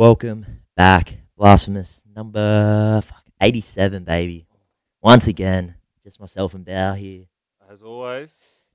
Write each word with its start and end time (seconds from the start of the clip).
Welcome 0.00 0.46
back, 0.74 1.18
Blasphemous 1.36 2.02
number 2.16 3.02
fuck, 3.02 3.22
87, 3.38 4.04
baby. 4.04 4.46
Once 5.02 5.28
again, 5.28 5.74
just 6.02 6.18
myself 6.18 6.54
and 6.54 6.64
Bow 6.64 6.94
here. 6.94 7.26
As 7.70 7.82
always, 7.82 8.30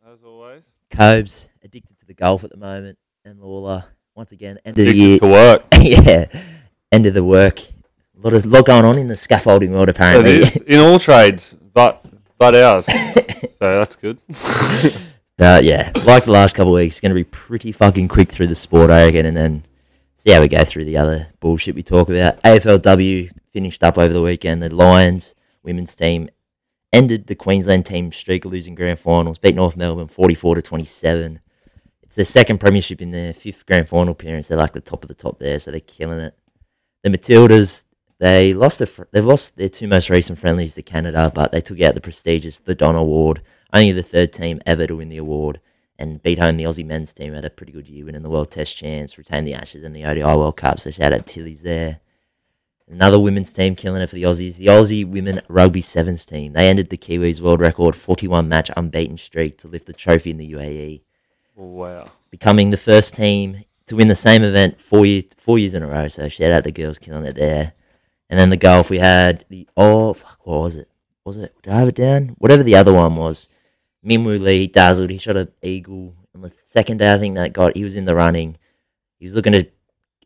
as 0.07 0.19
always. 0.23 0.61
Cobes, 0.91 1.47
addicted 1.63 1.97
to 1.97 2.05
the 2.05 2.13
golf 2.13 2.43
at 2.43 2.51
the 2.51 2.57
moment, 2.57 2.99
and 3.25 3.41
Lawler, 3.41 3.85
once 4.13 4.33
again, 4.33 4.59
end 4.63 4.77
of 4.77 4.85
the 4.85 4.91
Addicted 4.91 5.01
year. 5.01 5.17
to 5.17 5.27
work. 5.27 5.63
yeah, 5.81 6.43
end 6.91 7.07
of 7.07 7.15
the 7.15 7.23
work. 7.23 7.59
A 7.59 7.71
lot 8.21 8.33
of 8.35 8.45
lot 8.45 8.67
going 8.67 8.85
on 8.85 8.99
in 8.99 9.07
the 9.07 9.17
scaffolding 9.17 9.71
world, 9.71 9.89
apparently. 9.89 10.43
in 10.67 10.79
all 10.79 10.99
trades, 10.99 11.55
but 11.73 12.05
but 12.37 12.53
ours. 12.53 12.85
so 13.57 13.79
that's 13.79 13.95
good. 13.95 14.19
But 15.37 15.63
yeah, 15.63 15.91
like 16.03 16.25
the 16.25 16.31
last 16.31 16.55
couple 16.55 16.75
of 16.75 16.81
weeks, 16.81 16.99
going 16.99 17.09
to 17.09 17.15
be 17.15 17.23
pretty 17.23 17.71
fucking 17.71 18.09
quick 18.09 18.31
through 18.31 18.45
the 18.45 18.53
sport, 18.53 18.91
eh, 18.91 18.93
I 18.93 19.05
reckon, 19.05 19.25
and 19.25 19.35
then 19.35 19.65
see 20.25 20.33
how 20.33 20.41
we 20.41 20.47
go 20.47 20.63
through 20.63 20.85
the 20.85 20.97
other 20.97 21.27
bullshit 21.39 21.75
we 21.75 21.83
talk 21.83 22.09
about. 22.09 22.41
AFLW 22.41 23.31
finished 23.51 23.83
up 23.83 23.97
over 23.97 24.13
the 24.13 24.21
weekend. 24.21 24.61
The 24.61 24.73
Lions 24.73 25.35
women's 25.63 25.95
team 25.95 26.29
ended 26.91 27.27
the 27.27 27.35
Queensland 27.35 27.85
team 27.85 28.11
streak 28.11 28.45
of 28.45 28.51
losing 28.51 28.75
grand 28.75 28.99
finals, 28.99 29.37
beat 29.37 29.55
North 29.55 29.77
Melbourne 29.77 30.07
44 30.07 30.55
to 30.55 30.61
27. 30.61 31.39
It's 32.03 32.15
their 32.15 32.25
second 32.25 32.59
premiership 32.59 33.01
in 33.01 33.11
their 33.11 33.33
fifth 33.33 33.65
grand 33.65 33.89
final 33.89 34.13
appearance. 34.13 34.47
They're 34.47 34.57
like 34.57 34.73
the 34.73 34.81
top 34.81 35.03
of 35.03 35.09
the 35.09 35.13
top 35.13 35.37
there, 35.39 35.59
so 35.59 35.71
they're 35.71 35.79
killing 35.79 36.19
it. 36.19 36.35
The 37.03 37.09
Matildas, 37.09 37.83
they 38.19 38.53
lost 38.53 38.79
their, 38.79 38.87
fr- 38.87 39.03
they've 39.11 39.25
lost 39.25 39.57
their 39.57 39.69
two 39.69 39.87
most 39.87 40.09
recent 40.09 40.39
friendlies 40.39 40.73
to 40.75 40.81
Canada, 40.81 41.31
but 41.33 41.51
they 41.51 41.61
took 41.61 41.81
out 41.81 41.93
the 41.93 42.01
prestigious 42.01 42.59
the 42.59 42.73
Don 42.73 42.95
Award 42.95 43.41
only 43.73 43.91
the 43.91 44.03
third 44.03 44.31
team 44.31 44.61
ever 44.65 44.87
to 44.87 44.95
win 44.95 45.09
the 45.09 45.17
award 45.17 45.59
and 45.97 46.21
beat 46.21 46.39
home 46.39 46.57
the 46.57 46.65
Aussie 46.65 46.85
men's 46.85 47.13
team 47.13 47.33
had 47.33 47.45
a 47.45 47.49
pretty 47.49 47.71
good 47.71 47.87
year 47.87 48.05
winning 48.05 48.23
the 48.23 48.29
World 48.29 48.51
Test 48.51 48.75
Champs, 48.77 49.17
retained 49.17 49.47
the 49.47 49.53
Ashes 49.53 49.83
and 49.83 49.95
the 49.95 50.05
ODI 50.05 50.23
World 50.23 50.57
Cup. 50.57 50.79
So 50.79 50.91
shout 50.91 51.13
out 51.13 51.25
Tilly's 51.25 51.61
there. 51.61 51.99
Another 52.87 53.19
women's 53.19 53.51
team 53.51 53.75
killing 53.75 54.01
it 54.01 54.09
for 54.09 54.15
the 54.15 54.23
Aussies. 54.23 54.57
The 54.57 54.67
Aussie 54.67 55.07
women 55.09 55.41
rugby 55.47 55.81
sevens 55.81 56.23
team. 56.25 56.53
They 56.53 56.69
ended 56.69 56.89
the 56.89 56.97
Kiwis 56.97 57.41
world 57.41 57.59
record 57.59 57.95
41 57.95 58.47
match 58.47 58.69
unbeaten 58.77 59.17
streak 59.17 59.57
to 59.59 59.67
lift 59.67 59.87
the 59.87 59.93
trophy 59.93 60.29
in 60.29 60.37
the 60.37 60.51
UAE, 60.51 61.01
wow. 61.55 62.11
becoming 62.29 62.69
the 62.69 62.77
first 62.77 63.15
team 63.15 63.63
to 63.87 63.95
win 63.95 64.07
the 64.07 64.15
same 64.15 64.43
event 64.43 64.79
four 64.79 65.05
years 65.05 65.23
four 65.37 65.57
years 65.57 65.73
in 65.73 65.81
a 65.81 65.87
row. 65.87 66.07
So 66.07 66.29
shout 66.29 66.51
out 66.51 66.63
the 66.63 66.71
girls 66.71 66.99
killing 66.99 67.25
it 67.25 67.35
there. 67.35 67.73
And 68.29 68.39
then 68.39 68.49
the 68.49 68.57
golf 68.57 68.91
we 68.91 68.99
had 68.99 69.45
the 69.49 69.67
oh 69.75 70.13
fuck 70.13 70.45
what 70.45 70.61
was 70.61 70.75
it? 70.75 70.89
Was 71.23 71.37
it 71.37 71.55
did 71.63 71.73
I 71.73 71.79
have 71.79 71.87
it 71.87 71.95
down? 71.95 72.35
Whatever 72.37 72.61
the 72.61 72.75
other 72.75 72.93
one 72.93 73.15
was. 73.15 73.49
Minwoo 74.05 74.39
Lee 74.39 74.67
dazzled. 74.67 75.09
He 75.09 75.17
shot 75.17 75.35
a 75.35 75.49
eagle 75.61 76.15
on 76.33 76.41
the 76.41 76.53
second 76.63 76.97
day. 76.97 77.13
I 77.13 77.17
think 77.17 77.35
that 77.35 77.53
got 77.53 77.75
he 77.75 77.83
was 77.83 77.95
in 77.95 78.05
the 78.05 78.15
running. 78.15 78.57
He 79.17 79.25
was 79.25 79.35
looking 79.35 79.53
to 79.53 79.67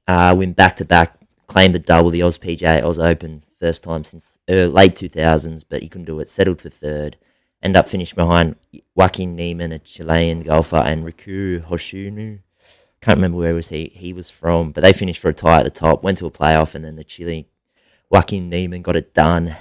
uh, 0.07 0.35
win 0.37 0.53
back 0.53 0.75
to 0.77 0.85
back, 0.85 1.17
claim 1.47 1.71
the 1.71 1.79
double, 1.79 2.09
the 2.09 2.23
Oz 2.23 2.37
PGA 2.37 2.83
Oz 2.83 2.99
Open, 2.99 3.41
first 3.59 3.83
time 3.83 4.03
since 4.03 4.39
uh, 4.49 4.67
late 4.67 4.95
two 4.95 5.09
thousands, 5.09 5.63
but 5.63 5.81
he 5.81 5.89
couldn't 5.89 6.05
do 6.05 6.19
it. 6.19 6.29
Settled 6.29 6.61
for 6.61 6.69
third. 6.69 7.17
End 7.61 7.75
up 7.75 7.87
finished 7.87 8.15
behind 8.15 8.55
Joaquin 8.95 9.35
Niemann, 9.35 9.71
a 9.71 9.79
Chilean 9.79 10.43
golfer, 10.43 10.77
and 10.77 11.05
Riku 11.05 11.61
Hoshino. 11.65 12.39
Can't 13.01 13.17
remember 13.17 13.37
where 13.37 13.55
was 13.55 13.69
he 13.69 13.91
he 13.95 14.11
was 14.11 14.29
from, 14.29 14.71
but 14.71 14.81
they 14.81 14.91
finished 14.91 15.21
for 15.21 15.29
a 15.29 15.33
tie 15.33 15.59
at 15.59 15.63
the 15.63 15.69
top. 15.69 16.03
Went 16.03 16.17
to 16.17 16.25
a 16.25 16.31
playoff, 16.31 16.75
and 16.75 16.83
then 16.83 16.97
the 16.97 17.03
Chile 17.05 17.47
Joaquin 18.09 18.49
Niemann 18.49 18.81
got 18.81 18.97
it 18.97 19.13
done 19.13 19.55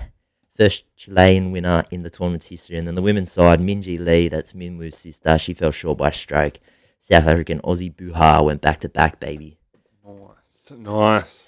first 0.58 0.84
Chilean 0.96 1.52
winner 1.52 1.84
in 1.90 2.02
the 2.02 2.10
tournament's 2.10 2.46
history. 2.46 2.76
And 2.76 2.86
then 2.86 2.96
the 2.96 3.02
women's 3.02 3.30
side, 3.30 3.60
Minji 3.60 3.98
Lee, 3.98 4.28
that's 4.28 4.52
Minwoo's 4.52 4.98
sister, 4.98 5.38
she 5.38 5.54
fell 5.54 5.70
short 5.70 5.98
by 5.98 6.08
a 6.08 6.12
stroke. 6.12 6.58
South 6.98 7.26
African 7.26 7.60
Ashleigh 7.60 7.94
Buhai 7.94 8.44
went 8.44 8.60
back 8.60 8.80
to 8.80 8.88
back, 8.88 9.20
baby. 9.20 9.58
Nice. 10.04 10.78
Nice. 10.78 11.44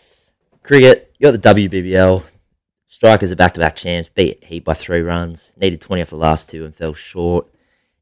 Cricket, 0.62 1.12
you 1.18 1.30
got 1.30 1.42
the 1.42 1.68
WBBL. 1.68 2.22
Strikers 2.86 3.32
are 3.32 3.36
back 3.36 3.54
to 3.54 3.60
back 3.60 3.76
champs, 3.76 4.08
beat 4.08 4.44
Heat 4.44 4.64
by 4.64 4.74
three 4.74 5.00
runs. 5.00 5.52
Needed 5.56 5.80
20 5.80 6.02
off 6.02 6.10
the 6.10 6.16
last 6.16 6.50
two 6.50 6.64
and 6.64 6.74
fell 6.74 6.94
short. 6.94 7.48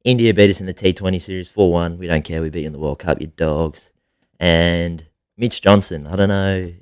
India 0.05 0.33
beat 0.35 0.51
us 0.51 0.61
in 0.61 0.67
the 0.67 0.75
T20 0.75 1.21
series 1.21 1.51
4 1.51 1.73
1. 1.73 1.99
We 1.99 2.07
don't 2.07 2.25
care, 2.25 2.43
we 2.43 2.51
beat 2.51 2.61
you 2.61 2.67
in 2.67 2.73
the 2.73 2.79
World 2.79 2.99
Cup, 2.99 3.21
you 3.21 3.29
dogs. 3.29 3.93
And 4.39 5.07
Mitch 5.37 5.63
Johnson, 5.63 6.07
I 6.07 6.17
don't 6.17 6.29
know. 6.29 6.67
Do 6.67 6.75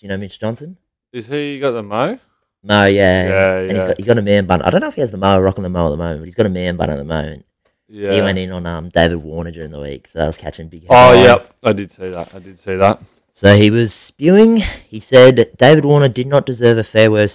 you 0.00 0.08
know 0.08 0.16
Mitch 0.18 0.38
Johnson? 0.38 0.76
Is 1.12 1.26
he 1.26 1.58
got 1.58 1.72
the 1.72 1.82
mo? 1.82 2.18
Mo, 2.66 2.86
yeah. 2.86 3.28
Yeah, 3.28 3.56
And 3.58 3.70
he's 3.70 3.78
yeah. 3.78 3.86
got, 3.86 3.96
he's 3.98 4.06
got 4.06 4.18
a 4.18 4.22
man 4.22 4.46
bun. 4.46 4.62
I 4.62 4.70
don't 4.70 4.80
know 4.80 4.88
if 4.88 4.94
he 4.94 5.00
has 5.00 5.10
the 5.12 5.18
mo, 5.18 5.40
rocking 5.40 5.62
the 5.62 5.70
mo 5.70 5.86
at 5.86 5.90
the 5.90 5.96
moment, 5.96 6.20
but 6.20 6.24
he's 6.24 6.34
got 6.34 6.46
a 6.46 6.50
man 6.50 6.76
bun 6.76 6.90
at 6.90 6.96
the 6.96 7.04
moment. 7.04 7.44
Yeah. 7.88 8.12
He 8.12 8.20
went 8.20 8.38
in 8.38 8.50
on 8.50 8.66
um, 8.66 8.88
David 8.88 9.18
Warner 9.18 9.52
during 9.52 9.70
the 9.70 9.80
week, 9.80 10.08
so 10.08 10.20
I 10.20 10.26
was 10.26 10.36
catching 10.36 10.68
big. 10.68 10.86
Oh, 10.90 10.94
headline. 10.94 11.24
yep. 11.24 11.54
I 11.62 11.72
did 11.72 11.92
see 11.92 12.08
that. 12.08 12.34
I 12.34 12.38
did 12.40 12.58
see 12.58 12.74
that. 12.74 13.00
So 13.32 13.54
he 13.56 13.70
was 13.70 13.94
spewing. 13.94 14.56
He 14.88 14.98
said 14.98 15.52
David 15.56 15.84
Warner 15.84 16.08
did 16.08 16.26
not 16.26 16.46
deserve 16.46 16.78
a 16.78 16.82
farewell 16.84 17.28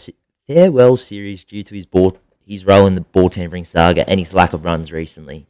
farewell 0.48 0.98
series 0.98 1.44
due 1.46 1.64
to 1.64 1.76
his 1.76 1.86
ball, 1.86 2.18
his 2.46 2.66
role 2.66 2.86
in 2.86 2.96
the 2.96 3.02
ball 3.02 3.30
tampering 3.30 3.64
saga 3.64 4.10
and 4.10 4.20
his 4.20 4.34
lack 4.34 4.52
of 4.52 4.66
runs 4.66 4.92
recently. 4.92 5.48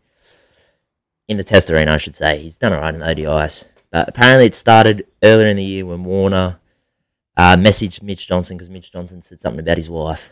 In 1.28 1.38
the 1.38 1.44
test 1.44 1.72
arena, 1.72 1.94
I 1.94 1.98
should 1.98 2.16
say, 2.16 2.40
he's 2.40 2.58
done 2.58 2.74
alright 2.74 2.94
in 2.94 3.00
the 3.00 3.06
ODIs, 3.08 3.70
but 3.90 4.10
apparently 4.10 4.46
it 4.48 4.54
started 4.54 5.08
earlier 5.24 5.48
in 5.48 5.58
the 5.58 5.64
year 5.64 5.86
when 5.86 6.04
Warner 6.04 6.60
uh, 7.42 7.56
messaged 7.58 8.04
Mitch 8.04 8.28
Johnson 8.28 8.56
because 8.56 8.70
Mitch 8.70 8.92
Johnson 8.92 9.22
said 9.24 9.42
something 9.42 9.60
about 9.60 9.78
his 9.78 9.90
wife. 9.90 10.32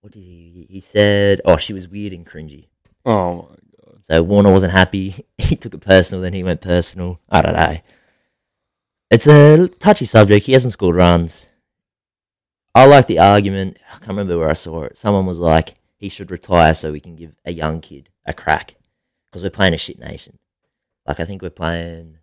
What 0.00 0.12
did 0.12 0.24
he? 0.24 0.66
He 0.68 0.80
said, 0.80 1.40
"Oh, 1.44 1.56
she 1.56 1.72
was 1.72 1.86
weird 1.86 2.12
and 2.12 2.26
cringy." 2.26 2.66
Oh 3.04 3.34
my 3.34 3.56
god. 3.84 4.04
So 4.04 4.22
Warner 4.24 4.52
wasn't 4.52 4.72
happy. 4.72 5.24
He 5.38 5.56
took 5.56 5.72
it 5.72 5.80
personal, 5.80 6.20
then 6.20 6.34
he 6.34 6.42
went 6.42 6.60
personal. 6.60 7.20
I 7.30 7.40
don't 7.40 7.54
know. 7.54 7.78
It's 9.10 9.26
a 9.26 9.68
touchy 9.68 10.04
subject. 10.04 10.44
He 10.44 10.52
hasn't 10.52 10.74
scored 10.74 10.96
runs. 10.96 11.48
I 12.74 12.84
like 12.84 13.06
the 13.06 13.18
argument. 13.18 13.78
I 13.88 13.92
can't 13.92 14.08
remember 14.08 14.36
where 14.36 14.50
I 14.50 14.54
saw 14.54 14.82
it. 14.82 14.98
Someone 14.98 15.24
was 15.24 15.38
like, 15.38 15.76
he 15.96 16.10
should 16.10 16.30
retire 16.30 16.74
so 16.74 16.92
we 16.92 17.00
can 17.00 17.16
give 17.16 17.34
a 17.46 17.52
young 17.52 17.80
kid 17.80 18.10
a 18.26 18.34
crack. 18.34 18.74
Because 19.30 19.42
we're 19.42 19.50
playing 19.50 19.72
a 19.72 19.78
shit 19.78 19.98
nation. 19.98 20.38
Like, 21.06 21.18
I 21.18 21.24
think 21.24 21.40
we're 21.40 21.48
playing. 21.50 22.18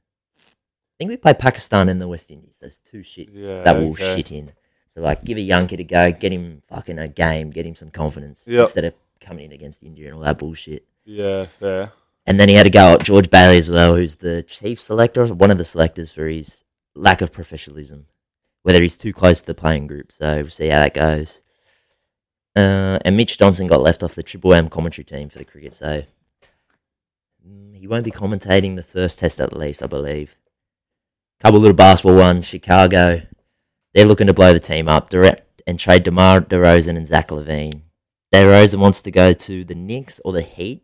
I 0.95 0.97
think 0.99 1.09
we 1.09 1.17
play 1.17 1.33
Pakistan 1.33 1.89
and 1.89 2.01
the 2.01 2.07
West 2.07 2.31
Indies. 2.31 2.57
There's 2.61 2.79
two 2.79 3.03
shit 3.03 3.29
Yeah. 3.31 3.63
that 3.63 3.75
will 3.75 3.91
okay. 3.91 4.15
shit 4.15 4.31
in. 4.31 4.53
So, 4.87 5.01
like, 5.01 5.25
give 5.25 5.37
a 5.37 5.41
young 5.41 5.67
kid 5.67 5.81
a 5.81 5.83
go, 5.83 6.11
get 6.13 6.31
him 6.31 6.61
fucking 6.69 6.97
a 6.97 7.09
game, 7.09 7.49
get 7.49 7.65
him 7.65 7.75
some 7.75 7.91
confidence. 7.91 8.45
Yep. 8.47 8.61
Instead 8.61 8.85
of 8.85 8.93
coming 9.19 9.45
in 9.45 9.51
against 9.51 9.83
India 9.83 10.05
and 10.07 10.15
all 10.15 10.21
that 10.21 10.37
bullshit. 10.37 10.85
Yeah, 11.03 11.45
fair. 11.59 11.91
And 12.25 12.39
then 12.39 12.47
he 12.47 12.55
had 12.55 12.63
to 12.63 12.69
go 12.69 12.93
at 12.93 13.03
George 13.03 13.29
Bailey 13.29 13.57
as 13.57 13.69
well, 13.69 13.95
who's 13.95 14.15
the 14.15 14.41
chief 14.41 14.81
selector, 14.81 15.25
one 15.27 15.51
of 15.51 15.57
the 15.57 15.65
selectors 15.65 16.13
for 16.13 16.27
his 16.27 16.63
lack 16.95 17.21
of 17.21 17.33
professionalism, 17.33 18.05
whether 18.63 18.81
he's 18.81 18.97
too 18.97 19.11
close 19.11 19.41
to 19.41 19.47
the 19.47 19.53
playing 19.53 19.87
group. 19.87 20.13
So 20.13 20.37
we'll 20.37 20.49
see 20.49 20.69
how 20.69 20.79
that 20.79 20.93
goes. 20.93 21.41
Uh, 22.55 22.99
and 23.03 23.17
Mitch 23.17 23.37
Johnson 23.37 23.67
got 23.67 23.81
left 23.81 24.01
off 24.01 24.15
the 24.15 24.23
Triple 24.23 24.53
M 24.53 24.69
commentary 24.69 25.03
team 25.03 25.27
for 25.27 25.39
the 25.39 25.45
cricket, 25.45 25.73
so 25.73 26.03
mm, 27.45 27.75
he 27.75 27.85
won't 27.85 28.05
be 28.05 28.11
commentating 28.11 28.77
the 28.77 28.83
first 28.83 29.19
test 29.19 29.41
at 29.41 29.51
least, 29.51 29.83
I 29.83 29.87
believe. 29.87 30.37
Couple 31.45 31.59
little 31.59 31.75
basketball 31.75 32.15
ones. 32.17 32.47
Chicago, 32.47 33.21
they're 33.93 34.05
looking 34.07 34.25
to 34.25 34.33
blow 34.33 34.51
the 34.51 34.59
team 34.59 34.87
up 34.87 35.11
direct 35.11 35.61
and 35.67 35.79
trade 35.79 36.01
DeMar 36.01 36.41
DeRozan 36.41 36.97
and 36.97 37.05
Zach 37.05 37.27
LaVine. 37.27 37.81
DeRozan 38.33 38.79
wants 38.79 38.99
to 39.03 39.11
go 39.11 39.31
to 39.31 39.63
the 39.63 39.75
Knicks 39.75 40.19
or 40.25 40.31
the 40.33 40.41
Heat. 40.41 40.83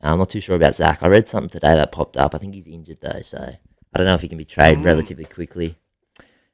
I'm 0.00 0.16
not 0.16 0.30
too 0.30 0.40
sure 0.40 0.56
about 0.56 0.76
Zach. 0.76 1.02
I 1.02 1.08
read 1.08 1.28
something 1.28 1.50
today 1.50 1.74
that 1.74 1.92
popped 1.92 2.16
up. 2.16 2.34
I 2.34 2.38
think 2.38 2.54
he's 2.54 2.66
injured 2.66 3.02
though, 3.02 3.20
so 3.20 3.36
I 3.92 3.98
don't 3.98 4.06
know 4.06 4.14
if 4.14 4.22
he 4.22 4.28
can 4.28 4.38
be 4.38 4.46
traded 4.46 4.78
Mm. 4.78 4.86
relatively 4.86 5.26
quickly. 5.26 5.76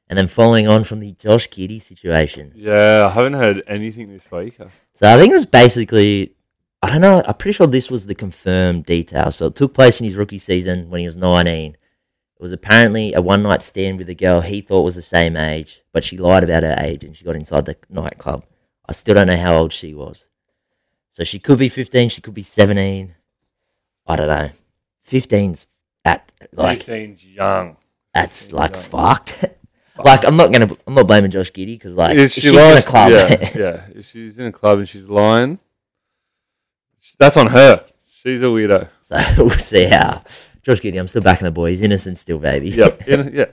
And 0.09 0.17
then 0.17 0.27
following 0.27 0.67
on 0.67 0.83
from 0.83 0.99
the 0.99 1.13
Josh 1.13 1.47
Giddey 1.49 1.81
situation, 1.81 2.51
Yeah, 2.57 3.05
I 3.09 3.13
haven't 3.13 3.35
heard 3.35 3.63
anything 3.67 4.09
this 4.09 4.29
week. 4.29 4.57
so 4.57 5.07
I 5.07 5.15
think 5.15 5.31
it 5.31 5.35
was 5.35 5.45
basically, 5.45 6.35
I 6.83 6.89
don't 6.89 6.99
know, 6.99 7.23
I'm 7.25 7.35
pretty 7.35 7.53
sure 7.55 7.67
this 7.67 7.89
was 7.89 8.05
the 8.07 8.15
confirmed 8.15 8.85
detail. 8.85 9.31
So 9.31 9.45
it 9.45 9.55
took 9.55 9.73
place 9.73 10.01
in 10.01 10.07
his 10.07 10.15
rookie 10.17 10.39
season 10.39 10.89
when 10.89 10.99
he 10.99 11.05
was 11.05 11.15
19. 11.15 11.77
It 12.39 12.43
was 12.43 12.53
apparently 12.53 13.13
a 13.13 13.21
one 13.21 13.43
night 13.43 13.61
stand 13.61 13.97
with 13.97 14.07
a 14.07 14.15
girl 14.15 14.39
he 14.39 14.61
thought 14.61 14.83
was 14.83 14.95
the 14.95 15.01
same 15.01 15.35
age, 15.35 15.81
but 15.91 16.05
she 16.05 16.17
lied 16.17 16.43
about 16.45 16.63
her 16.63 16.75
age 16.79 17.03
and 17.03 17.15
she 17.15 17.25
got 17.25 17.35
inside 17.35 17.65
the 17.65 17.75
nightclub. 17.89 18.45
I 18.87 18.93
still 18.93 19.15
don't 19.15 19.27
know 19.27 19.35
how 19.35 19.55
old 19.55 19.73
she 19.73 19.93
was. 19.93 20.29
So 21.11 21.25
she 21.25 21.37
could 21.37 21.59
be 21.59 21.67
15, 21.67 22.07
she 22.07 22.21
could 22.21 22.33
be 22.33 22.43
17. 22.43 23.13
I 24.07 24.15
don't 24.15 24.27
know. 24.27 24.51
15's 25.05 25.67
at, 26.05 26.31
like, 26.53 26.85
15's 26.85 27.25
young. 27.25 27.75
that's 28.13 28.43
15's 28.43 28.53
like 28.53 28.71
young. 28.73 28.83
fucked. 28.83 29.45
like, 29.97 30.25
I'm 30.25 30.37
not 30.37 30.53
gonna, 30.53 30.69
I'm 30.87 30.93
not 30.93 31.07
blaming 31.07 31.31
Josh 31.31 31.51
Giddey 31.51 31.73
because, 31.73 31.95
like, 31.95 32.17
If 32.17 32.31
she 32.31 32.41
she's 32.41 32.51
in 32.53 32.77
a 32.77 32.81
club. 32.81 33.11
Yeah, 33.11 33.27
yeah. 33.57 33.85
If 33.93 34.09
she's 34.09 34.39
in 34.39 34.45
a 34.45 34.51
club 34.53 34.79
and 34.79 34.87
she's 34.87 35.09
lying, 35.09 35.59
that's 37.19 37.35
on 37.35 37.47
her. 37.47 37.83
She's 38.23 38.41
a 38.41 38.45
weirdo. 38.45 38.87
So 39.01 39.17
we'll 39.37 39.49
see 39.51 39.85
how. 39.85 40.23
Josh 40.61 40.81
Giddey, 40.81 40.99
I'm 40.99 41.07
still 41.07 41.21
backing 41.21 41.45
the 41.45 41.51
boy. 41.51 41.69
He's 41.71 41.81
innocent 41.81 42.17
still, 42.17 42.39
baby. 42.39 42.69
Yep. 42.69 43.01
in- 43.07 43.33
yeah. 43.33 43.45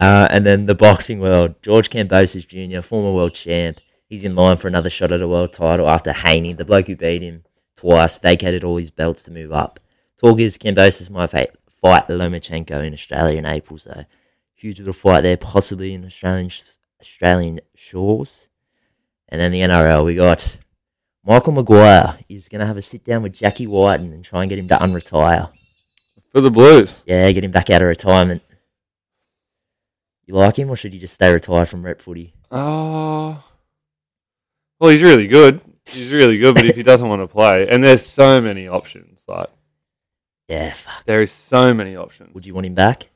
Uh, 0.00 0.28
and 0.30 0.46
then 0.46 0.66
the 0.66 0.74
boxing 0.74 1.18
world, 1.18 1.56
George 1.62 1.90
Kambosos 1.90 2.46
Jr., 2.46 2.82
former 2.82 3.12
world 3.12 3.34
champ. 3.34 3.80
He's 4.08 4.24
in 4.24 4.34
line 4.34 4.56
for 4.56 4.68
another 4.68 4.90
shot 4.90 5.12
at 5.12 5.20
a 5.20 5.28
world 5.28 5.52
title 5.52 5.88
after 5.88 6.12
Haney, 6.12 6.52
the 6.52 6.64
bloke 6.64 6.86
who 6.86 6.96
beat 6.96 7.22
him 7.22 7.44
twice, 7.76 8.16
vacated 8.16 8.64
all 8.64 8.76
his 8.76 8.90
belts 8.90 9.22
to 9.24 9.30
move 9.30 9.52
up. 9.52 9.80
Talk 10.16 10.38
is 10.38 10.56
Kambosos 10.56 11.10
might 11.10 11.30
fight, 11.30 11.50
fight 11.68 12.08
Lomachenko 12.08 12.84
in 12.84 12.94
Australia 12.94 13.38
in 13.38 13.44
April, 13.46 13.78
so 13.78 14.04
huge 14.54 14.78
little 14.78 14.92
fight 14.94 15.22
there, 15.22 15.36
possibly 15.36 15.94
in 15.94 16.04
Australian 16.04 16.50
Australian 17.00 17.60
shores. 17.74 18.46
And 19.28 19.40
then 19.40 19.52
the 19.52 19.60
NRL, 19.60 20.04
we 20.04 20.14
got 20.14 20.56
Michael 21.28 21.52
Maguire. 21.52 22.18
is 22.30 22.48
going 22.48 22.60
to 22.60 22.66
have 22.66 22.78
a 22.78 22.82
sit 22.82 23.04
down 23.04 23.22
with 23.22 23.34
Jackie 23.36 23.66
Wighton 23.66 24.14
and 24.14 24.24
try 24.24 24.40
and 24.42 24.48
get 24.48 24.58
him 24.58 24.66
to 24.68 24.76
unretire. 24.76 25.50
For 26.32 26.40
the 26.40 26.50
Blues. 26.50 27.02
Yeah, 27.06 27.30
get 27.32 27.44
him 27.44 27.50
back 27.50 27.68
out 27.68 27.82
of 27.82 27.88
retirement. 27.88 28.42
You 30.24 30.34
like 30.34 30.58
him, 30.58 30.70
or 30.70 30.76
should 30.76 30.94
he 30.94 30.98
just 30.98 31.12
stay 31.14 31.30
retired 31.30 31.68
from 31.68 31.82
rep 31.84 32.00
footy? 32.00 32.32
Oh. 32.50 33.44
Well, 34.80 34.90
he's 34.90 35.02
really 35.02 35.26
good. 35.26 35.60
He's 35.84 36.14
really 36.14 36.38
good, 36.38 36.54
but 36.54 36.64
if 36.64 36.76
he 36.76 36.82
doesn't 36.82 37.08
want 37.08 37.20
to 37.22 37.28
play, 37.28 37.68
and 37.68 37.84
there's 37.84 38.04
so 38.06 38.40
many 38.40 38.66
options, 38.66 39.20
like 39.28 39.48
Yeah, 40.48 40.72
fuck. 40.72 41.04
there 41.04 41.20
is 41.22 41.30
so 41.32 41.74
many 41.74 41.94
options. 41.96 42.34
Would 42.34 42.46
you 42.46 42.54
want 42.54 42.66
him 42.66 42.74
back? 42.74 43.08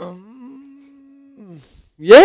Um, 0.00 1.60
yeah, 1.98 2.24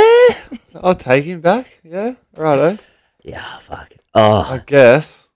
I'll 0.81 0.95
take 0.95 1.25
him 1.25 1.41
back. 1.41 1.67
Yeah, 1.83 2.15
righto. 2.35 2.77
Yeah, 3.27 3.57
fuck. 3.57 3.93
Oh, 4.13 4.47
I 4.51 4.59
guess. 4.59 5.27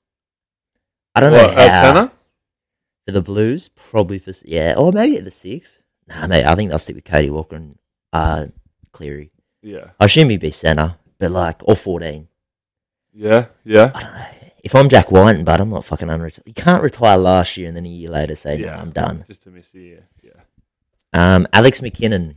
I 1.16 1.22
don't 1.22 1.34
know 1.34 1.42
What, 1.44 1.58
at 1.58 1.70
how. 1.72 1.82
centre? 1.82 2.12
For 3.08 3.12
the 3.14 3.22
Blues, 3.24 3.68
probably 3.70 4.20
for 4.20 4.32
yeah, 4.46 4.76
or 4.78 4.92
maybe 4.92 5.18
at 5.18 5.26
the 5.26 5.32
six. 5.32 5.82
Nah, 6.08 6.28
mate, 6.28 6.46
I 6.46 6.54
think 6.56 6.70
they'll 6.70 6.78
stick 6.80 6.96
with 6.96 7.06
Cody 7.06 7.30
Walker 7.32 7.56
and 7.56 7.80
uh, 8.14 8.48
Cleary. 8.92 9.32
Yeah, 9.64 9.90
I 10.00 10.06
assume 10.06 10.30
he'd 10.30 10.40
be 10.40 10.52
centre, 10.52 10.96
but 11.18 11.32
like 11.32 11.68
or 11.68 11.76
fourteen. 11.76 12.28
yeah, 13.12 13.48
yeah. 13.66 13.92
I 13.96 14.04
don't 14.04 14.14
know. 14.14 14.26
If 14.64 14.76
I'm 14.76 14.90
Jack 14.90 15.10
Wighton, 15.10 15.44
but 15.46 15.60
I'm 15.60 15.70
not 15.72 15.86
fucking 15.86 16.08
unretired. 16.10 16.46
You 16.46 16.54
can't 16.54 16.84
retire 16.84 17.18
last 17.18 17.58
year 17.58 17.68
and 17.70 17.76
then 17.78 17.86
a 17.86 17.90
year 17.90 18.10
later 18.12 18.36
say, 18.36 18.58
"No, 18.58 18.68
Yeah. 18.68 18.80
I'm 18.80 18.92
done." 18.92 19.24
Just 19.26 19.42
to 19.44 19.50
miss 19.50 19.70
the 19.70 19.80
year. 19.82 20.08
Yeah. 20.22 20.32
Um, 21.14 21.48
Alex 21.52 21.80
McKinnon 21.82 22.36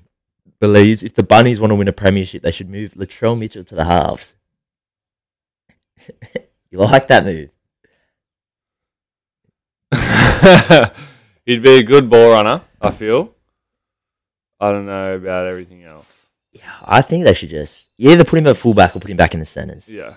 believes 0.61 1.03
if 1.03 1.15
the 1.15 1.23
Bunnies 1.23 1.61
want 1.61 1.73
to 1.73 1.75
win 1.75 1.89
a 1.89 1.93
premiership, 1.93 2.43
they 2.43 2.51
should 2.53 2.71
move 2.71 2.95
Latrell 2.95 3.39
Mitchell 3.39 3.65
to 3.65 3.75
the 3.75 3.85
halves. 3.85 4.35
you 6.71 6.79
like 6.79 7.09
that 7.09 7.25
move? 7.25 7.51
He'd 11.47 11.63
be 11.63 11.79
a 11.79 11.83
good 11.83 12.09
ball 12.09 12.31
runner. 12.31 12.63
I 12.81 12.91
feel. 12.91 13.35
I 14.61 14.71
don't 14.71 14.87
know 14.87 15.15
about 15.17 15.47
everything 15.47 15.83
else. 15.85 16.07
Yeah, 16.53 16.71
I 16.85 17.03
think 17.03 17.25
they 17.25 17.35
should 17.35 17.49
just 17.51 17.89
you 17.97 18.11
either 18.11 18.25
put 18.25 18.39
him 18.39 18.47
at 18.47 18.57
fullback 18.57 18.95
or 18.95 19.01
put 19.01 19.11
him 19.11 19.17
back 19.17 19.35
in 19.35 19.41
the 19.41 19.47
centres. 19.47 19.89
Yeah. 19.89 20.15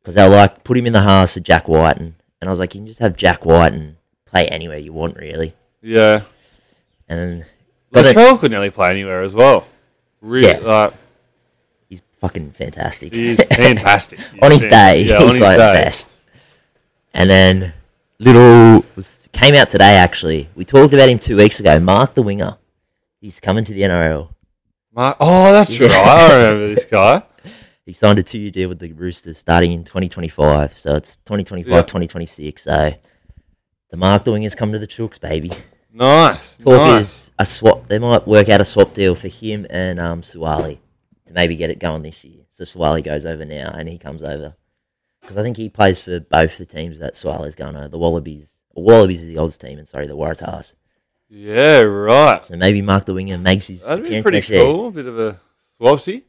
because 0.00 0.14
they're 0.14 0.28
like 0.28 0.62
put 0.64 0.76
him 0.76 0.86
in 0.86 0.92
the 0.92 1.00
halves 1.02 1.36
of 1.36 1.42
Jack 1.42 1.68
Wighton. 1.68 2.14
and 2.40 2.48
I 2.48 2.50
was 2.50 2.60
like, 2.60 2.74
you 2.74 2.80
can 2.80 2.86
just 2.86 3.00
have 3.00 3.16
Jack 3.16 3.44
Wighton 3.44 3.80
and 3.80 3.96
play 4.26 4.46
anywhere 4.48 4.78
you 4.78 4.92
want, 4.92 5.16
really. 5.16 5.54
Yeah. 5.82 6.22
And 7.08 7.44
but 7.90 8.06
it, 8.06 8.16
Latrell 8.16 8.38
could 8.38 8.50
nearly 8.52 8.70
play 8.70 8.90
anywhere 8.90 9.22
as 9.22 9.34
well. 9.34 9.66
Really, 10.20 10.48
Yeah. 10.48 10.58
like 10.58 10.94
fucking 12.20 12.52
fantastic. 12.52 13.12
he 13.14 13.30
is 13.30 13.38
fantastic. 13.50 14.18
He's 14.20 14.40
on 14.42 14.50
his 14.50 14.62
fan- 14.62 14.70
day, 14.70 15.02
yeah, 15.02 15.20
he's 15.24 15.40
like 15.40 15.58
day. 15.58 15.66
the 15.74 15.84
best. 15.84 16.14
And 17.14 17.28
then 17.28 17.72
little 18.18 18.84
was 18.96 19.28
came 19.32 19.54
out 19.54 19.70
today. 19.70 19.96
Actually, 19.96 20.48
we 20.54 20.64
talked 20.64 20.92
about 20.94 21.08
him 21.08 21.18
two 21.18 21.36
weeks 21.36 21.58
ago. 21.60 21.78
Mark 21.80 22.14
the 22.14 22.22
winger, 22.22 22.56
he's 23.20 23.40
coming 23.40 23.64
to 23.64 23.72
the 23.72 23.82
NRL. 23.82 24.28
Mark, 24.92 25.16
oh, 25.20 25.52
that's 25.52 25.70
Yeah. 25.70 25.86
right. 25.88 26.06
I 26.06 26.36
remember 26.36 26.74
this 26.74 26.84
guy. 26.86 27.22
He 27.86 27.94
signed 27.94 28.20
a 28.20 28.22
two-year 28.22 28.52
deal 28.52 28.68
with 28.68 28.78
the 28.78 28.92
Roosters 28.92 29.36
starting 29.38 29.72
in 29.72 29.82
2025. 29.82 30.78
So 30.78 30.94
it's 30.94 31.16
2025, 31.16 31.68
Yeah. 31.72 31.80
2026. 31.82 32.62
So 32.62 32.94
the 33.90 33.96
Mark 33.96 34.22
the 34.22 34.30
wingers 34.30 34.56
come 34.56 34.70
to 34.70 34.78
the 34.78 34.86
Chooks, 34.86 35.20
baby. 35.20 35.50
Nice. 35.92 36.56
Talk 36.58 36.74
nice. 36.76 37.00
is 37.02 37.30
a 37.36 37.44
swap. 37.44 37.88
They 37.88 37.98
might 37.98 38.28
work 38.28 38.48
out 38.48 38.60
a 38.60 38.64
swap 38.64 38.92
deal 38.92 39.16
for 39.16 39.26
him 39.26 39.66
and 39.70 39.98
um, 39.98 40.20
Suaalii 40.22 40.78
to 41.30 41.34
maybe 41.34 41.54
get 41.56 41.70
it 41.70 41.78
going 41.78 42.02
this 42.02 42.24
year. 42.24 42.42
So 42.50 42.64
Suaalii 42.64 43.04
goes 43.04 43.24
over 43.24 43.44
now 43.44 43.70
and 43.72 43.88
he 43.88 43.98
comes 43.98 44.22
over 44.22 44.56
because 45.20 45.38
I 45.38 45.42
think 45.42 45.56
he 45.56 45.68
plays 45.68 46.02
for 46.02 46.18
both 46.18 46.58
the 46.58 46.66
teams 46.66 46.98
that 46.98 47.14
Suaalii's 47.14 47.54
going 47.54 47.76
over. 47.76 47.86
The 47.88 47.98
Wallabies, 47.98 48.56
Wallabies 48.74 49.22
is 49.22 49.28
the 49.28 49.38
Olds 49.38 49.56
team, 49.56 49.78
and 49.78 49.86
sorry, 49.86 50.06
the 50.08 50.16
Waratahs. 50.16 50.74
Yeah, 51.28 51.82
right. 51.82 52.42
So 52.42 52.56
maybe 52.56 52.82
Mark 52.82 53.04
the 53.04 53.14
winger 53.14 53.38
makes 53.38 53.68
his 53.68 53.84
That'd 53.84 54.08
be 54.08 54.20
pretty 54.20 54.42
cool. 54.42 54.88
A 54.88 54.90
bit 54.90 55.06
of 55.06 55.18
a 55.18 55.40
swapsy. 55.80 56.24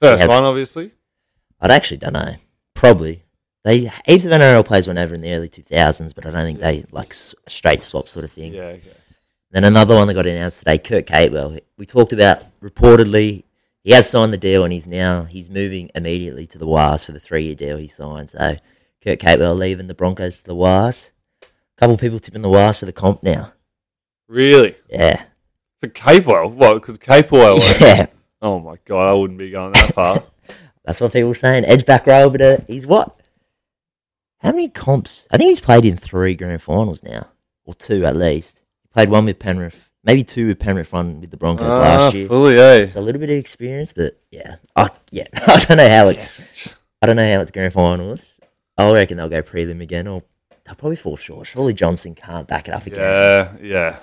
First 0.00 0.20
Yeah. 0.22 0.26
one, 0.26 0.44
obviously. 0.44 0.92
I'd 1.60 1.70
actually 1.70 1.98
don't 1.98 2.14
know. 2.14 2.36
Probably 2.74 3.24
they 3.64 3.90
heaps 4.06 4.24
of 4.24 4.32
NRL 4.32 4.64
players 4.64 4.86
went 4.86 4.98
over 4.98 5.14
in 5.14 5.20
the 5.20 5.32
early 5.32 5.48
2000s, 5.50 6.14
but 6.14 6.24
I 6.24 6.30
don't 6.30 6.44
think 6.44 6.60
they 6.60 6.84
like 6.92 7.12
straight 7.12 7.82
swap 7.82 8.08
sort 8.08 8.24
of 8.24 8.32
thing. 8.32 8.54
Yeah. 8.54 8.62
Okay. 8.62 8.90
Then 9.50 9.64
another 9.64 9.94
one 9.94 10.08
that 10.08 10.14
got 10.14 10.26
announced 10.26 10.60
today, 10.60 10.78
Kurt 10.78 11.06
Capewell. 11.06 11.60
We 11.76 11.84
talked 11.86 12.12
about 12.12 12.42
reportedly 12.60 13.44
he 13.86 13.92
has 13.92 14.10
signed 14.10 14.32
the 14.32 14.36
deal 14.36 14.64
and 14.64 14.72
he's 14.72 14.86
now 14.86 15.24
he's 15.24 15.48
moving 15.48 15.92
immediately 15.94 16.44
to 16.48 16.58
the 16.58 16.66
Wars 16.66 17.04
for 17.04 17.12
the 17.12 17.20
three 17.20 17.44
year 17.44 17.54
deal 17.54 17.76
he 17.76 17.86
signed. 17.86 18.30
So 18.30 18.56
Kurt 19.00 19.20
Capewell 19.20 19.56
leaving 19.56 19.86
the 19.86 19.94
Broncos 19.94 20.38
to 20.38 20.44
the 20.44 20.56
Wars. 20.56 21.12
A 21.40 21.46
couple 21.78 21.96
people 21.96 22.18
tipping 22.18 22.42
the 22.42 22.48
Wars 22.48 22.78
for 22.78 22.86
the 22.86 22.92
comp 22.92 23.22
now. 23.22 23.52
Really? 24.26 24.74
Yeah. 24.90 25.22
For 25.78 25.86
Cape 25.86 26.26
Oil? 26.26 26.50
What? 26.50 26.74
Because 26.74 26.98
Cape 26.98 27.32
Oil. 27.32 27.60
Yeah. 27.80 28.06
Oh 28.42 28.58
my 28.58 28.76
god, 28.86 29.08
I 29.08 29.12
wouldn't 29.12 29.38
be 29.38 29.50
going 29.50 29.72
that 29.74 29.94
far. 29.94 30.20
That's 30.84 31.00
what 31.00 31.12
people 31.12 31.28
were 31.28 31.36
saying. 31.36 31.64
Edge 31.64 31.86
back 31.86 32.08
row, 32.08 32.28
but 32.28 32.42
uh, 32.42 32.58
he's 32.66 32.88
what? 32.88 33.20
How 34.38 34.50
many 34.50 34.68
comps? 34.68 35.28
I 35.30 35.36
think 35.36 35.50
he's 35.50 35.60
played 35.60 35.84
in 35.84 35.96
three 35.96 36.34
grand 36.34 36.60
finals 36.60 37.04
now, 37.04 37.28
or 37.64 37.74
two 37.74 38.04
at 38.04 38.16
least. 38.16 38.62
He 38.82 38.88
played 38.88 39.10
one 39.10 39.26
with 39.26 39.38
Penrith, 39.38 39.85
maybe 40.06 40.24
two 40.24 40.46
with 40.48 40.58
Penrith, 40.58 40.92
one 40.92 41.20
with 41.20 41.30
the 41.30 41.36
Broncos 41.36 41.74
Ah, 41.74 41.78
last 41.78 42.14
year. 42.14 42.28
Fully, 42.28 42.58
eh? 42.58 42.88
So 42.88 43.00
a 43.00 43.02
little 43.02 43.20
bit 43.20 43.28
of 43.30 43.36
experience, 43.36 43.92
but 43.92 44.18
yeah, 44.30 44.56
I, 44.74 44.88
yeah, 45.10 45.26
I 45.46 45.62
don't 45.64 45.76
know 45.76 45.88
how 45.88 46.08
it's, 46.08 46.40
I 47.02 47.06
don't 47.06 47.16
know 47.16 47.34
how 47.34 47.40
it's 47.42 47.50
grand 47.50 47.72
finals. 47.74 48.40
I 48.78 48.90
reckon 48.92 49.16
they'll 49.18 49.28
go 49.28 49.42
prelim 49.42 49.82
again, 49.82 50.06
or 50.08 50.22
they'll 50.64 50.74
probably 50.76 50.96
fall 50.96 51.16
short. 51.16 51.46
Surely 51.48 51.74
Johnson 51.74 52.14
can't 52.14 52.46
back 52.48 52.68
it 52.68 52.74
up 52.74 52.86
again. 52.86 53.00
Yeah, 53.00 53.56
yeah. 53.60 53.98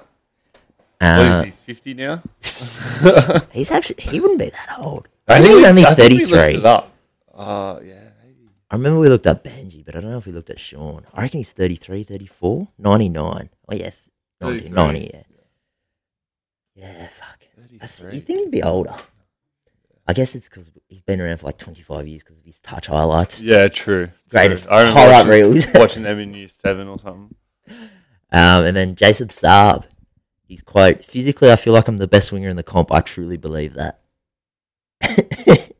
What 0.99 1.09
Uh, 1.09 1.39
is 1.39 1.43
he? 1.45 1.53
Fifty 1.73 1.93
now? 1.95 2.21
he's 3.51 3.71
actually 3.71 4.01
he 4.03 4.19
wouldn't 4.19 4.39
be 4.39 4.49
that 4.49 4.77
old. 4.79 5.07
I 5.27 5.41
think 5.41 5.53
he's 5.55 5.63
only 5.65 5.85
I 5.85 5.93
think 5.93 6.11
we 6.11 6.25
looked 6.25 6.53
it 6.53 6.65
up. 6.65 6.91
Uh, 7.33 7.79
yeah. 7.83 7.95
maybe. 8.23 8.49
I 8.71 8.75
remember 8.75 8.99
we 8.99 9.09
looked 9.09 9.27
up 9.27 9.43
Benji, 9.43 9.83
but 9.85 9.95
I 9.95 10.01
don't 10.01 10.11
know 10.11 10.17
if 10.17 10.25
we 10.25 10.31
looked 10.31 10.49
at 10.49 10.59
Shaun. 10.59 11.05
I 11.13 11.21
reckon 11.23 11.39
he's 11.39 11.51
33, 11.51 12.03
34, 12.03 12.67
99. 12.77 13.49
Oh, 13.69 13.73
yeah. 13.73 13.77
th- 13.89 13.93
90, 14.41 14.59
33. 14.69 14.75
90, 14.75 15.11
yeah. 15.13 15.21
Yeah, 16.75 17.07
fuck. 17.07 17.45
That's, 17.79 18.01
you 18.01 18.19
think 18.19 18.39
he'd 18.39 18.51
be 18.51 18.63
older? 18.63 18.95
I 20.07 20.13
guess 20.13 20.35
it's 20.35 20.49
because 20.49 20.71
he's 20.89 21.01
been 21.01 21.21
around 21.21 21.37
for 21.37 21.45
like 21.45 21.57
25 21.57 22.07
years 22.07 22.23
because 22.23 22.39
of 22.39 22.45
his 22.45 22.59
touch 22.59 22.87
highlights. 22.87 23.41
Yeah, 23.41 23.67
true. 23.67 24.09
Greatest 24.29 24.67
true. 24.67 24.75
I 24.75 24.79
remember 24.79 24.99
highlight 24.99 25.27
watching, 25.27 25.51
reels. 25.53 25.65
watching 25.75 26.03
them 26.03 26.19
in 26.19 26.33
year 26.33 26.49
seven 26.49 26.87
or 26.87 26.99
something. 26.99 27.35
Um, 28.31 28.65
and 28.65 28.75
then 28.75 28.95
Jason 28.95 29.29
Saab. 29.29 29.85
He's 30.45 30.61
quote, 30.61 31.05
physically, 31.05 31.51
I 31.51 31.55
feel 31.55 31.73
like 31.73 31.87
I'm 31.87 31.97
the 31.97 32.07
best 32.07 32.31
winger 32.31 32.49
in 32.49 32.57
the 32.57 32.63
comp. 32.63 32.91
I 32.91 32.99
truly 32.99 33.37
believe 33.37 33.75
that. 33.75 34.01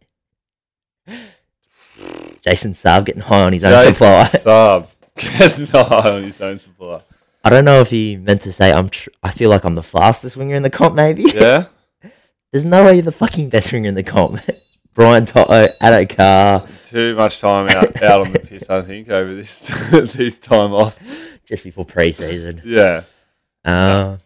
Jason 2.41 2.71
Saab 2.71 3.05
getting 3.05 3.21
high 3.21 3.43
on 3.43 3.53
his 3.53 3.63
own 3.63 3.73
Jason 3.73 3.93
supply. 3.93 4.23
Saab. 4.33 4.87
Getting 5.15 5.67
high 5.67 6.09
on 6.09 6.23
his 6.23 6.41
own 6.41 6.59
supply. 6.59 7.01
I 7.43 7.49
don't 7.49 7.65
know 7.65 7.81
if 7.81 7.89
he 7.89 8.15
meant 8.15 8.41
to 8.43 8.53
say 8.53 8.71
I'm. 8.71 8.89
Tr- 8.89 9.09
I 9.21 9.31
feel 9.31 9.49
like 9.49 9.63
I'm 9.65 9.75
the 9.75 9.83
fastest 9.83 10.37
winger 10.37 10.55
in 10.55 10.63
the 10.63 10.69
comp. 10.69 10.95
Maybe 10.95 11.23
Yeah? 11.23 11.65
there's 12.51 12.65
no 12.65 12.85
way 12.85 12.93
you're 12.95 13.03
the 13.03 13.11
fucking 13.11 13.49
best 13.49 13.71
winger 13.73 13.89
in 13.89 13.95
the 13.95 14.03
comp. 14.03 14.39
Brian 14.93 15.25
To'o, 15.25 15.67
Addo 15.81 16.07
Carr, 16.15 16.67
Too 16.87 17.15
much 17.15 17.39
time 17.41 17.67
out, 17.69 18.01
out 18.03 18.27
on 18.27 18.31
the 18.31 18.37
piss, 18.39 18.69
I 18.69 18.81
think, 18.83 19.09
over 19.09 19.33
this 19.33 19.59
this 19.91 20.37
time 20.37 20.71
off. 20.71 20.95
just 21.47 21.63
before 21.63 21.83
preseason. 21.85 22.61
Yeah. 22.63 23.01
Uh, 23.65 24.17
and 24.17 24.19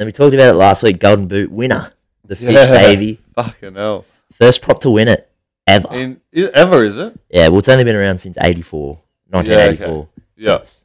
then 0.00 0.06
we 0.06 0.12
talked 0.12 0.32
about 0.34 0.48
it 0.54 0.56
last 0.56 0.82
week. 0.82 0.98
Golden 0.98 1.28
Boot 1.28 1.50
winner, 1.52 1.92
the 2.24 2.36
fish 2.36 2.54
Yeah. 2.54 2.70
baby, 2.72 3.20
Fucking 3.34 3.74
hell. 3.74 4.06
first 4.32 4.62
prop 4.62 4.80
to 4.80 4.90
win 4.90 5.08
it 5.08 5.30
ever. 5.66 5.88
In, 5.94 6.20
ever, 6.32 6.84
is 6.86 6.96
it? 6.96 7.20
yeah, 7.28 7.48
well, 7.48 7.58
it's 7.58 7.68
only 7.68 7.84
been 7.84 7.94
around 7.96 8.16
since 8.18 8.38
84, 8.40 8.98
1984. 9.28 10.08
Yeah. 10.36 10.54
It's- 10.54 10.78
yeah, 10.78 10.83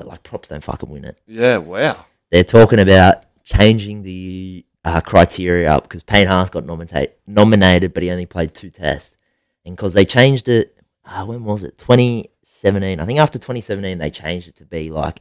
but 0.00 0.08
like 0.08 0.22
props 0.22 0.48
don't 0.48 0.64
fucking 0.64 0.88
win 0.88 1.04
it. 1.04 1.18
Yeah, 1.26 1.58
wow. 1.58 2.06
They're 2.30 2.42
talking 2.42 2.78
about 2.78 3.24
changing 3.44 4.02
the 4.02 4.64
uh, 4.82 5.02
criteria 5.02 5.70
up 5.70 5.82
because 5.82 6.02
Payne 6.02 6.26
Haas 6.26 6.48
got 6.48 6.64
nominated, 6.64 7.12
nominated, 7.26 7.92
but 7.92 8.02
he 8.02 8.10
only 8.10 8.24
played 8.24 8.54
two 8.54 8.70
tests, 8.70 9.18
and 9.66 9.76
because 9.76 9.92
they 9.92 10.06
changed 10.06 10.48
it, 10.48 10.74
uh, 11.04 11.26
when 11.26 11.44
was 11.44 11.64
it? 11.64 11.76
2017. 11.76 12.98
I 12.98 13.04
think 13.04 13.18
after 13.18 13.38
2017 13.38 13.98
they 13.98 14.10
changed 14.10 14.48
it 14.48 14.56
to 14.56 14.64
be 14.64 14.90
like 14.90 15.20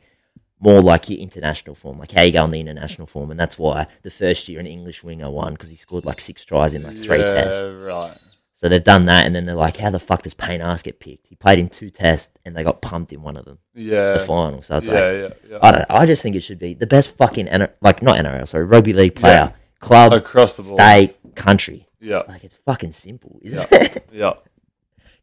more 0.61 0.81
like 0.81 1.09
your 1.09 1.19
international 1.19 1.75
form, 1.75 1.99
like 1.99 2.11
how 2.11 2.21
you 2.21 2.31
go 2.31 2.43
on 2.43 2.51
the 2.51 2.61
international 2.61 3.05
form, 3.05 3.31
and 3.31 3.39
that's 3.39 3.59
why 3.59 3.85
the 4.03 4.09
first 4.09 4.47
year 4.47 4.61
an 4.61 4.67
English 4.67 5.03
winger 5.03 5.29
won 5.29 5.53
because 5.53 5.69
he 5.69 5.75
scored 5.75 6.05
like 6.05 6.21
six 6.21 6.45
tries 6.45 6.73
in 6.73 6.83
like 6.83 6.97
three 6.97 7.19
yeah, 7.19 7.33
tests. 7.33 7.65
right. 7.65 8.17
So 8.61 8.67
they've 8.67 8.83
done 8.83 9.05
that, 9.05 9.25
and 9.25 9.33
then 9.33 9.45
they're 9.45 9.55
like, 9.55 9.77
how 9.77 9.89
the 9.89 9.99
fuck 10.01 10.23
does 10.23 10.33
Payne 10.33 10.59
Haas 10.59 10.81
get 10.81 10.99
picked? 10.99 11.27
He 11.27 11.35
played 11.35 11.59
in 11.59 11.69
two 11.69 11.89
tests, 11.89 12.33
and 12.43 12.53
they 12.57 12.63
got 12.65 12.81
pumped 12.81 13.13
in 13.13 13.21
one 13.21 13.37
of 13.37 13.45
them, 13.45 13.59
Yeah. 13.73 14.17
the 14.17 14.19
final. 14.19 14.61
So 14.63 14.75
it's 14.75 14.87
yeah, 14.89 14.93
like. 14.93 15.01
yeah, 15.03 15.49
yeah. 15.51 15.59
I 15.61 15.71
don't 15.71 15.79
know. 15.87 15.95
I 15.95 16.05
just 16.05 16.21
think 16.21 16.35
it 16.35 16.41
should 16.41 16.59
be 16.59 16.73
the 16.73 16.85
best 16.85 17.15
fucking 17.15 17.47
N- 17.47 17.69
like 17.81 18.01
not 18.01 18.17
NRL, 18.17 18.45
sorry, 18.49 18.65
rugby 18.65 18.91
league 18.91 19.15
player 19.15 19.53
club, 19.79 20.11
across 20.11 20.57
the 20.57 20.63
board. 20.63 20.77
state, 20.81 21.35
country. 21.35 21.87
Yeah, 22.01 22.23
Like 22.27 22.43
it's 22.43 22.53
fucking 22.53 22.91
simple, 22.91 23.39
isn't 23.43 23.65
Yeah. 23.71 23.77
it? 23.79 24.09
yeah. 24.11 24.33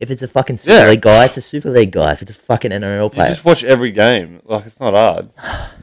if 0.01 0.11
it's 0.11 0.23
a 0.23 0.29
fucking 0.29 0.57
Super. 0.57 0.89
League 0.89 1.03
guy, 1.03 1.27
it's 1.27 1.37
a 1.37 1.43
Super 1.43 1.69
League 1.71 1.91
guy. 1.93 2.13
If 2.13 2.23
it's 2.23 2.31
a 2.31 2.35
fucking 2.35 2.71
NRL 2.71 3.13
player, 3.13 3.29
You 3.29 3.35
just 3.35 3.45
watch 3.45 3.65
every 3.65 3.93
game. 3.93 4.41
Like 4.47 4.65
it's 4.65 4.81
not 4.81 4.95
hard. 4.95 5.29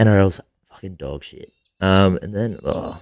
NRL's 0.00 0.40
fucking 0.70 0.96
dog 0.96 1.22
shit. 1.22 1.50
Um, 1.80 2.18
and 2.22 2.34
then 2.34 2.58
oh, 2.64 3.00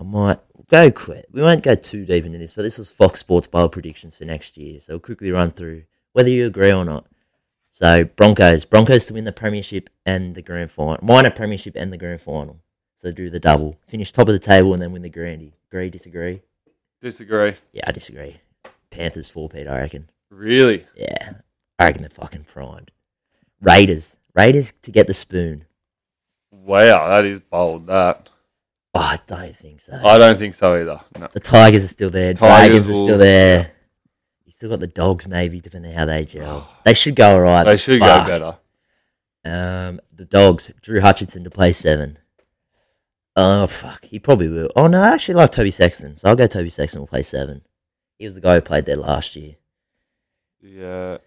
I 0.00 0.04
might 0.04 0.38
go 0.68 0.90
quick. 0.90 1.26
We 1.30 1.42
won't 1.42 1.62
go 1.62 1.74
too 1.74 2.04
deep 2.04 2.24
into 2.24 2.38
this, 2.38 2.54
but 2.54 2.62
this 2.62 2.78
was 2.78 2.90
Fox 2.90 3.20
Sports 3.20 3.46
bowl 3.46 3.68
predictions 3.68 4.16
for 4.16 4.24
next 4.24 4.56
year. 4.56 4.80
So 4.80 4.94
we'll 4.94 5.00
quickly 5.00 5.30
run 5.30 5.50
through 5.50 5.84
whether 6.12 6.28
you 6.28 6.46
agree 6.46 6.72
or 6.72 6.84
not. 6.84 7.06
So 7.70 8.04
Broncos, 8.04 8.64
Broncos 8.64 9.06
to 9.06 9.14
win 9.14 9.24
the 9.24 9.32
premiership 9.32 9.90
and 10.06 10.34
the 10.34 10.42
grand 10.42 10.70
final, 10.70 10.98
minor 11.02 11.30
premiership 11.30 11.74
and 11.76 11.92
the 11.92 11.96
grand 11.96 12.20
final. 12.20 12.60
So 12.98 13.10
do 13.12 13.28
the 13.30 13.40
double, 13.40 13.78
finish 13.86 14.12
top 14.12 14.28
of 14.28 14.34
the 14.34 14.38
table, 14.38 14.72
and 14.72 14.80
then 14.80 14.92
win 14.92 15.02
the 15.02 15.10
grandy. 15.10 15.54
Agree, 15.70 15.90
disagree? 15.90 16.42
Disagree. 17.02 17.54
Yeah, 17.72 17.84
I 17.86 17.92
disagree. 17.92 18.40
Panthers 18.90 19.28
four 19.28 19.48
Pete, 19.48 19.66
I 19.66 19.80
reckon. 19.80 20.08
Really? 20.30 20.86
Yeah, 20.96 21.34
I 21.78 21.84
reckon 21.84 22.02
they're 22.02 22.10
fucking 22.10 22.44
primed. 22.44 22.92
Raiders, 23.60 24.16
Raiders 24.34 24.72
to 24.82 24.90
get 24.90 25.06
the 25.06 25.14
spoon. 25.14 25.66
Wow, 26.50 27.08
that 27.08 27.24
is 27.24 27.40
bold. 27.40 27.88
That 27.88 28.28
Oh, 28.96 29.00
I 29.00 29.18
don't 29.26 29.54
think 29.56 29.80
so. 29.80 29.92
I 30.04 30.18
don't 30.18 30.38
think 30.38 30.54
so 30.54 30.74
either. 30.80 31.00
No. 31.18 31.28
The 31.32 31.40
Tigers 31.40 31.82
are 31.84 31.88
still 31.88 32.10
there. 32.10 32.32
Tigers, 32.34 32.48
Dragons 32.68 32.88
are 32.90 32.92
still 32.94 33.06
Wolves, 33.06 33.18
there. 33.18 33.72
You 34.44 34.52
still 34.52 34.70
got 34.70 34.80
the 34.80 34.86
dogs, 34.86 35.26
maybe, 35.26 35.60
depending 35.60 35.92
on 35.92 35.98
how 35.98 36.04
they 36.06 36.24
gel. 36.24 36.68
They 36.84 36.94
should 36.94 37.16
go 37.16 37.34
alright. 37.34 37.66
They 37.66 37.72
but 37.72 37.80
should 37.80 38.00
fuck. 38.00 38.26
go 38.26 38.32
better. 38.32 38.58
Um, 39.46 40.00
the 40.14 40.24
dogs, 40.24 40.70
Drew 40.80 41.00
Hutchison 41.00 41.42
to 41.44 41.50
play 41.50 41.72
seven. 41.72 42.18
Oh 43.36 43.66
fuck, 43.66 44.04
he 44.04 44.20
probably 44.20 44.48
will. 44.48 44.70
Oh 44.76 44.86
no, 44.86 45.02
I 45.02 45.12
actually 45.12 45.34
like 45.34 45.50
Toby 45.50 45.72
Sexton, 45.72 46.16
so 46.16 46.28
I'll 46.28 46.36
go 46.36 46.46
Toby 46.46 46.70
Sexton 46.70 47.00
will 47.00 47.08
play 47.08 47.22
seven. 47.24 47.62
He 48.16 48.24
was 48.26 48.36
the 48.36 48.40
guy 48.40 48.54
who 48.54 48.60
played 48.60 48.86
there 48.86 48.96
last 48.96 49.34
year. 49.34 49.56
Yeah. 50.62 51.18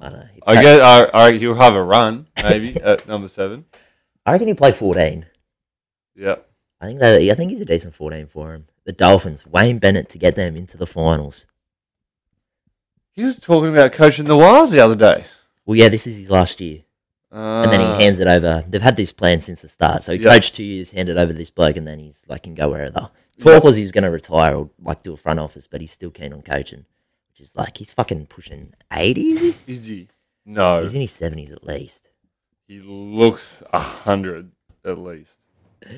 I 0.00 0.08
don't 0.08 0.20
know. 0.20 0.26
He 0.34 0.40
I 0.46 0.52
played- 0.54 0.62
get. 0.62 0.80
I, 0.80 1.10
I, 1.12 1.32
he'll 1.36 1.54
have 1.54 1.74
a 1.74 1.82
run 1.82 2.28
maybe 2.42 2.74
at 2.82 3.06
number 3.06 3.28
seven. 3.28 3.66
I 4.24 4.32
reckon 4.32 4.48
he 4.48 4.54
play 4.54 4.72
fourteen. 4.72 5.26
Yeah. 6.20 6.36
I 6.80 6.86
think 6.86 7.00
that 7.00 7.20
I 7.20 7.34
think 7.34 7.50
he's 7.50 7.60
a 7.60 7.64
decent 7.64 7.94
fourteen 7.94 8.26
for 8.26 8.52
him. 8.54 8.66
The 8.84 8.92
Dolphins, 8.92 9.46
Wayne 9.46 9.78
Bennett 9.78 10.08
to 10.10 10.18
get 10.18 10.34
them 10.34 10.56
into 10.56 10.76
the 10.76 10.86
finals. 10.86 11.46
He 13.12 13.24
was 13.24 13.38
talking 13.38 13.70
about 13.70 13.92
coaching 13.92 14.26
the 14.26 14.36
Wires 14.36 14.70
the 14.70 14.80
other 14.80 14.94
day. 14.94 15.24
Well, 15.66 15.76
yeah, 15.76 15.88
this 15.88 16.06
is 16.06 16.16
his 16.16 16.30
last 16.30 16.60
year. 16.60 16.82
and 17.30 17.70
then 17.70 17.80
Uh, 17.80 17.96
he 17.98 18.04
hands 18.04 18.18
it 18.18 18.26
over. 18.26 18.64
They've 18.68 18.82
had 18.82 18.96
this 18.96 19.12
plan 19.12 19.40
since 19.40 19.62
the 19.62 19.68
start. 19.68 20.02
So 20.02 20.12
he 20.12 20.18
coached 20.18 20.54
two 20.56 20.64
years, 20.64 20.90
handed 20.90 21.16
over 21.18 21.32
this 21.32 21.50
bloke, 21.50 21.76
and 21.76 21.86
then 21.86 21.98
he's 21.98 22.24
like 22.28 22.42
can 22.44 22.54
go 22.54 22.70
wherever. 22.70 23.10
Talk 23.38 23.64
was 23.64 23.76
he 23.76 23.82
was 23.82 23.92
going 23.92 24.04
to 24.04 24.10
retire 24.10 24.54
or 24.56 24.70
like 24.82 25.02
do 25.02 25.12
a 25.12 25.16
front 25.16 25.40
office, 25.40 25.66
but 25.66 25.80
he's 25.80 25.92
still 25.92 26.10
keen 26.10 26.32
on 26.32 26.42
coaching, 26.42 26.84
which 27.30 27.40
is 27.40 27.56
like 27.56 27.78
he's 27.78 27.92
fucking 27.92 28.26
pushing 28.26 28.74
eighty. 28.92 29.32
Is 29.32 29.40
he? 29.40 29.72
Is 29.72 29.84
he? 29.86 30.08
No. 30.44 30.80
He's 30.80 30.94
in 30.94 31.00
his 31.02 31.12
seventies 31.12 31.50
at 31.52 31.64
least. 31.64 32.10
He 32.66 32.80
looks 32.80 33.62
a 33.72 33.78
hundred 33.80 34.52
at 34.84 34.98
least. 34.98 35.38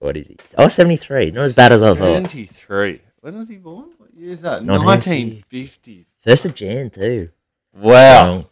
What 0.00 0.18
is 0.18 0.26
he? 0.26 0.36
Oh, 0.58 0.68
73. 0.68 1.30
Not 1.30 1.44
as 1.44 1.54
bad 1.54 1.72
as 1.72 1.82
I 1.82 1.94
thought. 1.94 2.04
Seventy-three. 2.04 3.00
When 3.20 3.38
was 3.38 3.48
he 3.48 3.56
born? 3.56 3.90
What 3.96 4.12
year 4.12 4.32
is 4.32 4.42
that? 4.42 4.62
1950. 4.62 6.06
First 6.20 6.44
of 6.44 6.54
Jan 6.54 6.90
too. 6.90 7.30
Wow. 7.74 8.26
Young. 8.26 8.46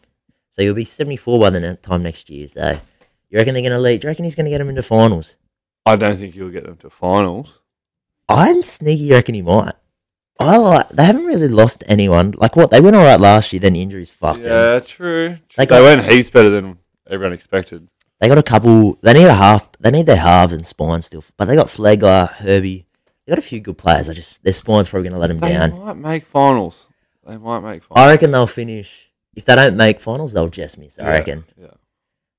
So 0.49 0.63
he'll 0.63 0.73
be 0.73 0.85
seventy 0.85 1.15
four 1.17 1.39
by 1.39 1.51
the 1.51 1.59
ne- 1.59 1.75
time 1.75 2.01
next 2.01 2.27
year. 2.31 2.47
So 2.47 2.79
you 3.29 3.37
reckon 3.37 3.53
they're 3.53 3.61
going 3.61 3.73
to 3.73 3.79
lead? 3.79 4.01
Do 4.01 4.07
you 4.07 4.09
reckon 4.09 4.25
he's 4.25 4.33
going 4.35 4.45
to 4.45 4.49
get 4.49 4.61
him 4.61 4.69
into 4.69 4.81
finals? 4.81 5.37
I 5.85 5.95
don't 5.95 6.17
think 6.17 6.33
he'll 6.33 6.49
get 6.49 6.63
them 6.65 6.77
to 6.77 6.89
finals. 6.89 7.59
I'm 8.27 8.63
sneaky. 8.63 9.03
You 9.03 9.13
reckon 9.15 9.35
he 9.35 9.41
might. 9.43 9.75
I 10.39 10.57
like. 10.57 10.89
They 10.89 11.03
haven't 11.05 11.25
really 11.25 11.47
lost 11.49 11.83
anyone. 11.87 12.33
Like 12.37 12.55
what? 12.55 12.71
They 12.71 12.81
went 12.81 12.95
all 12.95 13.03
right 13.03 13.19
last 13.19 13.53
year. 13.53 13.59
Then 13.59 13.75
injuries 13.75 14.09
fucked 14.09 14.43
them. 14.43 14.51
Yeah, 14.53 14.79
true. 14.79 15.29
true. 15.29 15.37
They 15.57 15.65
They, 15.65 15.81
went 15.83 16.11
heaps 16.11 16.31
better 16.31 16.49
than 16.49 16.79
everyone 17.07 17.33
expected. 17.33 17.87
They 18.23 18.29
got 18.29 18.37
a 18.37 18.43
couple. 18.43 18.97
They 19.01 19.11
need 19.11 19.25
a 19.25 19.33
half. 19.33 19.69
They 19.81 19.91
need 19.91 20.05
their 20.05 20.15
halves 20.15 20.53
and 20.53 20.65
spine 20.65 21.01
still, 21.01 21.25
but 21.35 21.43
they 21.43 21.57
got 21.57 21.67
Flegler, 21.67 22.31
Herbie. 22.31 22.87
They 23.25 23.31
got 23.31 23.37
a 23.37 23.41
few 23.41 23.59
good 23.59 23.77
players. 23.77 24.09
I 24.09 24.13
just 24.13 24.45
their 24.45 24.53
spine's 24.53 24.87
probably 24.87 25.09
going 25.09 25.15
to 25.15 25.19
let 25.19 25.27
them 25.27 25.39
They 25.39 25.49
down. 25.49 25.71
They 25.71 25.77
might 25.77 25.97
make 25.97 26.25
finals. 26.25 26.87
They 27.27 27.35
might 27.35 27.59
make 27.59 27.83
finals. 27.83 28.07
I 28.07 28.09
reckon 28.09 28.31
they'll 28.31 28.47
finish. 28.47 29.11
If 29.35 29.43
they 29.43 29.55
don't 29.55 29.75
make 29.75 29.99
finals, 29.99 30.31
they'll 30.31 30.47
just 30.47 30.77
miss. 30.77 30.97
I 30.97 31.03
Yeah, 31.03 31.09
reckon. 31.09 31.43
Yeah. 31.57 31.67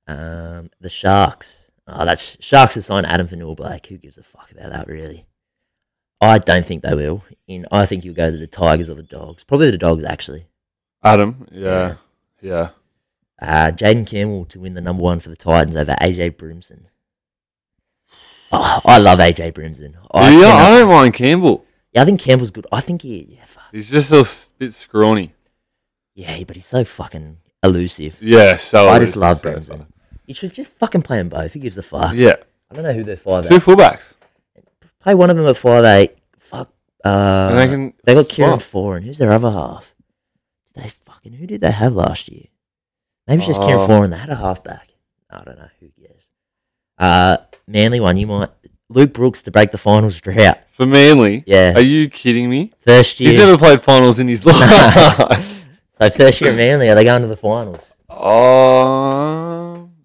Um, 0.08 0.70
the 0.80 0.88
Sharks. 0.88 1.70
Oh, 1.86 2.06
that's 2.06 2.42
Sharks 2.42 2.76
have 2.76 2.84
signed 2.84 3.04
Adam 3.04 3.28
Fonua-Blake. 3.28 3.84
Who 3.88 3.98
gives 3.98 4.16
a 4.16 4.22
fuck 4.22 4.52
about 4.52 4.70
that, 4.70 4.86
really? 4.86 5.26
I 6.18 6.38
don't 6.38 6.64
think 6.64 6.82
they 6.82 6.94
will. 6.94 7.24
In 7.46 7.66
I 7.70 7.84
think 7.84 8.06
you'll 8.06 8.14
go 8.14 8.30
to 8.30 8.36
the 8.38 8.46
Tigers 8.46 8.88
or 8.88 8.94
the 8.94 9.02
Dogs. 9.02 9.44
Probably 9.44 9.70
the 9.70 9.76
Dogs, 9.76 10.02
actually. 10.02 10.46
Adam. 11.02 11.46
Yeah. 11.52 11.96
Yeah. 12.40 12.70
Uh, 13.40 13.72
Jayden 13.74 14.06
Campbell 14.06 14.44
to 14.46 14.60
win 14.60 14.74
the 14.74 14.80
number 14.80 15.02
one 15.02 15.20
for 15.20 15.28
the 15.28 15.36
Titans 15.36 15.76
over 15.76 15.96
AJ 16.00 16.32
Brimson. 16.36 16.84
Oh, 18.52 18.80
I 18.84 18.98
love 18.98 19.18
AJ 19.18 19.52
Brimson. 19.52 19.94
I 20.12 20.30
yeah, 20.30 20.40
cannot- 20.40 20.60
I 20.60 20.78
don't 20.78 20.88
mind 20.88 21.14
Campbell. 21.14 21.64
yeah, 21.92 22.02
I 22.02 22.04
think 22.04 22.20
Campbell's 22.20 22.50
good. 22.52 22.66
I 22.70 22.80
think 22.80 23.02
he, 23.02 23.26
yeah, 23.36 23.44
fuck. 23.44 23.64
He's 23.72 23.90
just 23.90 24.12
a 24.12 24.24
bit 24.58 24.72
scrawny. 24.72 25.34
yeah, 26.14 26.42
but 26.44 26.54
he's 26.56 26.66
so 26.66 26.84
fucking 26.84 27.38
elusive. 27.62 28.18
Yeah, 28.20 28.56
so 28.56 28.88
I 28.88 28.98
just 29.00 29.16
love 29.16 29.38
so 29.40 29.48
Brimson. 29.50 29.86
You 30.26 30.34
should 30.34 30.54
just 30.54 30.70
fucking 30.72 31.02
play 31.02 31.18
them 31.18 31.28
both. 31.28 31.52
Who 31.52 31.58
gives 31.58 31.76
a 31.76 31.82
fuck? 31.82 32.14
Yeah, 32.14 32.34
I 32.70 32.74
don't 32.74 32.84
know 32.84 32.92
who 32.92 33.02
they're 33.04 33.16
five 33.16 33.48
two 33.48 33.56
eight. 33.56 33.62
fullbacks. 33.62 34.14
Play 35.00 35.14
one 35.14 35.28
of 35.30 35.36
them 35.36 35.46
at 35.46 35.56
five 35.56 35.84
eight. 35.84 36.16
Fuck. 36.38 36.70
Uh, 37.04 37.48
and 37.50 37.58
they 37.58 37.66
can. 37.66 37.92
They 38.04 38.14
got 38.14 38.28
Kieran. 38.28 38.58
Foran, 38.60 38.96
and 38.98 39.04
who's 39.06 39.18
their 39.18 39.32
other 39.32 39.50
half? 39.50 39.94
They 40.74 40.88
fucking 40.88 41.34
who 41.34 41.46
did 41.46 41.60
they 41.60 41.72
have 41.72 41.94
last 41.94 42.30
year? 42.30 42.44
Maybe 43.26 43.40
it's 43.40 43.46
just 43.46 43.60
Kieran 43.62 43.80
Oh. 43.80 43.88
Foran, 43.88 44.04
and 44.04 44.12
they 44.12 44.18
had 44.18 44.28
a 44.30 44.36
halfback. 44.36 44.88
I 45.30 45.42
don't 45.44 45.58
know 45.58 45.68
who 45.80 45.88
cares. 46.00 46.28
Uh, 46.98 47.38
Manly 47.66 47.98
one, 48.00 48.16
you 48.16 48.26
might 48.26 48.50
Luke 48.90 49.12
Brooks 49.14 49.40
to 49.42 49.50
break 49.50 49.70
the 49.70 49.78
finals 49.78 50.20
drought. 50.20 50.64
for 50.72 50.86
Manly. 50.86 51.42
Yeah, 51.46 51.72
Are 51.74 51.80
you 51.80 52.08
kidding 52.10 52.48
me? 52.50 52.72
first 52.80 53.18
year. 53.20 53.30
He's 53.30 53.38
never 53.38 53.56
played 53.58 53.80
finals 53.82 54.18
in 54.18 54.28
his 54.28 54.44
life. 54.46 55.64
so 55.98 56.10
first 56.10 56.40
year 56.40 56.50
at 56.50 56.56
Manly, 56.56 56.88
are 56.90 56.94
they 56.94 57.04
going 57.04 57.22
to 57.22 57.28
the 57.28 57.36
finals? 57.36 57.92
oh. 58.10 59.63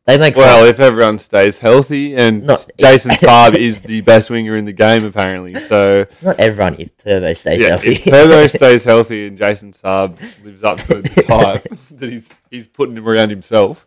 They 0.10 0.18
make 0.18 0.36
Well, 0.36 0.62
fin- 0.64 0.70
if 0.72 0.80
everyone 0.80 1.20
stays 1.20 1.60
healthy, 1.60 2.16
and 2.16 2.44
Not- 2.44 2.68
Jason 2.80 3.12
Saab 3.16 3.54
is 3.54 3.82
the 3.82 4.02
best 4.02 4.32
winger 4.32 4.56
in 4.58 4.66
the 4.66 4.72
game, 4.74 5.06
apparently. 5.06 5.54
So 5.54 6.02
it's 6.10 6.24
not 6.24 6.40
everyone 6.40 6.78
if 6.80 6.98
Turbo 6.98 7.32
stays 7.34 7.62
yeah, 7.62 7.68
healthy. 7.70 7.92
if 7.92 8.04
Turbo 8.06 8.48
stays 8.58 8.84
healthy 8.84 9.28
and 9.28 9.38
Jason 9.38 9.72
Saab 9.72 10.18
lives 10.44 10.64
up 10.64 10.80
to 10.80 11.02
the 11.04 11.24
type 11.28 11.64
that 11.92 12.10
he's 12.10 12.34
he's 12.50 12.68
putting 12.68 12.98
him 12.98 13.08
around 13.08 13.30
himself. 13.30 13.86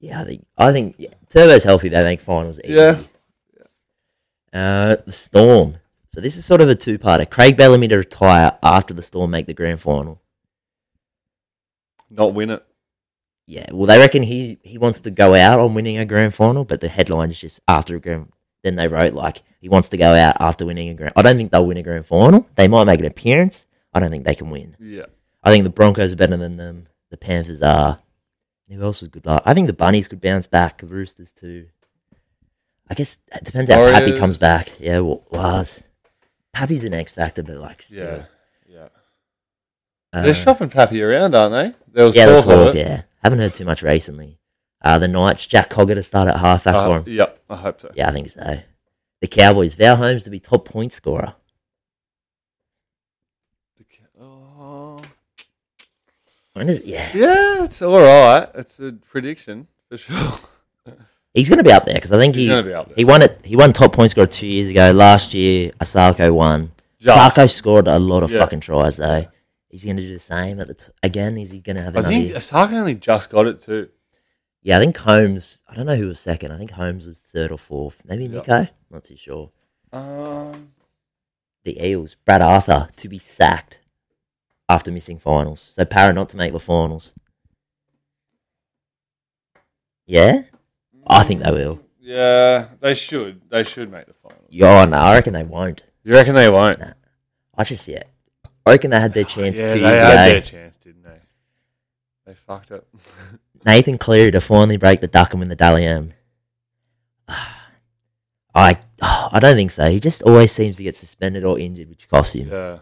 yeah, 0.00 0.22
I 0.22 0.24
think 0.24 0.46
I 0.56 0.72
think 0.72 0.94
yeah, 0.96 1.10
Turbo's 1.28 1.64
healthy. 1.64 1.90
They 1.90 2.02
make 2.02 2.20
finals. 2.20 2.58
Easy. 2.64 2.72
Yeah. 2.74 2.98
Uh, 4.52 4.96
the 5.04 5.12
Storm. 5.12 5.76
So 6.08 6.22
this 6.22 6.38
is 6.38 6.46
sort 6.46 6.62
of 6.62 6.70
a 6.70 6.74
two-parter. 6.74 7.28
Craig 7.28 7.58
Bellamy 7.58 7.88
to 7.88 7.96
retire 7.98 8.56
after 8.62 8.94
the 8.94 9.02
Storm 9.02 9.30
make 9.32 9.44
the 9.44 9.52
grand 9.52 9.80
final. 9.82 10.22
Not 12.08 12.32
win 12.32 12.48
it. 12.50 12.65
Yeah, 13.46 13.66
well, 13.72 13.86
they 13.86 13.98
reckon 13.98 14.22
he 14.24 14.58
he 14.62 14.76
wants 14.76 15.00
to 15.00 15.10
go 15.10 15.34
out 15.34 15.60
on 15.60 15.74
winning 15.74 15.98
a 15.98 16.04
grand 16.04 16.34
final, 16.34 16.64
but 16.64 16.80
the 16.80 16.88
headline 16.88 17.30
is 17.30 17.38
just 17.38 17.60
after 17.68 17.94
a 17.96 18.00
grand. 18.00 18.32
Then 18.64 18.74
they 18.74 18.88
wrote 18.88 19.14
like 19.14 19.42
he 19.60 19.68
wants 19.68 19.88
to 19.90 19.96
go 19.96 20.14
out 20.14 20.36
after 20.40 20.66
winning 20.66 20.88
a 20.88 20.94
grand. 20.94 21.12
I 21.14 21.22
don't 21.22 21.36
think 21.36 21.52
they'll 21.52 21.66
win 21.66 21.76
a 21.76 21.82
grand 21.82 22.06
final. 22.06 22.48
They 22.56 22.66
might 22.66 22.84
make 22.84 22.98
an 22.98 23.06
appearance. 23.06 23.66
I 23.94 24.00
don't 24.00 24.10
think 24.10 24.24
they 24.24 24.34
can 24.34 24.50
win. 24.50 24.76
Yeah. 24.80 25.06
I 25.44 25.50
think 25.50 25.62
the 25.62 25.70
Broncos 25.70 26.12
are 26.12 26.16
better 26.16 26.36
than 26.36 26.56
them. 26.56 26.88
The 27.10 27.16
Panthers 27.16 27.62
are. 27.62 28.00
Who 28.68 28.82
else 28.82 29.00
was 29.00 29.08
good? 29.10 29.24
luck? 29.24 29.42
I 29.46 29.54
think 29.54 29.68
the 29.68 29.72
Bunnies 29.72 30.08
could 30.08 30.20
bounce 30.20 30.48
back. 30.48 30.78
The 30.78 30.88
Roosters 30.88 31.32
too. 31.32 31.68
I 32.90 32.94
guess 32.94 33.18
it 33.32 33.44
depends 33.44 33.70
how 33.70 33.76
Pappy 33.76 34.06
Warriors. 34.06 34.18
comes 34.18 34.36
back. 34.38 34.72
Yeah, 34.80 35.00
well, 35.00 35.22
was 35.30 35.84
Pappy's 36.52 36.82
an 36.82 36.94
X 36.94 37.12
factor, 37.12 37.44
but 37.44 37.58
like 37.58 37.80
still. 37.82 38.04
Yeah. 38.04 38.24
Yeah. 38.68 38.88
Uh, 40.12 40.22
They're 40.22 40.34
shopping 40.34 40.68
Pappy 40.70 41.00
around, 41.00 41.34
aren't 41.36 41.52
they? 41.52 41.78
There 41.92 42.06
was 42.06 42.16
yeah, 42.16 42.26
talk 42.26 42.44
talk. 42.44 42.74
Yeah, 42.74 43.02
haven't 43.22 43.38
heard 43.40 43.54
too 43.54 43.64
much 43.64 43.82
recently. 43.82 44.38
Uh, 44.82 44.98
the 44.98 45.08
Knights, 45.08 45.46
Jack 45.46 45.70
Cogger 45.70 45.94
to 45.94 46.02
start 46.02 46.28
at 46.28 46.36
halfback 46.38 46.74
Uh, 46.74 46.86
for 46.86 46.96
him. 46.98 47.04
yep, 47.14 47.42
I 47.50 47.56
hope 47.56 47.80
so. 47.80 47.90
Yeah, 47.94 48.08
I 48.08 48.12
think 48.12 48.30
so. 48.30 48.60
The 49.20 49.26
Cowboys, 49.26 49.74
Val 49.74 49.96
Holmes 49.96 50.24
to 50.24 50.30
be 50.30 50.38
top 50.40 50.64
point 50.66 50.92
scorer. 50.92 51.34
Oh. 54.20 55.00
When 56.54 56.68
is, 56.70 56.82
yeah, 56.84 57.10
Yeah, 57.14 57.64
it's 57.64 57.82
all 57.82 58.00
right. 58.00 58.48
It's 58.54 58.80
a 58.80 58.92
prediction 58.92 59.66
for 59.90 59.96
sure. 59.98 60.32
he's 61.34 61.48
going 61.50 61.58
to 61.58 61.64
be 61.64 61.72
up 61.72 61.84
there 61.84 61.94
because 61.94 62.12
I 62.12 62.18
think 62.18 62.34
He's 62.34 62.44
he 62.44 62.48
going 62.48 62.64
to 62.64 62.70
be 62.70 62.74
up 62.74 62.92
he 62.96 63.04
won 63.04 63.20
it. 63.22 63.40
He 63.44 63.56
won 63.56 63.72
top 63.72 63.92
point 63.92 64.10
scorer 64.10 64.26
two 64.26 64.46
years 64.46 64.70
ago. 64.70 64.90
Last 64.92 65.34
year, 65.34 65.72
Isaako 65.80 66.32
won. 66.34 66.72
Just. 66.98 67.36
Isaako 67.36 67.50
scored 67.52 67.88
a 67.88 67.98
lot 67.98 68.22
of 68.22 68.30
Yeah. 68.30 68.38
fucking 68.38 68.60
tries 68.60 68.96
though. 68.96 69.26
He's 69.68 69.84
going 69.84 69.96
to 69.96 70.02
do 70.02 70.12
the 70.12 70.18
same 70.18 70.60
at 70.60 70.68
the 70.68 70.74
t- 70.74 70.92
again. 71.02 71.36
Is 71.38 71.50
he 71.50 71.60
going 71.60 71.76
to 71.76 71.82
have 71.82 71.94
another? 71.96 72.08
I 72.08 72.10
another? 72.12 72.22
think 72.22 72.30
year? 72.30 72.38
Isaako 72.38 72.72
only 72.80 72.94
just 72.94 73.30
got 73.30 73.46
it 73.46 73.60
too. 73.60 73.88
Yeah, 74.62 74.78
I 74.78 74.80
think 74.80 74.96
Holmes. 74.96 75.62
I 75.68 75.74
don't 75.74 75.86
know 75.86 75.96
who 75.96 76.08
was 76.08 76.20
second. 76.20 76.52
I 76.52 76.58
think 76.58 76.72
Holmes 76.72 77.06
was 77.06 77.18
third 77.18 77.50
or 77.52 77.58
fourth. 77.58 78.02
Maybe 78.04 78.24
Yeah. 78.24 78.38
Nico. 78.40 78.66
Not 78.90 79.04
too 79.04 79.16
sure. 79.16 79.50
Um, 79.92 80.72
The 81.64 81.84
Eels. 81.84 82.16
Brad 82.24 82.42
Arthur 82.42 82.88
to 82.96 83.08
be 83.08 83.18
sacked 83.18 83.80
after 84.68 84.90
missing 84.90 85.18
finals. 85.18 85.60
So 85.74 85.84
Parra 85.84 86.12
not 86.12 86.28
to 86.30 86.36
make 86.36 86.52
the 86.52 86.60
finals. 86.60 87.12
Yeah, 90.06 90.42
I 91.06 91.24
think 91.24 91.42
they 91.42 91.50
will. 91.50 91.80
yeah, 92.00 92.68
they 92.80 92.94
should. 92.94 93.42
They 93.50 93.64
should 93.64 93.90
make 93.90 94.06
the 94.06 94.14
final. 94.14 94.44
Yeah, 94.48 94.84
no, 94.84 94.96
I 94.96 95.14
reckon 95.14 95.32
they 95.32 95.42
won't. 95.44 95.82
You 96.04 96.12
reckon 96.12 96.36
they 96.36 96.48
won't? 96.48 96.80
I 97.58 97.64
just 97.64 97.88
yeah. 97.88 98.04
I 98.66 98.72
reckon 98.72 98.90
they 98.90 99.00
had 99.00 99.14
their 99.14 99.24
chance 99.36 99.58
yeah, 99.60 99.72
two 99.74 99.80
they 99.80 99.86
had 99.96 100.30
their 100.30 100.40
chance, 100.40 100.76
didn't 100.78 101.04
they? 101.04 101.20
They 102.26 102.34
fucked 102.34 102.72
up. 102.72 102.84
Nathan 103.64 103.96
Cleary 103.98 104.30
to 104.32 104.40
finally 104.40 104.76
break 104.76 105.00
the 105.00 105.06
duck 105.08 105.32
and 105.32 105.40
win 105.40 105.48
the 105.48 105.56
Dally 105.56 105.84
M. 105.86 106.12
I 108.54 108.78
I 109.02 109.38
don't 109.40 109.56
think 109.56 109.70
so. 109.70 109.88
He 109.90 110.00
just 110.00 110.22
always 110.22 110.52
seems 110.52 110.76
to 110.78 110.82
get 110.82 110.94
suspended 110.94 111.44
or 111.44 111.58
injured, 111.58 111.88
which 111.88 112.08
costs 112.08 112.34
him. 112.34 112.48
yeah, 112.48 112.78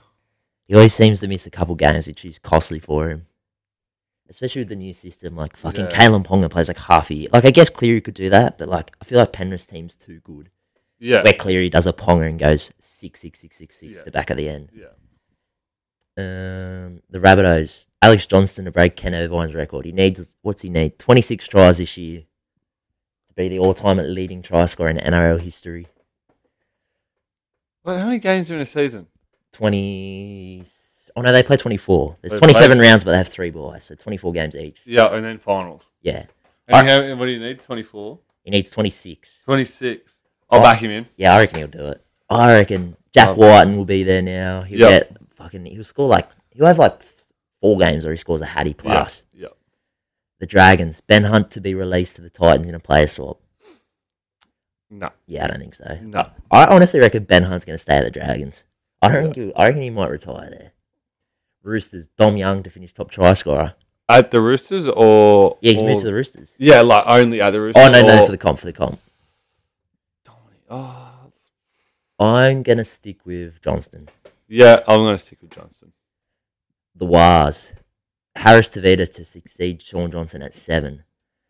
He 0.67 0.75
always 0.75 0.95
seems 0.95 1.21
to 1.21 1.29
miss 1.29 1.47
a 1.47 1.51
couple 1.51 1.75
games, 1.75 2.07
which 2.07 2.25
is 2.25 2.39
costly 2.39 2.79
for 2.79 3.09
him. 3.11 3.27
Especially 4.29 4.63
with 4.63 4.69
the 4.71 4.77
new 4.77 4.93
system, 4.95 5.37
like 5.37 5.57
fucking 5.57 5.87
Yeah. 5.87 5.91
Kalyn 5.91 6.25
Ponga 6.25 6.51
plays 6.51 6.69
like 6.69 6.79
half 6.79 7.11
a 7.11 7.15
year. 7.15 7.29
Like 7.33 7.45
I 7.45 7.51
guess 7.51 7.69
Cleary 7.71 8.01
could 8.01 8.15
do 8.15 8.31
that, 8.31 8.57
but 8.59 8.69
like 8.69 8.95
I 9.01 9.05
feel 9.05 9.19
like 9.19 9.33
Penrith's 9.33 9.67
team's 9.67 9.97
too 9.97 10.21
good. 10.25 10.51
yeah, 10.99 11.23
Where 11.23 11.33
Cleary 11.35 11.69
does 11.69 11.87
a 11.87 11.93
Ponga 11.93 12.29
and 12.29 12.39
goes 12.39 12.73
six 12.79 13.21
six 13.21 13.41
six 13.41 13.57
six 13.59 13.79
six 13.79 13.99
Yeah. 13.99 14.05
to 14.05 14.11
back 14.11 14.31
at 14.31 14.37
the 14.39 14.49
end. 14.49 14.71
yeah. 14.75 14.87
Um, 16.17 17.03
the 17.11 17.19
Rabbitohs, 17.19 17.87
Alex 18.01 18.27
Johnston 18.27 18.67
to 18.67 18.71
break 18.71 18.95
Ken 18.95 19.15
Irvine's 19.15 19.55
record. 19.55 19.85
He 19.85 19.93
needs 19.93 20.37
what's 20.43 20.63
he 20.63 20.69
need? 20.69 20.99
Twenty 20.99 21.23
six 21.23 21.49
tries 21.49 21.79
this 21.79 21.97
year 21.97 22.21
to 23.29 23.35
be 23.35 23.49
the 23.49 23.59
all 23.59 23.75
time 23.75 23.97
leading 23.99 24.41
try 24.43 24.67
scorer 24.67 24.91
in 24.91 24.97
NRL 24.99 25.41
history. 25.41 25.89
Well, 27.83 27.99
how 27.99 28.07
many 28.07 28.19
games 28.19 28.51
are 28.51 28.55
in 28.55 28.61
a 28.61 28.67
season? 28.67 29.09
Twenty. 29.53 30.63
Oh 31.17 31.21
no, 31.23 31.33
they 31.33 31.43
play 31.43 31.57
twenty 31.57 31.77
four. 31.77 32.17
There's 32.21 32.33
They 32.33 32.39
twenty 32.39 32.55
seven 32.55 32.79
play- 32.79 32.87
rounds, 32.89 33.03
but 33.03 33.11
they 33.13 33.17
have 33.19 33.29
three 33.29 33.51
buys, 33.51 33.85
so 33.85 33.97
twenty 33.97 34.17
four 34.17 34.33
games 34.33 34.55
each. 34.55 34.79
Yeah, 34.85 35.07
and 35.15 35.25
then 35.25 35.39
finals. 35.39 35.83
Yeah, 36.01 36.27
And 36.69 36.87
have, 36.89 37.03
and 37.05 37.19
what 37.19 37.27
do 37.27 37.33
you 37.33 37.41
need? 37.41 37.61
24? 37.61 38.19
he 38.45 38.51
needs 38.51 38.71
twenty 38.71 38.91
six. 38.91 39.41
26. 39.47 40.19
I'll 40.51 40.61
Oh. 40.61 40.63
back 40.63 40.79
him 40.81 40.91
in. 40.93 41.07
Yeah, 41.17 41.35
I 41.35 41.41
reckon 41.41 41.59
he'll 41.59 41.67
do 41.67 41.87
it. 41.89 42.05
I 42.31 42.53
reckon 42.53 42.97
Jack 43.13 43.31
Um, 43.31 43.37
Wighton 43.39 43.77
will 43.77 43.85
be 43.85 44.03
there 44.05 44.23
now. 44.23 44.63
He'll 44.63 44.81
Yep. 44.81 44.89
get 45.11 45.24
fucking. 45.45 45.67
He'll 45.67 45.85
score 45.85 46.09
like 46.09 46.29
he'll 46.51 46.67
have 46.67 46.79
like 46.79 47.03
four 47.61 47.79
games 47.79 48.05
where 48.05 48.13
he 48.13 48.19
scores 48.19 48.41
a 48.41 48.47
hattie 48.47 48.75
plus. 48.75 49.25
Yeah. 49.33 49.49
The 50.41 50.47
Dragons, 50.47 51.01
Ben 51.01 51.25
Hunt 51.25 51.51
to 51.53 51.61
be 51.61 51.75
released 51.75 52.17
to 52.17 52.23
the 52.23 52.31
Titans 52.31 52.69
in 52.69 52.75
a 52.75 52.81
player 52.81 53.07
swap. 53.07 53.41
No, 54.91 55.11
Yeah, 55.27 55.45
I 55.45 55.49
don't 55.49 55.59
think 55.61 55.75
so. 55.75 55.99
no. 56.03 56.29
I 56.51 56.67
honestly 56.67 57.01
reckon 57.01 57.25
Ben 57.25 57.45
Hunt's 57.45 57.65
going 57.65 57.75
to 57.75 57.83
stay 57.83 57.97
at 57.97 58.05
the 58.05 58.11
Dragons. 58.11 58.65
I 59.03 59.09
don't 59.09 59.23
think. 59.23 59.37
He, 59.37 59.55
I 59.55 59.67
reckon 59.67 59.83
he 59.83 59.91
might 59.91 60.11
retire 60.11 60.51
there. 60.51 60.73
Roosters, 61.63 62.09
Dom 62.09 62.37
Young 62.37 62.63
to 62.63 62.71
finish 62.71 62.93
top 62.93 63.11
try 63.11 63.33
scorer. 63.33 63.75
At 64.09 64.31
the 64.31 64.41
Roosters 64.41 64.87
or. 64.87 65.57
Yeah, 65.63 65.73
he's 65.73 65.83
or- 65.83 65.89
moved 65.89 66.01
to 66.01 66.07
the 66.07 66.15
Roosters. 66.15 66.55
Yeah, 66.59 66.83
like 66.83 67.05
only 67.07 67.41
at 67.41 67.51
the 67.51 67.61
Roosters. 67.61 67.83
Oh 67.87 67.91
no, 67.91 68.03
no, 68.07 68.25
for 68.27 68.33
the 68.33 68.39
comp, 68.39 68.59
for 68.59 68.67
the 68.67 68.73
comp. 68.73 68.99
Oh, 70.71 71.31
I'm 72.19 72.63
gonna 72.63 72.85
stick 72.85 73.25
with 73.27 73.61
Johnston. 73.63 74.09
Yeah, 74.49 74.83
I'm 74.87 74.99
going 74.99 75.17
to 75.17 75.23
stick 75.25 75.39
with 75.43 75.51
Johnson. 75.51 75.93
The 76.95 77.07
Wars, 77.07 77.73
Harris 78.37 78.69
Tavita 78.69 79.13
to 79.15 79.25
succeed 79.25 79.83
Shaun 79.83 80.11
Johnson 80.11 80.43
at 80.43 80.55
seven. 80.55 81.05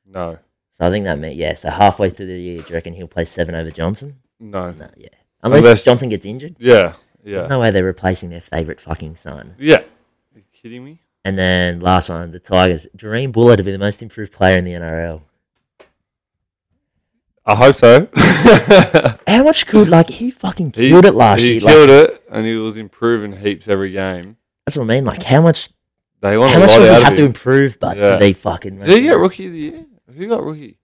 No, 0.07 0.39
So 0.73 0.87
I 0.87 0.91
think 0.91 1.05
that 1.05 1.19
meant 1.19 1.37
yeah. 1.37 1.55
So 1.55 1.71
halfway 1.71 2.11
through 2.11 2.27
the 2.27 2.41
year, 2.41 2.59
do 2.61 2.69
you 2.69 2.75
reckon 2.75 2.95
he'll 2.95 3.07
play 3.09 3.25
seven 3.25 3.55
over 3.55 3.71
Johnson? 3.71 4.21
no. 4.39 4.71
No, 4.71 4.89
yeah. 4.97 5.09
Unless, 5.43 5.65
Unless- 5.65 5.85
Johnson 5.85 6.09
gets 6.09 6.25
injured, 6.25 6.57
Yeah, 6.59 6.95
yeah. 7.23 7.39
there's 7.39 7.49
no 7.51 7.61
way 7.61 7.71
they're 7.71 7.85
replacing 7.85 8.31
their 8.31 8.41
favorite 8.41 8.81
fucking 8.81 9.17
son. 9.17 9.55
Yeah. 9.59 9.79
Are 9.81 10.39
you 10.39 10.43
kidding 10.53 10.85
me? 10.85 11.01
And 11.25 11.39
then 11.39 11.81
last 11.81 12.09
one, 12.09 12.31
the 12.33 12.39
Tigers, 12.39 12.87
Dream 12.97 13.31
Buller 13.33 13.57
to 13.57 13.63
be 13.63 13.73
the 13.73 13.79
most 13.79 14.03
improved 14.03 14.33
player 14.33 14.57
in 14.57 14.65
the 14.65 14.73
NRL. 14.73 15.23
I 17.47 17.55
hope 17.55 17.77
so. 17.77 18.09
How 19.27 19.45
much 19.45 19.67
could 19.67 19.89
like 19.89 20.09
he 20.09 20.31
fucking 20.31 20.73
he 20.75 20.89
killed 20.91 21.05
it 21.05 21.15
last 21.15 21.41
he 21.41 21.53
year? 21.55 21.61
Like, 21.61 21.75
killed 21.75 21.91
it, 21.91 22.23
and 22.31 22.47
he 22.47 22.57
was 22.57 22.77
improving 22.79 23.33
heaps 23.37 23.69
every 23.69 23.91
game. 23.93 24.37
that's 24.65 24.77
what 24.79 24.85
I 24.85 24.87
mean. 24.87 25.05
Like 25.05 25.23
how 25.23 25.43
much? 25.43 25.69
They 26.21 26.39
want 26.39 26.53
How 26.53 26.57
a 26.57 26.61
much 26.61 26.71
lot 26.71 26.79
does 26.79 26.89
he 26.89 26.95
out 26.95 27.03
have 27.03 27.13
of 27.13 27.17
to 27.17 27.23
him. 27.23 27.27
improve? 27.29 27.79
But 27.79 27.99
Yeah. 27.99 28.11
to 28.13 28.19
be 28.19 28.33
fucking. 28.33 28.79
Did 28.79 28.89
he 28.97 29.03
get 29.03 29.19
rookie 29.19 29.47
of 29.47 29.53
the 29.53 29.59
year? 29.59 29.85
Who 30.17 30.27
got 30.29 30.43
rookie? 30.43 30.79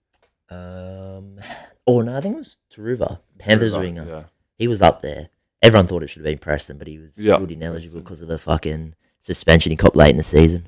Um. 0.49 1.39
Oh 1.87 2.01
no, 2.01 2.15
I 2.15 2.21
think 2.21 2.35
it 2.35 2.39
was 2.39 2.57
Turuva, 2.71 3.19
Panthers 3.39 3.75
winger. 3.75 4.05
Yeah. 4.07 4.23
He 4.57 4.67
was 4.67 4.81
up 4.83 5.01
there. 5.01 5.29
Everyone 5.63 5.87
thought 5.87 6.03
it 6.03 6.07
should 6.09 6.19
have 6.19 6.25
been 6.31 6.37
Preston, 6.37 6.77
but 6.77 6.87
he 6.87 6.99
was 6.99 7.17
Yeah. 7.17 7.37
ruled 7.37 7.49
ineligible 7.51 8.01
because 8.01 8.21
of 8.21 8.27
the 8.27 8.37
fucking 8.37 8.93
suspension 9.19 9.71
he 9.71 9.75
copped 9.75 9.95
late 9.95 10.11
in 10.11 10.17
the 10.17 10.23
season. 10.23 10.67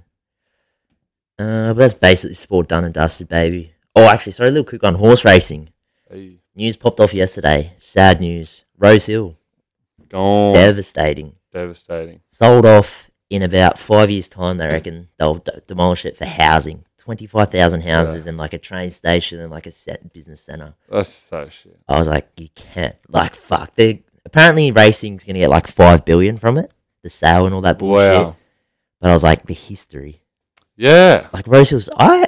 Uh, 1.40 1.70
but 1.74 1.76
that's 1.76 1.94
basically 1.94 2.36
sport 2.36 2.68
done 2.68 2.84
and 2.84 2.94
dusted, 2.94 3.28
baby. 3.28 3.74
Oh, 3.96 4.08
actually, 4.08 4.32
sorry, 4.34 4.50
a 4.50 4.52
little 4.52 4.66
quick 4.66 4.84
on 4.84 4.96
horse 4.96 5.24
racing. 5.26 5.70
Hey, 6.14 6.38
News 6.56 6.78
popped 6.78 7.00
off 7.00 7.12
yesterday. 7.14 7.74
Sad 7.78 8.22
news. 8.22 8.64
Rose 8.78 9.08
Hill, 9.08 9.36
gone. 10.10 10.54
devastating. 10.54 11.34
Devastating. 11.52 12.20
Sold 12.28 12.68
off 12.68 13.10
in 13.32 13.42
about 13.42 13.80
five 13.80 14.12
years' 14.12 14.30
time. 14.30 14.58
They 14.58 14.68
reckon 14.68 15.08
they'll 15.18 15.36
d- 15.36 15.52
demolish 15.66 16.06
it 16.06 16.16
for 16.16 16.26
housing. 16.26 16.86
Twenty-five 17.00 17.50
thousand 17.50 17.82
houses 17.82 18.28
and 18.28 18.38
like 18.38 18.54
a 18.54 18.60
train 18.60 18.92
station 18.92 19.40
and 19.40 19.52
like 19.52 19.66
a 19.66 19.72
set 19.72 20.14
business 20.14 20.42
center. 20.42 20.76
That's 20.88 21.10
so 21.10 21.50
shit. 21.50 21.80
I 21.88 21.98
was 21.98 22.08
like, 22.08 22.30
you 22.38 22.50
can't. 22.54 22.96
Like, 23.10 23.34
fuck. 23.36 23.74
They 23.76 24.04
apparently 24.24 24.72
racing's 24.72 25.24
gonna 25.24 25.40
get 25.40 25.50
like 25.50 25.66
five 25.68 26.06
billion 26.06 26.38
from 26.38 26.60
it, 26.60 26.72
the 27.02 27.10
sale 27.10 27.46
and 27.48 27.56
all 27.56 27.62
that 27.62 27.80
bullshit. 27.80 28.14
Wow. 28.24 28.36
But 29.02 29.10
I 29.10 29.14
was 29.14 29.24
like, 29.24 29.48
the 29.48 29.54
history. 29.56 30.22
Yeah. 30.78 31.28
Like 31.34 31.48
Rose 31.48 31.72
Hill's, 31.72 31.90
I, 31.98 32.28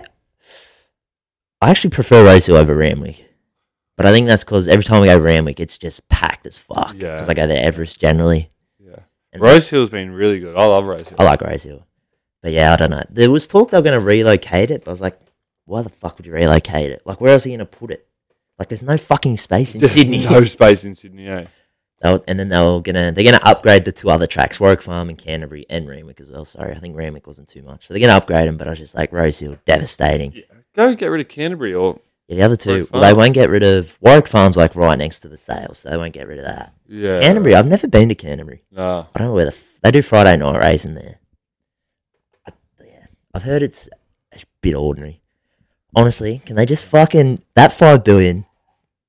I 1.62 1.69
actually 1.69 1.91
prefer 1.91 2.26
Rose 2.26 2.48
Hill 2.48 2.58
over 2.58 2.76
Randwick. 2.76 3.21
But 3.97 4.05
I 4.05 4.12
think 4.12 4.27
that's 4.27 4.43
because 4.43 4.67
every 4.67 4.84
time 4.84 5.01
we 5.01 5.08
go 5.08 5.15
to 5.17 5.21
Randwick, 5.23 5.60
it's 5.60 5.77
just 5.77 6.08
packed 6.10 6.45
as 6.45 6.58
fuck. 6.58 6.95
Yeah. 6.95 7.13
Because 7.15 7.29
I 7.29 7.34
go 7.34 7.47
to 7.47 7.58
Everest 7.63 7.99
generally. 7.99 8.51
Yeah. 8.79 8.99
And 9.31 9.41
Rose 9.41 9.69
Hill's 9.69 9.89
been 9.89 10.12
really 10.12 10.39
good. 10.39 10.55
I 10.55 10.65
love 10.65 10.86
Rose 10.86 11.08
Hill. 11.08 11.15
I 11.19 11.23
like 11.23 11.41
Rose 11.41 11.63
Hill. 11.63 11.86
But 12.43 12.51
yeah, 12.51 12.73
I 12.73 12.75
don't 12.75 12.91
know. 12.91 13.03
There 13.10 13.31
was 13.31 13.47
talk 13.47 13.71
they 13.71 13.77
were 13.77 13.84
going 13.84 13.99
to 13.99 14.05
relocate 14.05 14.69
it, 14.69 14.84
but 14.84 14.91
I 14.91 14.93
was 14.93 15.01
like, 15.01 15.19
why 15.65 15.81
the 15.81 15.89
fuck 15.89 16.17
would 16.17 16.25
you 16.25 16.34
relocate 16.34 16.91
it? 16.91 17.01
Like, 17.05 17.19
where 17.21 17.31
else 17.34 17.45
are 17.45 17.49
you 17.49 17.58
going 17.58 17.67
to 17.67 17.77
put 17.77 17.89
it? 17.91 18.05
Like, 18.60 18.67
there's 18.69 18.84
no 18.84 18.97
fucking 18.97 19.38
space 19.38 19.73
in 19.75 19.81
There's 19.81 19.93
Sydney. 19.93 20.25
no 20.25 20.43
space 20.43 20.84
in 20.84 20.93
Sydney, 20.93 21.27
eh? 21.27 21.45
Were- 22.03 22.21
and 22.27 22.38
then 22.39 22.49
they 22.49 22.60
were 22.60 22.81
gonna 22.81 23.12
they're 23.13 23.23
gonna 23.23 23.39
upgrade 23.41 23.84
the 23.86 23.91
two 23.91 24.12
other 24.12 24.27
tracks, 24.27 24.60
Warwick 24.60 24.81
Farm 24.84 25.10
and 25.10 25.17
Canterbury 25.17 25.65
and 25.71 25.88
Randwick 25.89 26.19
as 26.19 26.29
well. 26.29 26.45
Sorry, 26.45 26.75
I 26.75 26.77
think 26.79 26.95
Randwick 26.95 27.25
wasn't 27.25 27.47
too 27.47 27.63
much. 27.63 27.88
So 27.88 27.93
they're 27.93 28.01
gonna 28.01 28.13
upgrade 28.17 28.47
them, 28.47 28.58
but 28.58 28.67
I 28.67 28.71
was 28.71 28.79
just 28.79 28.93
like 28.93 29.12
Rose 29.12 29.39
Hill, 29.39 29.58
devastating. 29.65 30.34
Yeah. 30.34 30.41
Go 30.75 30.93
get 30.93 31.08
rid 31.08 31.21
of 31.21 31.29
Canterbury 31.29 31.73
or 31.73 31.99
Yeah, 32.28 32.38
the 32.38 32.44
other 32.44 32.56
two, 32.56 32.88
well, 32.92 33.02
they 33.04 33.14
won't 33.14 33.34
get 33.36 33.50
rid 33.50 33.62
of 33.64 33.98
Warwick 34.02 34.28
Farm's 34.28 34.58
like 34.58 34.76
right 34.76 34.98
next 34.98 35.20
to 35.22 35.28
the 35.28 35.38
sales, 35.38 35.80
so 35.80 35.90
they 35.92 35.98
won't 35.98 36.14
get 36.14 36.28
rid 36.28 36.40
of 36.40 36.46
that. 36.46 36.74
yeah. 36.88 37.20
Canterbury, 37.22 37.54
I've 37.56 37.68
never 37.68 37.88
been 37.88 38.10
to 38.10 38.16
Canterbury. 38.16 38.64
Nah. 38.72 39.06
I 39.14 39.20
don't 39.20 39.28
know 39.28 39.34
where 39.36 39.46
the 39.46 39.52
f- 39.52 39.80
they 39.84 39.92
do 39.92 40.02
Friday 40.02 40.36
night 40.38 40.58
racing 40.60 40.96
there. 40.96 41.20
I, 42.48 42.52
yeah, 42.84 43.06
I've 43.36 43.44
heard 43.44 43.62
it's 43.62 43.88
a 44.34 44.40
bit 44.62 44.74
ordinary. 44.76 45.22
Honestly, 45.96 46.42
can 46.46 46.56
they 46.56 46.66
just 46.66 46.86
fucking 46.86 47.44
that 47.56 47.72
five 47.72 48.04
billion, 48.04 48.46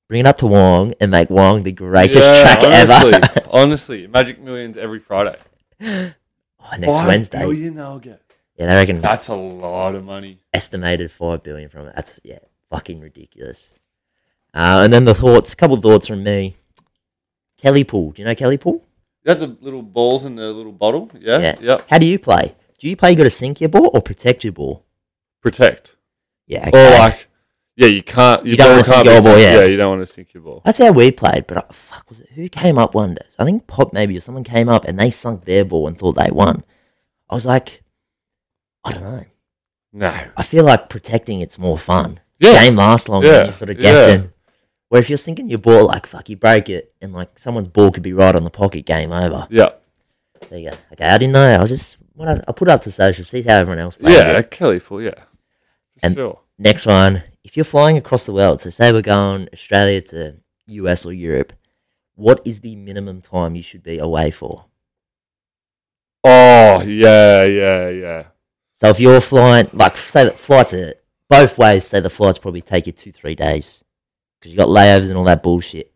bring 0.08 0.20
it 0.20 0.26
up 0.26 0.36
to 0.38 0.44
Wyong 0.44 0.94
and 1.00 1.10
make 1.10 1.30
Wyong 1.30 1.64
the 1.64 1.72
greatest 1.72 2.18
Yeah, 2.18 2.42
track 2.56 2.62
honestly, 2.62 3.14
ever? 3.14 3.48
honestly, 3.50 4.06
Magic 4.08 4.40
Millions 4.40 4.76
every 4.76 5.00
Friday. 5.00 5.36
oh, 5.80 6.12
next 6.78 7.06
Wednesday. 7.06 7.38
Billion 7.38 7.74
they'll 7.76 7.98
get. 7.98 8.20
Yeah, 8.56 8.66
they 8.66 8.74
reckon 8.74 9.00
That's 9.00 9.28
a 9.28 9.34
lot 9.34 9.94
of 9.94 10.04
money. 10.04 10.40
estimated 10.54 11.10
five 11.10 11.42
billion 11.42 11.68
from 11.70 11.86
it. 11.88 11.96
That's 11.96 12.20
yeah, 12.22 12.38
fucking 12.70 13.00
ridiculous. 13.00 13.72
Uh, 14.54 14.80
and 14.84 14.92
then 14.92 15.04
the 15.04 15.14
thoughts, 15.14 15.52
a 15.52 15.56
couple 15.56 15.76
of 15.76 15.82
thoughts 15.82 16.06
from 16.06 16.22
me. 16.22 16.56
Kelly 17.58 17.84
Pool, 17.84 18.12
do 18.12 18.22
you 18.22 18.26
know 18.28 18.34
Kelly 18.34 18.58
Pool? 18.58 18.86
You 19.24 19.30
have 19.30 19.40
the 19.40 19.56
little 19.60 19.82
balls 19.82 20.24
in 20.24 20.36
the 20.36 20.52
little 20.52 20.72
bottle. 20.72 21.10
Yeah. 21.18 21.38
Yeah. 21.38 21.56
Yep. 21.60 21.86
How 21.90 21.98
do 21.98 22.06
you 22.06 22.18
play? 22.18 22.54
Do 22.78 22.88
you 22.88 22.96
play? 22.96 23.10
You 23.10 23.16
got 23.16 23.24
to 23.24 23.30
sink 23.30 23.60
your 23.60 23.70
ball 23.70 23.90
or 23.92 24.00
protect 24.02 24.44
your 24.44 24.52
ball? 24.52 24.84
Protect. 25.42 25.96
Yeah, 26.46 26.68
Or 26.72 26.98
like, 26.98 27.26
yeah, 27.76 27.88
you 27.88 28.02
can't. 28.02 28.44
You 28.44 28.50
your 28.50 28.56
don't 28.58 28.66
ball 28.66 28.72
wanna 28.74 28.84
sink 28.84 28.94
can't 28.94 29.06
your 29.06 29.22
ball, 29.22 29.38
yeah. 29.38 29.54
Yeah, 29.58 29.64
you 29.64 29.76
don't 29.76 29.98
want 29.98 30.06
to 30.06 30.12
sink 30.12 30.32
your 30.32 30.42
ball. 30.42 30.62
That's 30.64 30.78
how 30.78 30.92
we 30.92 31.10
played. 31.10 31.46
But 31.46 31.56
uh, 31.58 31.72
fuck, 31.72 32.08
was 32.08 32.20
it 32.20 32.30
who 32.34 32.48
came 32.48 32.78
up 32.78 32.94
one 32.94 33.14
day? 33.14 33.26
I 33.38 33.44
think 33.44 33.66
Pop 33.66 33.92
maybe 33.92 34.16
or 34.16 34.20
someone 34.20 34.44
came 34.44 34.68
up 34.68 34.84
and 34.84 34.98
they 34.98 35.10
sunk 35.10 35.44
their 35.44 35.64
ball 35.64 35.88
and 35.88 35.98
thought 35.98 36.12
they 36.16 36.30
won. 36.30 36.62
I 37.28 37.34
was 37.34 37.44
like, 37.44 37.82
I 38.84 38.92
don't 38.92 39.02
know. 39.02 39.24
No. 39.92 40.14
I 40.36 40.42
feel 40.42 40.64
like 40.64 40.88
protecting 40.88 41.40
it's 41.40 41.58
more 41.58 41.76
fun. 41.78 42.20
Yeah. 42.38 42.64
Game 42.64 42.76
lasts 42.76 43.08
longer. 43.08 43.26
Yeah, 43.28 43.44
You're 43.44 43.52
sort 43.52 43.70
of 43.70 43.80
yeah. 43.80 44.22
Where 44.88 45.00
if 45.00 45.08
you're 45.10 45.18
sinking 45.18 45.48
your 45.48 45.58
ball, 45.58 45.86
like 45.86 46.06
fuck, 46.06 46.28
you 46.28 46.36
break 46.36 46.68
it, 46.68 46.92
and 47.00 47.12
like 47.12 47.38
someone's 47.38 47.68
ball 47.68 47.90
could 47.90 48.02
be 48.02 48.12
right 48.12 48.34
on 48.34 48.44
the 48.44 48.50
pocket. 48.50 48.84
Game 48.86 49.10
over. 49.12 49.46
Yeah. 49.50 49.70
There 50.50 50.58
you 50.58 50.70
go. 50.70 50.76
Okay, 50.92 51.06
I 51.06 51.18
didn't 51.18 51.32
know. 51.32 51.48
I 51.48 51.58
was 51.60 51.70
just 51.70 51.96
when 52.14 52.28
I, 52.28 52.40
I 52.46 52.52
put 52.52 52.68
it 52.68 52.70
up 52.70 52.80
to 52.82 52.92
social, 52.92 53.24
see 53.24 53.42
how 53.42 53.56
everyone 53.56 53.78
else 53.78 53.96
plays 53.96 54.14
Yeah. 54.14 54.38
it. 54.38 54.50
Kelly 54.50 54.78
full. 54.78 55.02
Yeah. 55.02 55.14
For 55.14 55.20
And- 56.02 56.14
sure. 56.14 56.40
Next 56.58 56.86
one 56.86 57.22
if 57.44 57.56
you're 57.56 57.64
flying 57.64 57.96
across 57.96 58.24
the 58.26 58.32
world, 58.32 58.60
so 58.60 58.70
say 58.70 58.90
we're 58.92 59.02
going 59.02 59.48
Australia 59.52 60.00
to 60.00 60.36
US 60.66 61.06
or 61.06 61.12
Europe, 61.12 61.52
what 62.16 62.40
is 62.44 62.60
the 62.60 62.74
minimum 62.74 63.20
time 63.20 63.54
you 63.54 63.62
should 63.62 63.82
be 63.84 63.98
away 63.98 64.30
for? 64.32 64.64
Oh 66.24 66.82
yeah, 66.82 67.44
yeah, 67.44 67.88
yeah. 67.88 68.22
So 68.72 68.88
if 68.88 68.98
you're 69.00 69.20
flying, 69.20 69.70
like 69.72 69.96
say 69.96 70.24
that 70.24 70.38
flights 70.38 70.74
are 70.74 70.94
both 71.28 71.58
ways, 71.58 71.84
say 71.86 72.00
the 72.00 72.10
flights 72.10 72.38
probably 72.38 72.60
take 72.62 72.86
you 72.86 72.92
two 72.92 73.12
three 73.12 73.34
days 73.34 73.82
because 74.38 74.52
you 74.52 74.58
got 74.58 74.68
layovers 74.68 75.08
and 75.08 75.16
all 75.18 75.24
that 75.24 75.42
bullshit. 75.42 75.92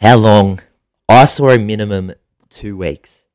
How 0.00 0.16
long? 0.16 0.60
I 1.08 1.24
saw 1.26 1.50
a 1.50 1.58
minimum 1.58 2.12
two 2.50 2.76
weeks. 2.76 3.26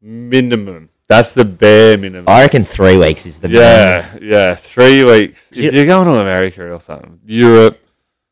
Minimum. 0.00 0.90
That's 1.08 1.32
the 1.32 1.44
bare 1.44 1.96
minimum. 1.98 2.24
I 2.28 2.42
reckon 2.42 2.64
three 2.64 2.96
weeks 2.96 3.26
is 3.26 3.38
the 3.38 3.48
minimum. 3.48 4.20
yeah, 4.22 4.50
yeah. 4.50 4.54
Three 4.54 5.04
weeks. 5.04 5.50
You- 5.54 5.68
If 5.68 5.74
you're 5.74 5.86
going 5.86 6.06
to 6.06 6.14
America 6.20 6.72
or 6.72 6.80
something, 6.80 7.20
Europe. 7.24 7.78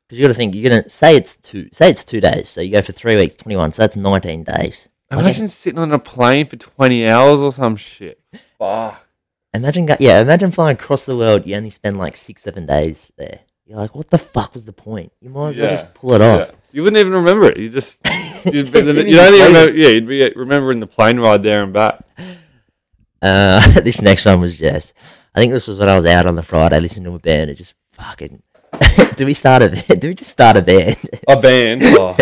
Because 0.09 0.18
you 0.18 0.25
got 0.25 0.29
to 0.29 0.35
think 0.35 0.55
you're 0.55 0.68
gonna 0.71 0.88
say 0.90 1.16
it's 1.16 1.37
two, 1.38 1.68
say 1.73 1.88
it's 1.88 2.05
two 2.05 2.21
days, 2.21 2.49
so 2.49 2.61
you 2.61 2.71
go 2.73 2.83
for 2.83 2.92
three 2.92 3.16
weeks, 3.16 3.35
twenty 3.37 3.57
one, 3.57 3.73
so 3.73 3.83
that's 3.83 3.97
nineteen 3.97 4.45
days. 4.45 4.88
Imagine 5.11 5.49
sitting 5.49 5.79
on 5.79 5.92
a 5.92 5.99
plane 5.99 6.47
for 6.47 6.57
20 6.57 7.07
hours 7.07 7.40
or 7.40 7.53
some 7.53 7.77
shit. 7.77 8.18
Fuck. 8.59 9.02
Imagine, 9.55 9.87
go- 9.87 9.97
yeah, 10.01 10.21
imagine 10.21 10.51
flying 10.51 10.77
across 10.77 11.05
the 11.05 11.17
world. 11.17 11.47
You 11.47 11.57
only 11.57 11.71
spend 11.71 11.99
like 11.99 12.17
six, 12.17 12.43
seven 12.43 12.67
days 12.67 13.12
there. 13.19 13.41
You're 13.67 13.79
like, 13.79 13.95
what 13.95 14.09
the 14.11 14.19
fuck 14.19 14.55
was 14.55 14.65
the 14.65 14.73
point? 14.73 15.12
You 15.21 15.31
might 15.31 15.51
as 15.51 15.59
well 15.59 15.67
Yeah. 15.67 15.71
just 15.73 15.95
pull 15.95 16.15
it 16.15 16.21
off. 16.21 16.49
Yeah. 16.49 16.55
You 16.73 16.83
wouldn't 16.85 16.99
even 17.01 17.12
remember 17.12 17.45
it. 17.51 17.59
You 17.59 17.69
just. 17.69 18.01
You'd, 18.45 18.73
be, 18.73 18.81
Didn't 18.83 19.07
you'd 19.07 19.15
even 19.15 19.21
only 19.21 19.38
say 19.38 19.47
remember, 19.47 19.73
yeah, 19.77 19.88
you'd 19.91 20.07
be 20.09 20.33
remembering 20.35 20.81
the 20.81 20.87
plane 20.87 21.21
ride 21.21 21.43
there 21.45 21.62
and 21.62 21.73
back. 21.73 22.01
Uh, 23.21 23.81
this 23.81 24.01
next 24.03 24.25
one 24.25 24.41
was 24.41 24.59
just. 24.59 24.95
I 25.35 25.38
think 25.38 25.53
this 25.53 25.69
was 25.69 25.79
when 25.79 25.88
I 25.88 25.95
was 25.95 26.07
out 26.07 26.27
on 26.27 26.35
the 26.35 26.43
Friday 26.43 26.81
listening 26.81 27.05
to 27.05 27.15
a 27.15 27.19
band. 27.21 27.51
It 27.51 27.55
just 27.55 27.75
fucking. 27.93 28.43
do 29.17 29.27
we 29.27 29.35
start 29.35 29.62
a? 29.62 29.69
Do 29.97 30.09
we 30.09 30.15
just 30.15 30.31
start 30.31 30.57
a 30.57 30.62
band? 30.62 30.97
A 31.29 31.38
band. 31.41 31.83
Oh, 31.85 32.17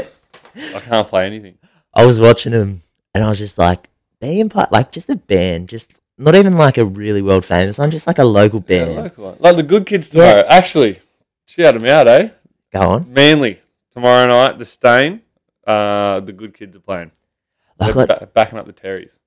I 0.57 0.81
can't 0.81 1.09
play 1.09 1.25
anything. 1.27 1.57
I 1.95 2.05
was 2.05 2.21
watching 2.21 2.53
them, 2.53 2.83
and 3.15 3.25
I 3.25 3.29
was 3.29 3.39
just 3.39 3.57
like, 3.57 3.89
being 4.21 4.49
part, 4.51 4.71
like 4.73 4.93
just 4.93 5.09
a 5.09 5.17
band, 5.17 5.69
just 5.71 5.93
not 6.21 6.35
even 6.35 6.57
like 6.57 6.79
a 6.79 6.85
really 6.85 7.23
world 7.23 7.45
famous 7.45 7.79
one, 7.79 7.91
just 7.91 8.07
like 8.07 8.19
a 8.19 8.25
local 8.25 8.61
band. 8.61 8.93
Yeah, 8.95 9.01
local 9.03 9.25
one. 9.25 9.37
Like 9.41 9.57
the 9.57 9.63
good 9.63 9.87
kids 9.87 10.09
tomorrow. 10.11 10.45
Actually, 10.49 10.99
shout 11.47 11.75
them 11.75 11.87
out, 11.87 12.07
eh? 12.09 12.31
Go 12.73 12.81
on. 12.81 13.13
Manly 13.13 13.61
tomorrow 13.93 14.27
night. 14.27 14.59
The 14.59 14.65
Steyne. 14.67 15.23
Uh, 15.67 16.21
the 16.21 16.33
good 16.33 16.55
kids 16.55 16.77
are 16.77 16.81
playing. 16.81 17.11
Like, 17.79 17.95
They're 17.95 18.07
ba- 18.07 18.29
backing 18.35 18.59
up 18.59 18.67
the 18.67 18.73
Terrys. 18.73 19.19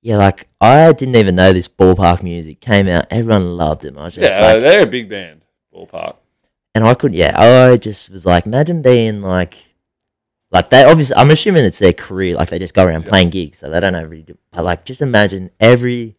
yeah, 0.00 0.16
like 0.16 0.48
I 0.60 0.92
didn't 0.92 1.16
even 1.16 1.34
know 1.36 1.52
this 1.52 1.68
ballpark 1.68 2.22
music 2.22 2.60
came 2.60 2.88
out. 2.88 3.06
Everyone 3.10 3.56
loved 3.56 3.84
it. 3.84 3.96
I 3.96 4.04
was 4.04 4.14
just 4.14 4.30
Yeah, 4.30 4.52
like, 4.52 4.60
they're 4.60 4.82
a 4.82 4.86
big 4.86 5.08
band. 5.08 5.44
Ballpark. 5.74 6.16
and 6.74 6.84
I 6.84 6.94
couldn't. 6.94 7.16
yeah, 7.18 7.34
I 7.38 7.76
just 7.76 8.10
was 8.10 8.24
like, 8.26 8.46
imagine 8.46 8.82
being 8.82 9.20
like, 9.22 9.54
like 10.52 10.70
they 10.70 10.84
obviously, 10.84 11.16
I'm 11.16 11.30
assuming 11.30 11.64
it's 11.64 11.78
their 11.78 11.92
career, 11.94 12.36
like 12.36 12.50
they 12.50 12.58
just 12.58 12.74
go 12.74 12.84
around 12.84 13.02
Yeah. 13.04 13.08
playing 13.08 13.30
gigs, 13.30 13.58
so 13.58 13.70
they 13.70 13.80
don't 13.80 13.94
know 13.94 14.04
really 14.04 14.22
do, 14.22 14.36
but 14.52 14.64
like, 14.64 14.84
just 14.84 15.00
imagine 15.02 15.50
every, 15.58 16.16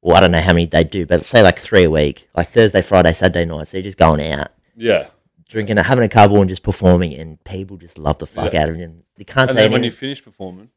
well, 0.00 0.16
I 0.16 0.20
don't 0.20 0.30
know 0.30 0.40
how 0.40 0.52
many 0.52 0.66
they 0.66 0.84
do, 0.84 1.04
but 1.06 1.24
say 1.24 1.42
like 1.42 1.58
three 1.58 1.84
a 1.84 1.90
week, 1.90 2.28
like 2.36 2.48
Thursday, 2.48 2.80
Friday, 2.82 3.12
Saturday 3.12 3.44
nights, 3.44 3.72
they're 3.72 3.82
just 3.82 3.98
going 3.98 4.20
out, 4.32 4.48
Yeah. 4.76 5.08
drinking, 5.48 5.76
having 5.76 6.04
a 6.04 6.08
couple 6.08 6.40
and 6.40 6.48
just 6.48 6.62
performing, 6.62 7.14
and 7.14 7.42
people 7.44 7.76
just 7.76 7.98
love 7.98 8.18
the 8.18 8.26
fuck 8.26 8.52
Yeah. 8.54 8.62
out 8.62 8.68
of 8.70 8.76
it. 8.76 8.82
And 8.82 9.02
you 9.18 9.24
can't 9.24 9.50
And 9.50 9.58
say 9.58 9.64
then 9.64 9.72
when 9.72 9.82
you 9.84 9.90
finish 9.90 10.22
performing, 10.24 10.68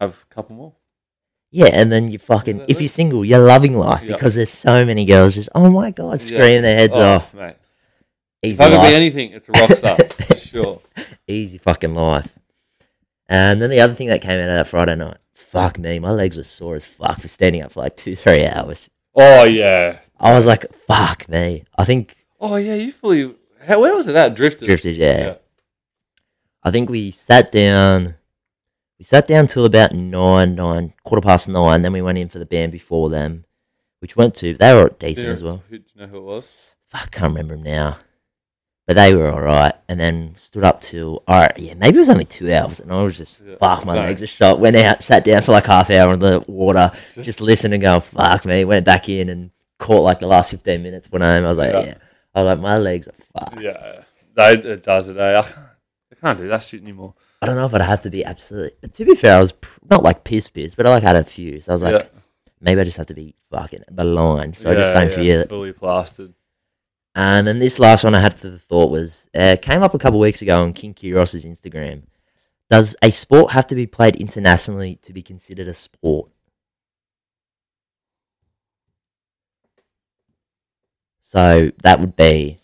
have 0.00 0.24
a 0.30 0.34
couple 0.34 0.56
more. 0.56 0.72
Yeah, 1.52 1.66
and 1.72 1.92
then 1.92 2.10
you 2.10 2.18
fucking, 2.18 2.64
if 2.66 2.80
you're 2.80 2.88
single, 2.88 3.24
you're 3.24 3.38
loving 3.38 3.78
life 3.78 4.02
Yeah. 4.02 4.14
because 4.16 4.34
there's 4.34 4.50
so 4.50 4.84
many 4.84 5.04
girls 5.04 5.36
just, 5.36 5.50
oh 5.54 5.70
my 5.70 5.92
god, 5.92 6.20
screaming 6.20 6.62
their 6.62 6.74
heads 6.76 6.96
oh, 6.96 7.00
off. 7.00 7.32
mate. 7.32 7.54
Easy 8.44 8.62
I 8.62 8.68
could 8.68 8.76
life. 8.78 8.90
be 8.90 8.94
anything, 8.94 9.32
it's 9.32 9.48
a 9.48 9.52
rock 9.52 9.70
star 9.72 9.96
for 9.96 10.36
sure. 10.36 10.80
easy 11.26 11.58
fucking 11.58 11.94
life. 11.94 12.38
And 13.28 13.60
then 13.62 13.70
the 13.70 13.80
other 13.80 13.94
thing 13.94 14.08
that 14.08 14.20
came 14.20 14.38
out 14.38 14.48
of 14.50 14.54
that 14.56 14.68
Friday 14.68 14.96
night, 14.96 15.16
fuck 15.32 15.78
me, 15.78 15.98
my 15.98 16.10
legs 16.10 16.36
were 16.36 16.42
sore 16.42 16.74
as 16.76 16.84
fuck 16.84 17.20
for 17.20 17.28
standing 17.28 17.62
up 17.62 17.72
for 17.72 17.80
like 17.80 17.96
two, 17.96 18.14
three 18.16 18.46
hours. 18.46 18.90
Oh 19.14 19.44
yeah. 19.44 19.98
I 20.20 20.34
was 20.34 20.46
like, 20.46 20.66
fuck 20.86 21.28
me. 21.28 21.64
I 21.76 21.84
think 21.84 22.16
Oh 22.40 22.56
yeah. 22.56 22.74
You 22.74 22.92
fully. 22.92 23.34
How, 23.66 23.80
where 23.80 23.96
was 23.96 24.08
it 24.08 24.16
at? 24.16 24.34
Drifted. 24.34 24.66
drifted, 24.66 24.96
yeah. 24.96 25.36
I 26.62 26.70
think 26.70 26.90
we 26.90 27.10
sat 27.10 27.50
down. 27.50 28.14
We 28.98 29.04
sat 29.04 29.26
down 29.26 29.46
till 29.46 29.64
about 29.64 29.92
nine, 29.94 30.54
nine, 30.54 30.92
quarter 31.04 31.22
past 31.22 31.48
nine. 31.48 31.82
Then 31.82 31.92
we 31.92 32.02
went 32.02 32.18
in 32.18 32.28
for 32.28 32.38
the 32.38 32.46
band 32.46 32.72
before 32.72 33.08
them, 33.10 33.44
which 34.00 34.16
went 34.16 34.34
to. 34.36 34.54
They 34.54 34.74
were 34.74 34.90
decent 34.98 35.26
Yeah. 35.28 35.32
as 35.32 35.42
well. 35.42 35.62
Who, 35.70 35.78
do 35.78 35.84
you 35.94 36.00
know 36.02 36.06
who 36.08 36.18
it 36.18 36.22
was? 36.24 36.48
Fuck, 36.90 37.10
can't 37.12 37.30
remember 37.32 37.54
him 37.54 37.62
now. 37.62 37.98
But 38.86 38.96
they 38.96 39.14
were 39.14 39.30
all 39.32 39.40
right, 39.40 39.74
and 39.88 39.98
then 39.98 40.34
stood 40.36 40.62
up 40.62 40.82
till 40.82 41.22
all 41.26 41.40
right, 41.40 41.58
yeah, 41.58 41.72
maybe 41.72 41.96
it 41.96 42.00
was 42.00 42.10
only 42.10 42.26
two 42.26 42.52
hours, 42.52 42.80
and 42.80 42.92
I 42.92 43.02
was 43.02 43.16
just 43.16 43.40
Yeah, 43.42 43.56
fuck, 43.58 43.86
my 43.86 43.94
no. 43.94 44.02
legs 44.02 44.22
are 44.22 44.26
shot. 44.26 44.60
Went 44.60 44.76
out, 44.76 45.02
sat 45.02 45.24
down 45.24 45.40
for 45.40 45.52
like 45.52 45.64
half 45.66 45.88
hour 45.90 46.12
in 46.12 46.20
the 46.20 46.44
water, 46.46 46.90
just 47.22 47.40
listening 47.40 47.74
and 47.74 47.82
going, 47.82 48.00
fuck 48.02 48.44
me. 48.44 48.64
Went 48.66 48.84
back 48.84 49.08
in 49.08 49.30
and 49.30 49.50
caught 49.78 50.02
like 50.02 50.20
the 50.20 50.26
last 50.26 50.50
fifteen 50.50 50.82
minutes. 50.82 51.10
Went 51.10 51.22
home. 51.24 51.44
I 51.44 51.48
was 51.48 51.56
like, 51.56 51.72
Yeah. 51.72 51.84
yeah, 51.86 51.94
I 52.34 52.42
was 52.42 52.46
like, 52.48 52.60
my 52.60 52.76
legs 52.76 53.08
are 53.08 53.12
fucked. 53.40 53.62
Yeah. 53.62 54.02
They, 54.36 54.52
it 54.52 54.82
does 54.82 55.08
it. 55.08 55.16
Eh? 55.16 55.38
I 55.38 55.42
can't, 55.42 55.56
I 56.12 56.14
can't 56.20 56.38
do 56.38 56.48
that 56.48 56.62
shit 56.64 56.82
anymore. 56.82 57.14
I 57.40 57.46
don't 57.46 57.56
know 57.56 57.64
if 57.66 57.72
I'd 57.74 57.80
have 57.80 58.02
to 58.02 58.10
be 58.10 58.22
absolutely. 58.24 58.88
To 58.88 59.04
be 59.06 59.14
fair, 59.14 59.36
I 59.36 59.40
was 59.40 59.52
pr- 59.52 59.78
not 59.90 60.02
like 60.02 60.24
piss 60.24 60.48
piss, 60.50 60.74
but 60.74 60.86
I 60.86 60.90
like 60.90 61.02
had 61.02 61.16
a 61.16 61.24
few, 61.24 61.60
so 61.62 61.72
I 61.72 61.74
was 61.74 61.82
like, 61.82 61.94
yeah. 62.02 62.20
maybe 62.60 62.80
I 62.80 62.84
just 62.84 62.96
have 62.98 63.06
to 63.06 63.14
be 63.14 63.34
fucking 63.50 63.84
blind, 63.90 64.58
so 64.58 64.70
I 64.70 64.74
just 64.74 64.92
don't 64.92 65.10
feel 65.12 65.40
it. 65.40 65.48
Fully 65.48 65.72
plastered. 65.72 66.34
And 67.14 67.46
then 67.46 67.60
this 67.60 67.78
last 67.78 68.02
one 68.02 68.14
I 68.14 68.20
had 68.20 68.34
for 68.34 68.48
the 68.48 68.58
thought 68.58 68.90
was 68.90 69.30
uh, 69.34 69.56
came 69.62 69.82
up 69.82 69.94
a 69.94 69.98
couple 69.98 70.18
weeks 70.18 70.42
ago 70.42 70.60
on 70.62 70.72
King 70.72 70.94
Kyros's 70.94 71.44
Instagram. 71.44 72.02
Does 72.70 72.96
a 73.02 73.10
sport 73.12 73.52
have 73.52 73.66
to 73.68 73.74
be 73.74 73.86
played 73.86 74.16
internationally 74.16 74.96
to 75.02 75.12
be 75.12 75.22
considered 75.22 75.68
a 75.68 75.74
sport? 75.74 76.30
So 81.22 81.70
that 81.82 82.00
would 82.00 82.16
be 82.16 82.58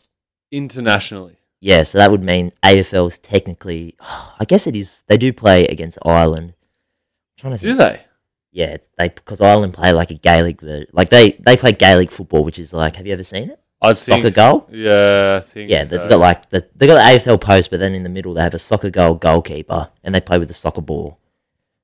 Internationally. 0.53 1.39
yeah. 1.61 1.85
So 1.85 1.99
that 1.99 2.11
would 2.11 2.23
mean 2.23 2.53
AFL 2.65 3.07
is 3.09 3.19
technically. 3.19 3.95
I 4.01 4.45
guess 4.47 4.67
it 4.67 4.75
is. 4.77 5.05
They 5.07 5.17
do 5.17 5.33
play 5.33 5.67
against 5.67 5.99
Ireland. 6.05 6.55
I'm 6.55 7.37
trying 7.39 7.53
to 7.55 7.61
Do 7.61 7.77
think. 7.77 7.79
they? 7.79 8.05
Yeah, 8.53 8.67
it's, 8.67 8.91
they 8.99 9.09
because 9.09 9.41
Ireland 9.41 9.75
play 9.75 9.93
like 9.93 10.11
a 10.11 10.15
Gaelic 10.15 10.61
like 10.93 11.09
they 11.11 11.33
they 11.33 11.57
play 11.57 11.73
Gaelic 11.73 12.11
football, 12.11 12.43
which 12.43 12.59
is 12.59 12.73
like. 12.73 12.97
Have 12.97 13.07
you 13.07 13.13
ever 13.13 13.23
seen 13.23 13.51
it? 13.51 13.60
I 13.83 13.93
Soccer 13.95 14.23
think. 14.25 14.35
goal. 14.37 14.69
Yeah, 14.71 15.38
I 15.38 15.45
think. 15.45 15.71
Yeah, 15.71 15.85
they've 15.85 16.01
so. 16.01 16.09
got 16.09 16.19
like 16.21 16.51
the 16.51 16.69
they 16.77 16.87
got 16.87 16.97
the 16.97 17.19
AFL 17.19 17.40
post, 17.40 17.71
but 17.71 17.81
then 17.81 17.95
in 17.95 18.03
the 18.03 18.11
middle 18.11 18.35
they 18.35 18.43
have 18.43 18.55
a 18.55 18.59
soccer 18.59 18.90
goal 18.90 19.14
goalkeeper, 19.14 19.88
and 20.05 20.14
they 20.14 20.21
play 20.21 20.38
with 20.38 20.49
the 20.49 20.55
soccer 20.55 20.83
ball. 20.83 21.19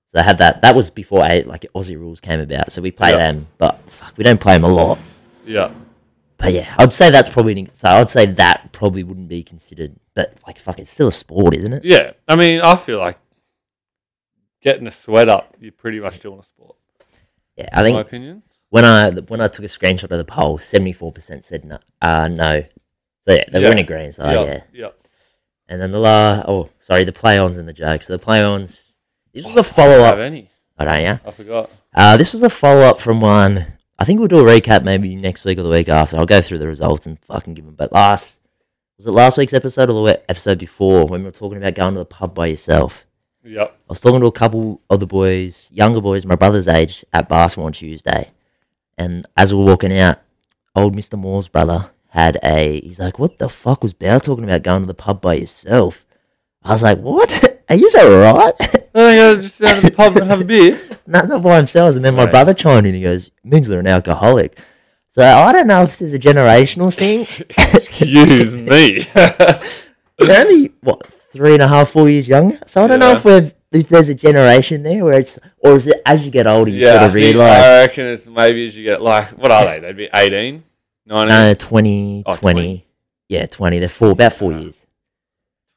So 0.09 0.19
they 0.19 0.25
had 0.25 0.39
that. 0.39 0.61
That 0.63 0.75
was 0.77 0.91
before 0.91 1.25
a 1.25 1.43
like 1.45 1.65
Aussie 1.75 1.97
rules 1.99 2.21
came 2.21 2.41
about. 2.41 2.71
So 2.73 2.83
we 2.83 2.91
play 2.91 3.11
Yeah. 3.11 3.17
them, 3.17 3.47
but 3.59 3.81
fuck, 3.91 4.13
we 4.17 4.25
don't 4.25 4.41
play 4.41 4.55
them 4.55 4.65
a 4.65 4.69
lot. 4.69 4.99
Yeah. 5.47 5.71
But 6.39 6.53
yeah, 6.53 6.75
I'd 6.79 6.93
say 6.93 7.11
that's 7.11 7.31
probably 7.31 7.67
so. 7.73 7.89
I'd 7.89 8.11
say 8.11 8.27
that 8.27 8.71
probably 8.73 9.03
wouldn't 9.03 9.29
be 9.29 9.43
considered. 9.43 9.97
But 10.15 10.37
like, 10.47 10.59
fuck, 10.59 10.79
it's 10.79 10.91
still 10.91 11.09
a 11.09 11.13
sport, 11.13 11.55
isn't 11.55 11.73
it? 11.73 11.85
Yeah. 11.85 12.13
I 12.29 12.37
mean, 12.37 12.61
I 12.61 12.77
feel 12.77 12.99
like 12.99 13.19
getting 14.61 14.87
a 14.87 14.91
sweat 14.91 15.31
up, 15.31 15.55
you're 15.61 15.73
pretty 15.73 15.99
much 16.01 16.19
doing 16.21 16.39
a 16.41 16.43
sport. 16.43 16.77
Yeah, 17.57 17.69
I 17.73 17.87
In 17.87 17.95
my 17.95 18.01
opinion. 18.03 18.43
When 18.71 18.85
I 18.85 19.11
when 19.11 19.41
I 19.41 19.49
took 19.49 19.65
a 19.65 19.69
screenshot 19.69 20.11
of 20.11 20.19
the 20.19 20.25
poll, 20.25 20.59
seventy 20.59 20.93
four 20.93 21.13
percent 21.13 21.45
said 21.45 21.65
no. 21.65 21.79
Uh, 22.03 22.29
no. 22.29 22.63
So 23.27 23.35
yeah, 23.35 23.45
they 23.51 23.61
were 23.61 23.71
in 23.71 23.79
Yeah. 23.79 23.85
agreement. 23.85 24.15
So 24.15 24.25
yeah. 24.31 24.45
yeah, 24.45 24.61
Yeah. 24.73 24.89
and 25.69 25.81
then 25.81 25.91
the 25.93 25.99
la 25.99 26.45
oh 26.47 26.71
sorry, 26.79 27.05
the 27.05 27.13
play 27.13 27.39
ons 27.39 27.59
and 27.59 27.69
the 27.69 27.73
jokes. 27.73 28.07
So 28.07 28.13
the 28.15 28.19
play 28.19 28.43
ons. 28.43 28.95
This 29.33 29.45
was 29.47 29.57
a 29.57 29.63
follow 29.63 30.01
up. 30.01 30.17
have 30.17 30.21
any. 30.21 30.51
I 30.79 30.85
don't 30.85 31.01
yeah. 31.01 31.19
I 31.27 31.31
forgot. 31.31 31.71
Uh, 31.95 32.17
this 32.17 32.33
was 32.33 32.43
a 32.43 32.51
follow 32.51 32.83
up 32.83 33.01
from 33.01 33.21
one. 33.21 33.65
I 33.99 34.05
think 34.05 34.19
we'll 34.19 34.29
do 34.29 34.41
a 34.41 34.45
recap 34.45 34.83
maybe 34.85 35.17
next 35.17 35.45
week 35.47 35.59
or 35.59 35.63
the 35.63 35.71
week 35.71 35.89
after. 35.89 36.17
I'll 36.19 36.27
go 36.27 36.43
through 36.43 36.59
the 36.59 36.67
results 36.67 37.07
and 37.07 37.19
fucking 37.25 37.55
give 37.55 37.65
them. 37.65 37.75
But 37.75 37.93
last 37.93 38.41
was 38.99 39.07
it 39.07 39.11
last 39.13 39.37
week's 39.39 39.53
episode 39.55 39.91
or 39.91 40.07
the 40.07 40.31
episode 40.31 40.59
before 40.59 41.07
when 41.07 41.21
we 41.21 41.27
were 41.27 41.31
talking 41.33 41.59
about 41.59 41.75
going 41.75 41.95
to 41.95 41.99
the 42.01 42.05
pub 42.07 42.35
by 42.35 42.47
yourself? 42.47 43.05
Yep. 43.45 43.69
I 43.71 43.93
was 43.93 44.01
talking 44.01 44.21
to 44.21 44.27
a 44.27 44.33
couple 44.33 44.81
of 44.91 45.01
the 45.01 45.07
boys, 45.07 45.69
younger 45.73 46.01
boys, 46.01 46.27
my 46.27 46.35
brother's 46.35 46.67
age, 46.69 47.05
at 47.13 47.29
basketball 47.29 47.67
on 47.67 47.73
Tuesday, 47.73 48.31
and 48.99 49.27
as 49.37 49.53
we 49.53 49.59
were 49.61 49.67
walking 49.67 49.97
out, 49.97 50.19
old 50.75 50.95
Mister 50.95 51.17
Moore's 51.17 51.49
brother 51.49 51.91
had 52.11 52.39
a. 52.43 52.81
He's 52.81 52.99
like, 53.01 53.19
"What 53.19 53.39
the 53.39 53.49
fuck 53.49 53.83
was 53.83 53.93
Bow 53.95 54.19
talking 54.19 54.45
about 54.45 54.63
going 54.63 54.83
to 54.83 54.87
the 54.87 54.95
pub 54.95 55.21
by 55.21 55.35
yourself?" 55.35 56.05
I 56.63 56.71
was 56.71 56.83
like, 56.83 56.99
"What? 56.99 57.61
Are 57.69 57.77
you 57.77 57.91
alright?" 57.99 58.55
Oh, 58.99 59.11
yeah, 59.11 59.35
just 59.43 59.61
down 59.61 59.75
to 59.75 59.83
the 59.83 59.91
pub 59.91 60.17
and 60.17 60.31
have 60.31 60.41
a 60.41 60.45
beer. 60.45 60.81
not, 61.07 61.29
not 61.29 61.43
by 61.43 61.59
themselves. 61.59 61.97
And 61.97 62.05
then 62.05 62.15
my 62.15 62.23
Right. 62.25 62.31
brother 62.31 62.55
chimed 62.55 62.87
in. 62.87 62.95
He 62.95 63.03
goes, 63.03 63.31
"Means 63.45 63.69
they're 63.69 63.81
an 63.81 63.87
alcoholic." 63.87 64.59
So 65.11 65.23
I 65.23 65.53
don't 65.53 65.67
know 65.67 65.83
if 65.83 65.99
there's 65.99 66.15
a 66.15 66.19
generational 66.19 66.93
thing. 66.93 67.21
Excuse 67.75 68.55
me. 68.55 69.07
They're 70.19 70.41
only 70.47 70.73
what 70.81 71.07
three 71.07 71.53
and 71.53 71.63
a 71.63 71.69
half, 71.69 71.91
four 71.91 72.09
years 72.09 72.27
younger. 72.27 72.59
So 72.67 72.83
I 72.83 72.87
don't 72.87 73.01
know 73.01 73.13
if 73.13 73.25
we've 73.27 73.53
if 73.73 73.89
there's 73.89 74.09
a 74.09 74.15
generation 74.15 74.83
there 74.83 75.05
where 75.05 75.19
it's 75.19 75.39
or 75.59 75.77
is 75.77 75.87
it 75.87 76.01
as 76.07 76.25
you 76.25 76.31
get 76.31 76.47
older 76.47 76.71
you 76.71 76.81
yeah, 76.81 76.91
sort 76.91 77.03
I, 77.03 77.07
of 77.07 77.13
think, 77.13 77.25
realise. 77.37 77.53
I 77.65 77.77
reckon 77.81 78.07
it's 78.07 78.27
maybe 78.27 78.67
as 78.67 78.77
you 78.77 78.85
get 78.85 79.03
like, 79.03 79.29
what 79.31 79.51
are 79.51 79.65
they? 79.65 79.81
They'd 79.81 79.97
be 79.97 80.09
18, 80.15 80.63
19. 81.07 81.29
No, 81.29 81.55
20, 81.55 82.23
Oh, 82.27 82.37
20. 82.37 82.53
20. 82.55 82.87
Yeah, 83.29 83.47
twenty. 83.47 83.81
They're 83.81 83.89
four, 83.89 84.11
about 84.13 84.35
four 84.35 84.53
Ah. 84.53 84.59
years. 84.61 84.87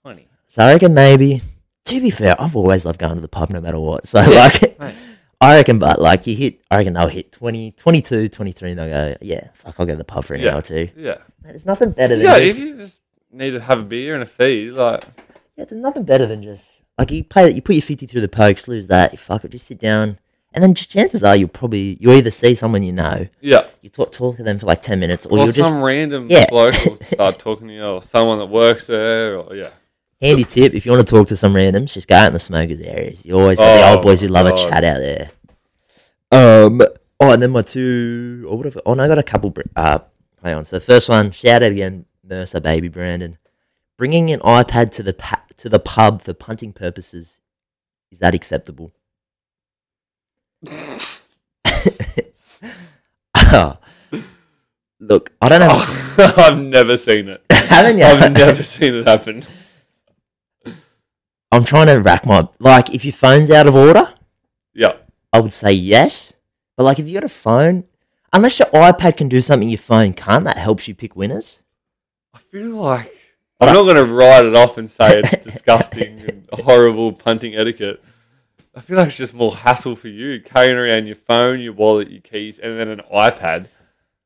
Twenty. 0.03 0.27
So 0.47 0.63
I 0.63 0.73
reckon 0.73 0.93
maybe. 0.93 1.41
To 1.85 1.99
be 1.99 2.11
fair, 2.11 2.39
I've 2.39 2.55
always 2.55 2.85
loved 2.85 2.99
going 2.99 3.15
to 3.15 3.21
the 3.21 3.27
pub 3.27 3.49
no 3.49 3.59
matter 3.59 3.79
what. 3.79 4.05
So 4.05 4.21
Yeah, 4.21 4.27
like, 4.39 4.79
mate. 4.79 4.93
I 5.41 5.55
reckon, 5.55 5.79
but 5.79 5.99
like 5.99 6.27
you 6.27 6.35
hit, 6.35 6.61
I 6.69 6.77
reckon 6.77 6.93
they'll 6.93 7.07
hit 7.07 7.31
20, 7.31 7.71
22, 7.71 8.27
23 8.29 8.69
and 8.71 8.79
they'll 8.79 8.89
go, 8.89 9.17
yeah, 9.21 9.47
fuck, 9.55 9.73
I'll 9.79 9.85
go 9.87 9.93
to 9.93 9.97
the 9.97 10.03
pub 10.03 10.25
for 10.25 10.35
an 10.35 10.41
Yeah. 10.41 10.51
hour 10.51 10.59
or 10.59 10.61
two. 10.61 10.89
Yeah. 10.95 11.17
There's 11.41 11.65
nothing 11.65 11.91
better 11.91 12.15
than 12.17 12.25
Yeah. 12.25 12.39
just, 12.39 12.59
If 12.59 12.63
you 12.63 12.77
just 12.77 12.99
need 13.31 13.51
to 13.51 13.61
have 13.61 13.79
a 13.79 13.83
beer 13.83 14.13
and 14.13 14.21
a 14.21 14.27
feed, 14.27 14.73
like 14.73 15.03
yeah, 15.55 15.65
there's 15.65 15.81
nothing 15.81 16.03
better 16.03 16.27
than 16.27 16.43
just 16.43 16.78
like 16.99 17.11
you 17.11 17.23
play, 17.23 17.45
that, 17.45 17.55
you 17.55 17.61
put 17.61 17.75
your 17.75 17.81
fifty 17.81 18.05
through 18.05 18.21
the 18.21 18.29
pokes, 18.29 18.67
lose 18.67 18.87
that, 18.87 19.13
you 19.13 19.17
fuck 19.17 19.43
it, 19.45 19.51
just 19.51 19.65
sit 19.65 19.79
down, 19.79 20.19
and 20.53 20.63
then 20.63 20.75
chances 20.75 21.23
are 21.23 21.35
you'll 21.35 21.47
probably 21.47 21.97
you 21.99 22.11
either 22.11 22.29
see 22.29 22.53
someone 22.53 22.83
you 22.83 22.91
know, 22.91 23.27
yeah. 23.39 23.67
you 23.81 23.89
talk 23.89 24.11
talk 24.11 24.35
to 24.35 24.43
them 24.43 24.59
for 24.59 24.65
like 24.65 24.81
ten 24.81 24.99
minutes, 24.99 25.25
or, 25.25 25.31
Or, 25.31 25.37
you'll 25.37 25.47
just 25.47 25.69
some 25.69 25.77
just 25.77 25.85
random 25.85 26.27
Yeah. 26.29 26.45
bloke 26.49 26.75
will 26.85 26.97
start 27.13 27.39
talking 27.39 27.69
to 27.69 27.73
you, 27.73 27.83
or 27.83 28.01
someone 28.03 28.37
that 28.39 28.47
works 28.47 28.85
there, 28.87 29.37
or 29.37 29.55
yeah. 29.55 29.69
handy 30.21 30.43
tip 30.43 30.73
if 30.73 30.85
you 30.85 30.91
want 30.91 31.07
to 31.07 31.09
talk 31.09 31.27
to 31.29 31.37
some 31.37 31.53
randoms, 31.53 31.93
just 31.93 32.07
go 32.07 32.15
out 32.15 32.27
in 32.27 32.33
the 32.33 32.39
smokers 32.39 32.81
areas. 32.81 33.23
You 33.23 33.39
always 33.39 33.57
got 33.57 33.73
the 33.73 33.87
Oh 33.87 33.93
old 33.95 34.01
boys 34.03 34.21
who 34.21 34.27
love 34.27 34.45
a 34.45 34.55
chat 34.55 34.83
out 34.83 34.99
there. 34.99 35.31
Um. 36.31 36.81
Oh, 37.21 37.33
and 37.33 37.41
then 37.41 37.51
my 37.51 37.61
two. 37.61 38.47
Oh, 38.49 38.55
what 38.55 38.65
have, 38.65 38.77
oh 38.85 38.93
no, 38.93 39.03
I 39.03 39.07
got 39.07 39.17
a 39.17 39.23
couple. 39.23 39.53
Uh, 39.75 39.99
play 40.37 40.53
on. 40.53 40.65
So 40.65 40.77
the 40.79 40.85
first 40.85 41.09
one, 41.09 41.31
shout 41.31 41.63
out 41.63 41.71
again, 41.71 42.05
Mercer 42.23 42.59
baby 42.59 42.87
Brandon, 42.87 43.37
bringing 43.99 44.31
an 44.31 44.39
iPad 44.39 44.91
to 44.91 45.03
the 45.03 45.13
pa- 45.13 45.43
to 45.57 45.67
the 45.67 45.77
pub 45.77 46.21
for 46.21 46.33
punting 46.33 46.71
purposes. 46.71 47.41
Is 48.11 48.19
that 48.19 48.33
acceptable? 48.33 48.93
oh. 53.35 53.77
Look, 55.01 55.31
I 55.41 55.49
don't 55.49 55.59
know. 55.59 55.83
I've 56.37 56.57
never 56.57 56.97
seen 56.97 57.27
it. 57.29 57.43
Haven't 57.51 57.97
you? 57.97 58.05
I've 58.05 58.31
never 58.31 58.63
seen 58.63 58.95
it 58.95 59.05
happen. 59.07 59.43
I'm 61.51 61.63
trying 61.65 61.87
to 61.87 61.95
rack 61.95 62.25
my 62.25 62.47
like. 62.59 62.93
If 62.93 63.03
your 63.05 63.13
phone's 63.13 63.51
out 63.51 63.67
of 63.67 63.75
order, 63.75 64.13
Yeah. 64.73 64.93
I 65.33 65.39
would 65.41 65.53
say 65.53 65.71
yes. 65.73 66.33
But 66.77 66.83
like, 66.83 66.99
if 66.99 67.07
you 67.07 67.13
got 67.15 67.23
a 67.25 67.29
phone, 67.29 67.83
unless 68.33 68.59
your 68.59 68.67
iPad 68.69 69.17
can 69.17 69.27
do 69.27 69.41
something 69.41 69.67
your 69.69 69.77
phone 69.77 70.13
can't, 70.13 70.45
that 70.45 70.57
helps 70.57 70.87
you 70.87 70.95
pick 70.95 71.15
winners. 71.15 71.59
I 72.33 72.39
feel 72.39 72.69
like 72.75 73.18
I'm 73.59 73.73
not 73.73 73.83
going 73.83 73.95
to 73.95 74.05
write 74.05 74.45
it 74.45 74.55
off 74.55 74.77
and 74.77 74.89
say 74.89 75.19
it's 75.19 75.43
disgusting 75.43 76.21
and 76.21 76.49
horrible 76.53 77.11
punting 77.13 77.55
etiquette. 77.55 78.01
I 78.75 78.81
feel 78.81 78.97
like 78.97 79.07
it's 79.07 79.17
just 79.17 79.33
more 79.33 79.55
hassle 79.55 79.95
for 79.95 80.07
you 80.07 80.41
carrying 80.41 80.77
around 80.77 81.07
your 81.07 81.17
phone, 81.17 81.59
your 81.59 81.73
wallet, 81.73 82.09
your 82.09 82.21
keys, 82.21 82.59
and 82.59 82.79
then 82.79 82.87
an 82.87 83.01
iPad. 83.13 83.67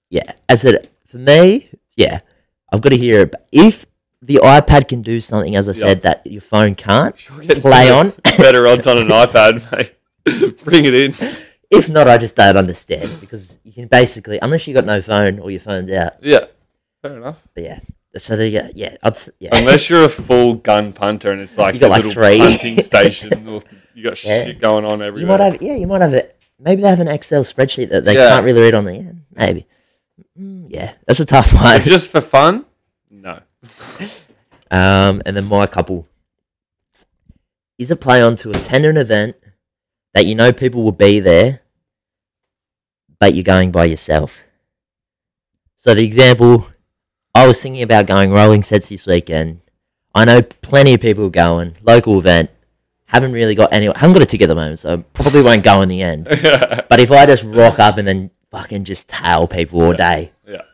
Yeah, 0.10 0.34
as 0.48 0.64
it 0.66 0.92
for 1.08 1.18
me, 1.18 1.70
yeah, 1.96 2.20
I've 2.72 2.82
got 2.82 2.90
to 2.90 2.98
hear 2.98 3.22
it. 3.22 3.32
But 3.32 3.48
if 3.52 3.86
the 4.22 4.36
iPad 4.36 4.88
can 4.88 5.02
do 5.02 5.20
something, 5.20 5.56
as 5.56 5.68
I 5.68 5.74
said, 5.74 6.04
that 6.04 6.26
your 6.28 6.42
phone 6.42 6.76
can't, 6.76 7.16
If 7.16 7.30
you're 7.30 7.40
getting 7.42 7.62
Play 7.62 7.90
on. 7.90 8.14
better 8.38 8.68
odds 8.68 8.86
on 8.86 8.98
an 9.00 9.08
iPad, 9.08 9.72
mate. 9.72 10.60
Bring 10.64 10.86
it 10.86 10.94
in. 10.94 11.14
if 11.72 11.90
not, 11.90 12.08
I 12.08 12.18
just 12.18 12.36
don't 12.36 12.56
understand 12.56 13.20
because 13.20 13.58
you 13.64 13.72
can 13.74 13.88
basically, 13.88 14.38
unless 14.42 14.68
you 14.68 14.74
got 14.76 14.86
no 14.86 15.02
phone 15.02 15.40
or 15.40 15.50
your 15.50 15.60
phone's 15.60 15.92
out. 15.92 16.14
Yeah, 16.22 16.46
fair 17.02 17.18
enough. 17.18 17.38
But 17.54 17.64
yeah, 17.64 17.80
so 18.16 18.36
there 18.36 18.48
you 18.48 18.62
go. 18.62 18.70
Yeah, 18.76 18.96
I'd, 19.04 19.14
s- 19.14 19.30
yeah. 19.40 19.50
Unless 19.54 19.90
you're 19.90 20.06
a 20.06 20.10
full 20.10 20.56
gun 20.56 20.94
punter 20.94 21.32
and 21.32 21.42
it's 21.42 21.58
like 21.58 21.74
You 21.74 21.80
got, 21.80 21.88
a 21.88 21.90
like, 21.90 22.04
little 22.06 22.14
three. 22.14 22.38
punting 22.40 22.84
station, 22.84 23.48
or 23.48 23.62
you 23.94 24.04
got 24.04 24.24
Yeah. 24.24 24.46
shit 24.46 24.60
going 24.60 24.86
on 24.86 25.00
you 25.00 25.06
everywhere. 25.06 25.38
might 25.38 25.44
have, 25.54 25.62
yeah, 25.62 25.76
you 25.76 25.88
might 25.88 26.02
have 26.02 26.14
it. 26.14 26.40
Maybe 26.60 26.82
they 26.82 26.90
have 26.90 27.00
an 27.00 27.08
Excel 27.08 27.44
spreadsheet 27.44 27.90
that 27.90 28.06
they 28.06 28.14
Yeah. 28.16 28.30
can't 28.30 28.46
really 28.46 28.62
read 28.62 28.74
on 28.76 28.86
the 28.86 28.94
end. 28.94 29.24
Maybe. 29.36 29.66
Mm, 30.40 30.68
yeah, 30.70 30.94
that's 31.08 31.20
a 31.20 31.26
tough 31.26 31.54
one. 31.54 31.80
But 31.80 31.84
just 31.86 32.12
for 32.12 32.22
fun? 32.22 32.66
No. 33.10 33.40
Um, 34.72 35.22
and 35.28 35.38
then 35.38 35.46
my 35.46 35.68
couple 35.68 36.08
is 37.78 37.92
a 37.92 37.96
play 37.96 38.24
on 38.24 38.36
to 38.38 38.50
attend 38.50 38.86
an 38.86 38.98
event 38.98 39.36
that 40.16 40.26
you 40.26 40.34
know 40.34 40.52
people 40.52 40.82
will 40.82 40.92
be 40.92 41.20
there, 41.20 41.60
but 43.20 43.36
you're 43.36 43.44
going 43.44 43.72
by 43.72 43.86
yourself. 43.86 44.42
So 45.78 45.94
the 45.94 46.04
example, 46.04 46.66
I 47.36 47.48
was 47.48 47.62
thinking 47.62 47.82
about 47.82 48.06
going 48.06 48.32
rolling 48.32 48.64
sets 48.64 48.90
this 48.90 49.06
weekend. 49.06 49.62
I 50.14 50.26
know 50.26 50.42
plenty 50.44 50.94
of 50.94 51.02
people 51.02 51.30
going 51.30 51.76
local 51.82 52.20
event. 52.20 52.52
Haven't 53.06 53.32
really 53.34 53.56
got 53.56 53.74
any. 53.74 53.88
Haven't 53.88 54.14
got 54.14 54.22
a 54.22 54.26
ticket 54.26 54.46
at 54.46 54.48
the 54.50 54.56
moment, 54.56 54.80
so 54.80 54.98
probably 55.14 55.42
won't 55.42 55.64
go 55.64 55.82
in 55.82 55.90
the 55.90 56.02
end. 56.02 56.28
yeah, 56.44 56.82
But 56.90 57.00
if 57.00 57.12
I 57.12 57.26
just 57.26 57.44
rock 57.44 57.80
up 57.80 57.98
and 57.98 58.08
then 58.08 58.32
fucking 58.52 58.84
just 58.86 59.10
tail 59.10 59.48
people 59.48 59.82
all 59.82 59.94
day, 59.94 60.32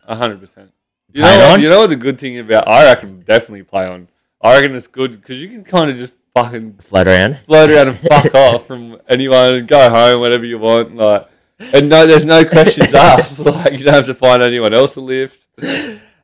a 0.08 0.16
hundred 0.16 0.40
percent. 0.40 0.72
You 1.12 1.24
Play 1.24 1.38
know, 1.38 1.54
on? 1.54 1.62
you 1.62 1.70
know 1.70 1.80
what 1.80 1.88
the 1.90 1.96
good 1.96 2.20
thing 2.20 2.38
about? 2.38 2.68
I 2.68 2.84
reckon 2.84 3.22
definitely 3.22 3.64
play 3.64 3.88
on. 3.88 4.10
I 4.42 4.56
reckon 4.56 4.76
it's 4.76 4.88
good 4.88 5.12
because 5.14 5.42
you 5.42 5.50
can 5.50 5.64
kind 5.64 5.90
of 5.90 5.98
just 5.98 6.14
fucking 6.36 6.78
float 6.82 7.08
around. 7.08 7.40
float 7.40 7.70
around 7.72 7.88
and 7.90 7.98
fuck 8.00 8.36
off 8.36 8.68
from 8.68 9.00
anyone 9.10 9.56
and 9.56 9.68
go 9.68 9.90
home 9.90 10.22
whenever 10.22 10.46
you 10.46 10.60
want. 10.60 10.96
Like, 10.96 11.28
and 11.74 11.90
no, 11.90 12.06
there's 12.06 12.26
no 12.26 12.46
questions 12.46 12.94
asked. 12.94 13.40
Like, 13.40 13.74
you 13.74 13.86
don't 13.86 13.96
have 13.96 14.06
to 14.06 14.14
find 14.14 14.44
anyone 14.44 14.74
else 14.74 14.94
to 14.94 15.02
lift. 15.02 15.48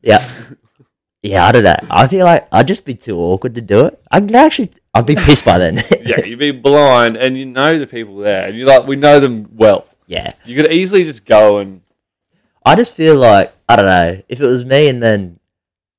Yeah. 0.05 0.25
Yeah, 1.23 1.45
I 1.47 1.51
don't 1.51 1.63
know. 1.63 1.75
I 1.89 2.07
feel 2.07 2.23
like 2.25 2.47
I'd 2.51 2.67
just 2.67 2.85
be 2.85 2.93
too 2.93 3.17
awkward 3.19 3.55
to 3.55 3.61
do 3.61 3.85
it. 3.85 3.99
I'd 4.11 4.31
actually, 4.35 4.69
I'd 4.93 5.07
be 5.07 5.15
pissed 5.15 5.43
by 5.43 5.57
then. 5.57 5.79
Yeah, 6.05 6.23
you'd 6.23 6.37
be 6.37 6.51
blind 6.51 7.17
and 7.17 7.35
you 7.35 7.45
know 7.47 7.79
the 7.79 7.87
people 7.87 8.17
there, 8.17 8.47
and 8.47 8.55
you're 8.55 8.67
like 8.67 8.85
we 8.85 8.95
know 8.95 9.19
them 9.19 9.49
well. 9.55 9.87
yeah. 10.05 10.33
You 10.45 10.55
could 10.55 10.71
easily 10.71 11.03
just 11.03 11.25
go 11.25 11.57
and 11.57 11.81
I 12.63 12.75
just 12.75 12.93
feel 12.95 13.15
like 13.17 13.51
I 13.67 13.75
don't 13.75 13.85
know 13.87 14.21
if 14.29 14.39
it 14.39 14.45
was 14.45 14.63
me, 14.63 14.87
and 14.87 15.01
then 15.01 15.39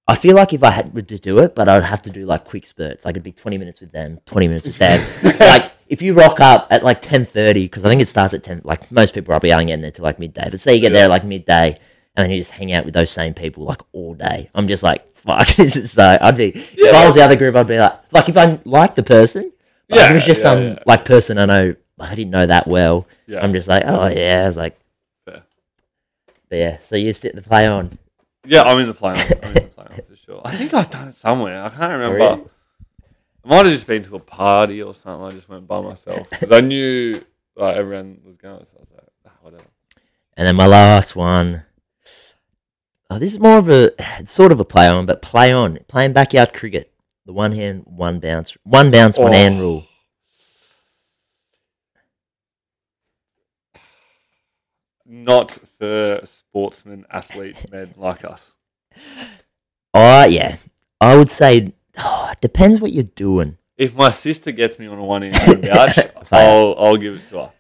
I 0.07 0.14
feel 0.14 0.37
like 0.37 0.53
if 0.53 0.62
I 0.62 0.71
had 0.71 0.95
to 0.95 1.19
do 1.19 1.40
it, 1.40 1.57
but 1.57 1.69
I'd 1.69 1.83
have 1.83 2.03
to 2.03 2.11
do 2.11 2.25
like 2.25 2.45
quick 2.45 2.64
spurts. 2.64 3.05
Like 3.05 3.14
it'd 3.14 3.25
be 3.25 3.33
twenty 3.33 3.59
minutes 3.59 3.81
with 3.81 3.90
them, 3.90 4.21
twenty 4.27 4.47
minutes 4.47 4.66
with 4.66 4.79
them. 4.79 5.05
like 5.40 5.73
if 5.88 6.01
you 6.03 6.14
rock 6.14 6.38
up 6.38 6.69
at 6.71 6.85
like 6.85 7.01
ten 7.01 7.25
thirty, 7.25 7.64
because 7.64 7.85
I 7.85 7.88
think 7.88 8.01
it 8.01 8.07
starts 8.07 8.33
at 8.33 8.45
ten. 8.45 8.61
Like 8.62 8.92
most 8.92 9.12
people 9.14 9.27
probably 9.27 9.51
aren't 9.53 9.66
getting 9.66 9.83
there 9.83 9.90
till 9.90 10.05
like 10.05 10.21
midday. 10.21 10.49
But 10.49 10.61
say 10.61 10.77
you 10.77 10.81
get 10.81 10.92
Yeah. 10.92 10.99
there 10.99 11.05
at 11.07 11.11
like 11.11 11.25
midday, 11.25 11.79
and 12.17 12.25
then 12.25 12.31
you 12.31 12.39
just 12.39 12.53
hang 12.53 12.73
out 12.73 12.85
with 12.85 12.95
those 12.95 13.11
same 13.11 13.35
people 13.35 13.65
like 13.65 13.83
all 13.93 14.15
day. 14.15 14.49
I'm 14.55 14.69
just 14.69 14.83
like, 14.83 15.11
fuck, 15.13 15.47
this 15.57 15.77
is 15.77 15.93
so. 15.93 16.17
I'd 16.21 16.37
be 16.37 16.49
if 16.55 16.95
I 16.95 17.05
was 17.05 17.15
the 17.15 17.23
other 17.23 17.37
group, 17.37 17.55
I'd 17.55 17.69
be 17.69 17.79
like, 17.79 18.13
like 18.13 18.29
if 18.29 18.37
I 18.37 18.59
like 18.65 18.95
the 18.95 19.03
person, 19.03 19.53
but 19.89 19.99
if 19.99 20.11
it 20.11 20.15
was 20.15 20.25
just 20.25 20.41
yeah, 20.41 20.51
some 20.51 20.63
yeah. 20.63 20.79
like 20.87 21.05
person 21.05 21.39
I 21.39 21.45
know, 21.45 21.75
I 22.01 22.15
didn't 22.15 22.31
know 22.31 22.47
that 22.47 22.67
well. 22.67 23.07
yeah. 23.27 23.43
I'm 23.43 23.53
just 23.53 23.69
like, 23.69 23.83
oh 23.87 24.07
yeah, 24.09 24.43
I 24.43 24.47
was 24.47 24.57
like, 24.57 24.79
Fair. 25.25 25.43
but 26.49 26.59
yeah. 26.59 26.79
So 26.79 26.97
you 26.97 27.13
sit 27.13 27.35
the 27.35 27.43
play 27.43 27.67
on. 27.67 27.99
Yeah, 28.47 28.63
I'm 28.63 28.79
in 28.79 28.87
the 28.87 28.95
play 28.95 29.13
on. 29.13 29.19
I'm 29.19 29.49
in 29.49 29.55
the 29.55 29.61
play 29.75 29.87
on 29.91 30.01
for 30.09 30.17
sure. 30.17 30.43
I 30.45 30.57
think 30.57 30.73
I've 30.73 30.91
done 30.91 31.09
it 31.09 31.15
somewhere. 31.15 31.63
I 31.65 31.69
can't 31.69 31.93
remember. 31.93 32.15
really? 32.15 32.45
I 33.45 33.49
might 33.49 33.67
have 33.67 33.75
just 33.75 33.87
been 33.87 34.05
to 34.05 34.17
a 34.17 34.21
party 34.21 34.83
or 34.83 34.95
something. 34.95 35.27
I 35.27 35.31
just 35.31 35.49
went 35.49 35.69
by 35.69 35.81
myself 35.83 36.29
because 36.31 36.51
I 36.51 36.61
knew 36.61 37.23
like 37.57 37.77
everyone 37.77 38.21
was 38.25 38.37
going. 38.37 38.65
So 38.65 38.77
I 38.79 38.81
was 38.81 38.89
like, 38.95 39.09
ah, 39.27 39.33
whatever. 39.43 39.65
And 40.37 40.49
then 40.49 40.57
my 40.57 40.67
last 40.67 41.15
one. 41.15 41.66
Oh, 43.09 43.19
this 43.19 43.33
is 43.33 43.38
more 43.38 43.59
of 43.59 43.69
a 43.69 43.92
sort 44.27 44.51
of 44.53 44.59
a 44.61 44.64
play 44.64 44.88
on, 44.88 45.07
but 45.07 45.23
play 45.23 45.53
on 45.53 45.79
playing 45.88 46.12
backyard 46.12 46.53
cricket. 46.53 46.92
The 47.25 47.33
one 47.33 47.53
hand, 47.53 47.83
one 47.87 48.19
bounce, 48.21 48.57
one 48.64 48.90
bounce, 48.90 49.19
one 49.19 49.31
Oh. 49.33 49.35
hand 49.35 49.61
rule. 49.61 49.87
Not 55.05 55.53
for 55.79 56.21
sportsmen, 56.25 57.07
athlete 57.11 57.57
men 57.73 57.95
like 57.97 58.25
us. 58.25 58.53
Oh 59.95 60.25
yeah, 60.27 60.57
I 61.01 61.16
would 61.16 61.29
say 61.31 61.73
oh, 61.97 62.29
it 62.33 62.40
depends 62.40 62.81
what 62.81 62.92
you're 62.92 63.05
doing. 63.05 63.57
If 63.77 63.95
my 63.95 64.09
sister 64.09 64.53
gets 64.53 64.79
me 64.79 64.87
on 64.87 64.99
a 64.99 65.05
one 65.05 65.23
in 65.23 65.33
one 65.35 65.62
couch, 65.62 65.99
I'll 66.33 66.75
I'll 66.79 66.97
give 66.97 67.16
it 67.16 67.29
to 67.31 67.38
her. 67.38 67.53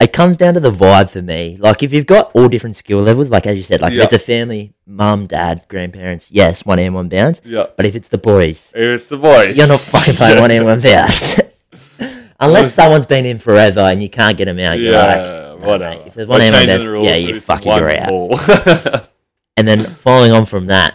It 0.00 0.14
comes 0.14 0.38
down 0.38 0.54
to 0.54 0.60
the 0.60 0.70
vibe 0.70 1.10
for 1.10 1.20
me. 1.20 1.58
Like 1.60 1.82
if 1.82 1.92
you've 1.92 2.06
got 2.06 2.30
all 2.34 2.48
different 2.48 2.74
skill 2.76 3.00
levels, 3.00 3.28
like 3.30 3.46
as 3.46 3.56
you 3.56 3.62
said, 3.62 3.82
like 3.82 3.92
Yeah. 3.92 4.00
if 4.00 4.04
it's 4.06 4.14
a 4.14 4.18
family, 4.18 4.72
mum, 4.86 5.26
dad, 5.26 5.66
grandparents, 5.68 6.30
yes, 6.30 6.64
one 6.64 6.78
hand, 6.78 6.94
one 6.94 7.08
bounce. 7.10 7.40
Yeah, 7.44 7.66
But 7.76 7.84
if 7.84 7.94
it's 7.94 8.08
the 8.08 8.16
boys, 8.18 8.72
if 8.74 8.80
it's 8.82 9.06
the 9.08 9.18
boys. 9.18 9.54
you're 9.56 9.66
not 9.68 9.80
fucking 9.80 10.14
playing 10.14 10.40
one 10.40 10.48
hand, 10.50 10.64
one 10.64 10.80
bounce. 10.80 11.38
Unless 12.40 12.72
someone's 12.74 13.04
been 13.04 13.26
in 13.26 13.38
forever 13.38 13.80
and 13.80 14.02
you 14.02 14.08
can't 14.08 14.38
get 14.38 14.46
them 14.46 14.58
out, 14.58 14.78
you're 14.78 14.92
like, 14.94 15.24
Yeah, 15.26 15.32
"Nah, 15.32 15.56
whatever. 15.56 15.90
mate, 15.98 16.06
if 16.06 16.14
there's 16.14 16.28
one 16.28 16.40
hand, 16.40 16.54
one 16.56 16.66
bounce, 16.66 17.04
yeah, 17.06 17.16
you 17.16 17.38
fucking, 17.38 17.70
you're 17.70 18.00
out. 18.00 19.06
And 19.58 19.68
then 19.68 19.84
following 19.84 20.32
on 20.32 20.46
from 20.46 20.66
that, 20.68 20.94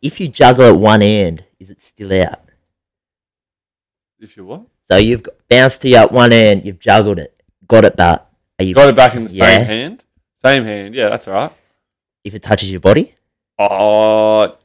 if 0.00 0.20
you 0.20 0.28
juggle 0.28 0.66
at 0.66 0.76
one 0.76 1.02
end, 1.02 1.42
is 1.58 1.70
it 1.70 1.80
still 1.80 2.12
out? 2.22 2.38
if 4.20 4.36
you 4.36 4.44
what? 4.44 4.62
So 4.84 4.96
you've 4.96 5.24
got, 5.24 5.34
bounced 5.48 5.82
to 5.82 5.88
you 5.88 5.96
at 5.96 6.12
one 6.12 6.32
end, 6.32 6.64
you've 6.64 6.78
juggled 6.78 7.18
it, 7.18 7.34
got 7.66 7.84
it, 7.84 7.96
but 7.96 8.20
are 8.20 8.25
you, 8.58 8.74
Got 8.74 8.88
it 8.88 8.96
back 8.96 9.14
in 9.14 9.24
the 9.24 9.30
Yeah. 9.32 9.44
same 9.58 9.64
hand. 9.66 10.02
Same 10.44 10.64
hand. 10.64 10.94
Yeah, 10.94 11.08
that's 11.10 11.28
all 11.28 11.34
right. 11.34 11.52
if 12.24 12.34
it 12.34 12.42
touches 12.42 12.70
your 12.72 12.80
body? 12.80 13.14
Oh, 13.58 14.56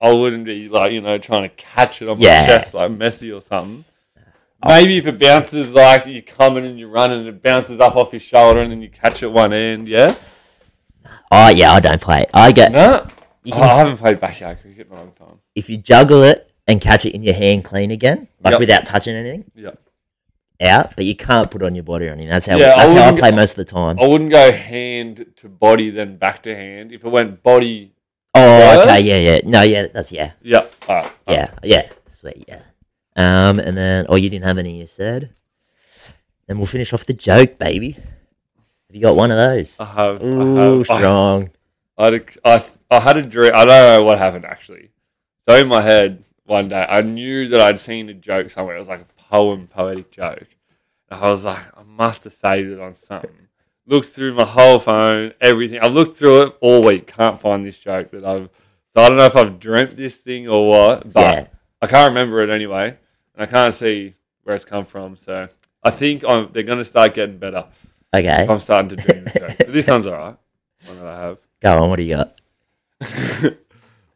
I 0.00 0.12
wouldn't 0.12 0.44
be 0.44 0.68
like 0.68 0.92
you 0.92 1.00
know 1.00 1.16
trying 1.18 1.48
to 1.48 1.54
catch 1.56 2.02
it 2.02 2.08
on 2.08 2.20
Yeah. 2.20 2.42
my 2.42 2.46
chest 2.46 2.74
like 2.74 2.90
Messi 2.92 3.34
or 3.34 3.40
something. 3.40 3.84
Oh. 4.62 4.68
Maybe 4.68 4.98
if 4.98 5.06
it 5.06 5.18
bounces 5.18 5.74
like 5.74 6.06
you're 6.06 6.22
coming 6.22 6.64
and 6.66 6.78
you're 6.78 6.88
running, 6.88 7.20
and 7.20 7.28
it 7.28 7.42
bounces 7.42 7.80
up 7.80 7.96
off 7.96 8.12
your 8.12 8.20
shoulder 8.20 8.60
and 8.60 8.70
then 8.70 8.82
you 8.82 8.88
catch 8.90 9.22
it 9.22 9.30
one 9.32 9.52
end. 9.52 9.88
Yeah. 9.88 10.14
Oh 11.30 11.48
yeah, 11.48 11.72
I 11.72 11.80
don't 11.80 12.00
play. 12.00 12.24
I 12.34 12.52
get 12.52 12.72
No. 12.72 13.06
You 13.44 13.52
Oh, 13.54 13.58
can, 13.60 13.64
I 13.70 13.76
haven't 13.78 13.96
played 13.98 14.18
backyard 14.20 14.58
cricket 14.60 14.88
in 14.88 14.92
a 14.92 14.96
long 14.96 15.12
time. 15.12 15.38
if 15.54 15.70
you 15.70 15.76
juggle 15.76 16.22
it 16.22 16.52
and 16.66 16.80
catch 16.80 17.06
it 17.06 17.14
in 17.14 17.22
your 17.22 17.34
hand 17.34 17.64
clean 17.64 17.90
again, 17.92 18.28
like 18.42 18.52
Yep. 18.52 18.60
without 18.60 18.84
touching 18.86 19.14
anything, 19.14 19.44
Yeah. 19.54 19.70
Out, 20.60 20.96
but 20.96 21.04
you 21.04 21.14
can't 21.16 21.50
put 21.50 21.62
on 21.62 21.74
your 21.74 21.84
body 21.84 22.06
or 22.06 22.12
anything. 22.12 22.28
That's 22.28 22.46
how 22.46 22.56
Yeah, 22.56 22.74
I 22.74 22.86
that's 22.86 22.92
how 22.98 23.08
I 23.08 23.12
play 23.12 23.30
most 23.32 23.52
of 23.52 23.56
the 23.56 23.64
time. 23.64 23.98
I 23.98 24.06
wouldn't 24.06 24.30
go 24.30 24.52
hand 24.52 25.26
to 25.36 25.48
body, 25.48 25.90
then 25.90 26.16
back 26.16 26.42
to 26.44 26.54
hand. 26.54 26.92
If 26.92 27.04
it 27.04 27.08
went 27.08 27.42
body, 27.42 27.92
Oh, 28.38 28.82
okay, 28.82 29.00
yeah, 29.00 29.16
yeah. 29.16 29.40
No, 29.44 29.62
yeah, 29.62 29.86
that's 29.92 30.12
yeah. 30.12 30.32
yeah. 30.42 30.66
alright, 30.88 30.88
alright. 30.88 31.12
Yeah, 31.28 31.50
yeah, 31.62 31.90
sweet, 32.04 32.44
yeah. 32.46 32.62
Um, 33.16 33.58
and 33.58 33.76
then 33.76 34.04
oh, 34.10 34.16
you 34.16 34.28
didn't 34.28 34.44
have 34.44 34.58
any. 34.58 34.78
You 34.78 34.86
said. 34.86 35.30
Then 36.46 36.58
we'll 36.58 36.66
finish 36.66 36.92
off 36.92 37.06
the 37.06 37.14
joke, 37.14 37.58
baby. 37.58 37.92
Have 37.92 38.94
you 38.94 39.00
got 39.00 39.16
one 39.16 39.30
of 39.30 39.36
those? 39.36 39.74
I 39.80 39.84
have. 39.86 40.22
Ooh, 40.22 40.58
I 40.58 40.64
have. 40.64 40.90
I, 40.90 40.96
strong. 40.98 41.50
I, 41.98 42.04
had 42.04 42.14
a, 42.14 42.22
I, 42.44 42.64
I 42.90 43.00
had 43.00 43.16
a 43.16 43.22
dream. 43.22 43.52
I 43.54 43.64
don't 43.64 43.68
know 43.68 44.02
what 44.04 44.18
happened 44.18 44.44
actually. 44.44 44.90
So 45.48 45.56
in 45.56 45.68
my 45.68 45.80
head 45.80 46.24
one 46.44 46.68
day, 46.68 46.86
I 46.88 47.00
knew 47.00 47.48
that 47.48 47.60
I'd 47.60 47.78
seen 47.78 48.08
a 48.10 48.14
joke 48.14 48.50
somewhere. 48.50 48.76
It 48.76 48.80
was 48.80 48.88
like 48.88 49.00
a 49.00 49.15
poem, 49.30 49.66
poetic 49.68 50.10
joke. 50.10 50.46
And 51.10 51.20
I 51.20 51.30
was 51.30 51.44
like, 51.44 51.66
I 51.78 51.82
must 51.84 52.24
have 52.24 52.32
saved 52.32 52.70
it 52.70 52.80
on 52.80 52.92
something. 52.94 53.30
Looked 53.86 54.08
through 54.08 54.34
my 54.34 54.44
whole 54.44 54.78
phone, 54.80 55.32
everything. 55.40 55.78
I've 55.80 55.92
looked 55.92 56.16
through 56.16 56.42
it 56.42 56.56
all 56.60 56.82
week. 56.82 57.06
Can't 57.06 57.40
find 57.40 57.64
this 57.64 57.78
joke 57.78 58.10
that 58.10 58.24
I've. 58.24 58.48
So 58.94 59.02
I 59.02 59.08
don't 59.08 59.16
know 59.18 59.26
if 59.26 59.36
I've 59.36 59.60
dreamt 59.60 59.94
this 59.94 60.20
thing 60.20 60.48
or 60.48 60.68
what, 60.68 61.12
but 61.12 61.20
Yeah. 61.20 61.46
I 61.82 61.86
can't 61.86 62.08
remember 62.08 62.40
it 62.42 62.50
anyway, 62.50 62.96
and 63.34 63.42
I 63.42 63.46
can't 63.46 63.72
see 63.74 64.14
where 64.42 64.56
it's 64.56 64.64
come 64.64 64.86
from. 64.86 65.16
So 65.16 65.48
I 65.84 65.90
think 65.90 66.24
I'm, 66.26 66.50
they're 66.52 66.62
going 66.64 66.78
to 66.78 66.84
start 66.84 67.14
getting 67.14 67.38
better 67.38 67.66
Okay, 68.14 68.46
I'm 68.48 68.58
starting 68.58 68.88
to 68.90 68.96
dream 68.96 69.24
the 69.24 69.30
joke. 69.40 69.56
But 69.58 69.72
this 69.72 69.86
one's 69.86 70.06
alright. 70.06 70.36
One 70.86 70.96
that 70.98 71.06
I 71.06 71.20
have. 71.20 71.38
go 71.60 71.82
on. 71.82 71.90
What 71.90 71.96
do 71.96 72.02
you 72.04 72.16
got? 72.16 72.40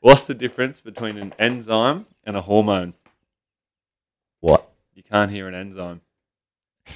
What's 0.01 0.23
the 0.25 0.33
difference 0.35 0.81
between 0.81 1.18
an 1.18 1.35
enzyme 1.38 2.07
and 2.25 2.35
a 2.37 2.40
hormone? 2.40 2.94
What? 4.40 4.70
Can't 5.11 5.31
hear 5.31 5.49
an 5.49 5.55
enzyme. 5.55 6.03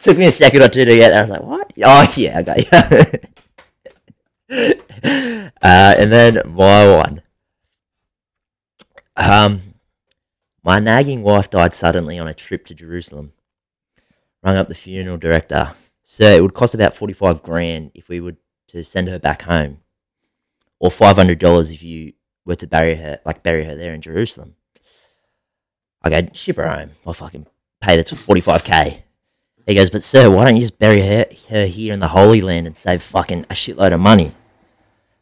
Took 0.00 0.18
me 0.18 0.26
a 0.26 0.32
second 0.32 0.62
or 0.62 0.68
two 0.68 0.84
to 0.84 0.96
get. 0.96 1.10
There. 1.10 1.18
I 1.18 1.22
was 1.22 1.30
like, 1.30 1.42
"What? 1.42 1.72
Oh 1.84 2.12
yeah, 2.16 2.38
I 2.38 2.40
okay." 2.40 3.20
uh, 5.62 5.94
and 5.98 6.12
then 6.12 6.40
my 6.46 6.94
one. 6.94 7.22
Um, 9.16 9.74
my 10.64 10.80
nagging 10.80 11.22
wife 11.22 11.48
died 11.48 11.72
suddenly 11.74 12.18
on 12.18 12.26
a 12.26 12.34
trip 12.34 12.66
to 12.66 12.74
Jerusalem. 12.74 13.32
Rung 14.42 14.56
up 14.56 14.66
the 14.66 14.74
funeral 14.74 15.16
director. 15.16 15.74
Sir, 16.02 16.36
it 16.36 16.42
would 16.42 16.54
cost 16.54 16.74
about 16.74 16.94
forty-five 16.94 17.40
grand 17.42 17.92
if 17.94 18.08
we 18.08 18.20
were 18.20 18.36
to 18.68 18.82
send 18.82 19.08
her 19.08 19.20
back 19.20 19.42
home, 19.42 19.78
or 20.80 20.90
five 20.90 21.16
hundred 21.16 21.38
dollars 21.38 21.70
if 21.70 21.84
you 21.84 22.14
were 22.44 22.56
to 22.56 22.66
bury 22.66 22.96
her, 22.96 23.20
like 23.24 23.42
bury 23.42 23.64
her 23.64 23.74
there 23.74 23.94
in 23.94 24.00
Jerusalem. 24.00 24.56
I 26.02 26.10
go 26.10 26.28
ship 26.32 26.56
her 26.56 26.68
home. 26.68 26.90
I'll 27.06 27.14
fucking 27.14 27.46
pay 27.80 28.00
the 28.00 28.16
forty-five 28.16 28.64
k. 28.64 29.04
He 29.66 29.74
goes, 29.74 29.88
but 29.88 30.02
sir, 30.04 30.30
why 30.30 30.44
don't 30.44 30.56
you 30.56 30.62
just 30.62 30.78
bury 30.78 31.00
her, 31.00 31.24
her 31.48 31.64
here 31.66 31.94
in 31.94 32.00
the 32.00 32.08
Holy 32.08 32.42
Land 32.42 32.66
and 32.66 32.76
save 32.76 33.02
fucking 33.02 33.44
a 33.48 33.54
shitload 33.54 33.94
of 33.94 34.00
money? 34.00 34.32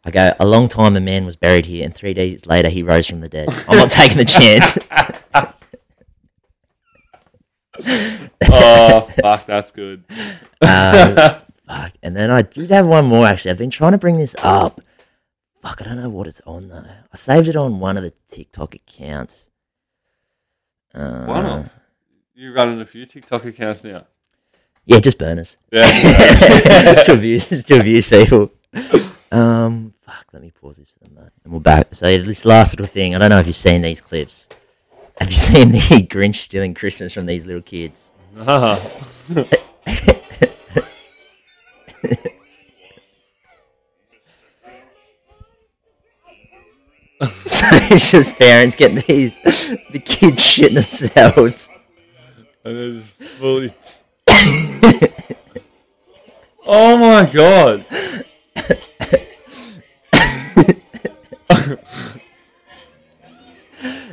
I 0.04 0.10
go, 0.10 0.34
a 0.40 0.44
long 0.44 0.66
time 0.66 0.96
a 0.96 1.00
man 1.00 1.24
was 1.24 1.36
buried 1.36 1.66
here, 1.66 1.84
and 1.84 1.94
three 1.94 2.12
days 2.12 2.44
later 2.44 2.68
he 2.68 2.82
rose 2.82 3.06
from 3.06 3.20
the 3.20 3.28
dead. 3.28 3.48
I'm 3.68 3.78
not 3.78 3.90
taking 3.90 4.18
the 4.18 4.24
chance. 4.24 4.78
Oh 8.54 9.08
fuck, 9.22 9.46
that's 9.46 9.70
good. 9.70 10.04
Um, 10.60 11.14
fuck. 11.66 11.92
And 12.02 12.14
then 12.16 12.30
I 12.30 12.42
did 12.42 12.70
have 12.70 12.86
one 12.86 13.06
more 13.06 13.26
actually. 13.26 13.52
I've 13.52 13.58
been 13.58 13.70
trying 13.70 13.92
to 13.92 13.98
bring 13.98 14.16
this 14.18 14.36
up. 14.42 14.80
Fuck, 15.62 15.80
I 15.80 15.84
don't 15.84 15.96
know 15.96 16.10
what 16.10 16.26
it's 16.26 16.40
on 16.40 16.68
though. 16.68 16.84
I 17.12 17.16
saved 17.16 17.48
it 17.48 17.54
on 17.54 17.78
one 17.78 17.96
of 17.96 18.02
the 18.02 18.12
TikTok 18.26 18.74
accounts. 18.74 19.48
Uh, 20.92 21.24
Why 21.24 21.40
not? 21.40 21.70
You're 22.34 22.52
running 22.52 22.80
a 22.80 22.86
few 22.86 23.06
TikTok 23.06 23.44
accounts 23.44 23.84
now. 23.84 24.06
Yeah, 24.84 24.98
just 24.98 25.18
burners. 25.18 25.58
Yeah. 25.70 25.84
to 27.04 27.12
abuse 27.12 27.64
to 27.64 27.78
abuse 27.78 28.08
people. 28.08 28.50
Um, 29.30 29.94
fuck. 30.00 30.26
Let 30.32 30.42
me 30.42 30.50
pause 30.50 30.78
this 30.78 30.90
for 30.90 30.98
the 30.98 31.14
moment, 31.14 31.32
and 31.44 31.52
we're 31.52 31.60
back. 31.60 31.94
So 31.94 32.18
this 32.18 32.44
last 32.44 32.72
little 32.72 32.86
thing. 32.86 33.14
I 33.14 33.18
don't 33.18 33.30
know 33.30 33.38
if 33.38 33.46
you've 33.46 33.54
seen 33.54 33.82
these 33.82 34.00
clips. 34.00 34.48
Have 35.18 35.30
you 35.30 35.36
seen 35.36 35.70
the 35.70 35.78
Grinch 36.08 36.36
stealing 36.36 36.74
Christmas 36.74 37.12
from 37.12 37.26
these 37.26 37.46
little 37.46 37.62
kids? 37.62 38.10
So 47.22 47.66
it's 47.72 48.10
just 48.10 48.38
parents 48.38 48.74
getting 48.74 49.02
these 49.06 49.38
the 49.90 50.00
kids 50.04 50.42
shitting 50.42 50.74
themselves. 50.74 51.70
and 52.64 52.76
they're 52.76 52.92
just 52.92 53.12
fully. 53.38 53.72
oh 56.66 56.96
my 56.96 57.30
god! 57.32 57.84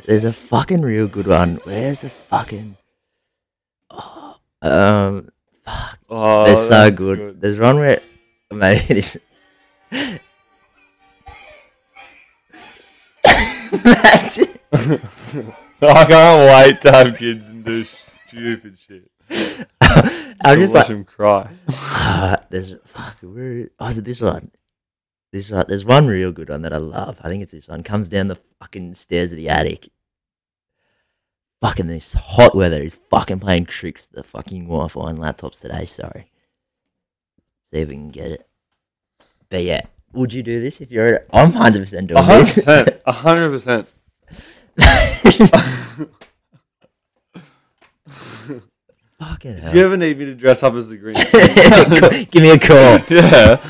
There's 0.04 0.24
a 0.24 0.32
fucking 0.32 0.82
real 0.82 1.06
good 1.06 1.26
one. 1.28 1.60
Where's 1.64 2.00
the 2.00 2.10
fucking? 2.10 2.76
Oh, 3.90 4.36
um, 4.60 5.28
fuck. 5.64 5.98
Oh, 6.08 6.44
They're 6.46 6.56
so 6.56 6.68
that's 6.68 6.96
good. 6.96 7.40
There's 7.40 7.60
one 7.60 7.76
where 7.76 8.00
maybe 8.50 8.84
it 8.88 9.16
is. 9.92 10.20
Imagine. 13.72 14.46
I 15.82 16.04
can't 16.04 16.68
wait 16.68 16.80
to 16.82 16.92
have 16.92 17.16
kids 17.16 17.48
and 17.48 17.64
do 17.64 17.84
stupid 17.84 18.78
shit. 18.78 19.10
I 19.80 20.52
was 20.52 20.60
just 20.60 20.74
watch 20.74 20.82
like, 20.82 20.88
them 20.88 21.04
cry. 21.04 21.50
ah, 21.70 22.36
there's 22.50 22.74
fuck. 22.84 23.18
Where 23.22 23.68
oh, 23.78 23.88
is 23.88 23.98
it? 23.98 24.04
This 24.04 24.20
one. 24.20 24.50
This 25.32 25.50
one. 25.50 25.64
There's 25.68 25.84
one 25.84 26.06
real 26.06 26.32
good 26.32 26.48
one 26.48 26.62
that 26.62 26.72
I 26.72 26.78
love. 26.78 27.18
I 27.22 27.28
think 27.28 27.42
it's 27.42 27.52
this 27.52 27.68
one. 27.68 27.82
Comes 27.82 28.08
down 28.08 28.28
the 28.28 28.40
fucking 28.60 28.94
stairs 28.94 29.32
of 29.32 29.38
the 29.38 29.48
attic. 29.48 29.88
Fucking 31.60 31.88
this 31.88 32.14
hot 32.14 32.54
weather. 32.54 32.82
He's 32.82 32.98
fucking 33.10 33.40
playing 33.40 33.66
tricks 33.66 34.06
to 34.06 34.14
the 34.14 34.22
fucking 34.22 34.64
Wi-Fi 34.64 35.10
and 35.10 35.18
laptops 35.18 35.60
today. 35.60 35.84
Sorry. 35.84 36.30
See 37.66 37.78
if 37.78 37.88
we 37.88 37.94
can 37.94 38.10
get 38.10 38.32
it. 38.32 38.48
But 39.48 39.62
yeah, 39.62 39.82
would 40.12 40.32
you 40.32 40.42
do 40.42 40.60
this 40.60 40.80
if 40.80 40.90
you're? 40.90 41.24
I'm 41.32 41.52
hundred 41.52 41.80
percent 41.80 42.08
doing 42.08 42.26
this. 42.26 42.64
hundred 43.06 43.50
percent. 43.50 43.88
Fucking 49.18 49.50
If 49.50 49.62
hell. 49.62 49.76
you 49.76 49.84
ever 49.84 49.96
need 49.96 50.18
me 50.18 50.24
to 50.26 50.34
dress 50.34 50.62
up 50.62 50.74
as 50.74 50.88
the 50.88 50.96
Green, 50.96 51.14
Give 52.30 52.42
me 52.42 52.50
a 52.50 52.58
call. 52.58 52.98
yeah. 53.14 53.60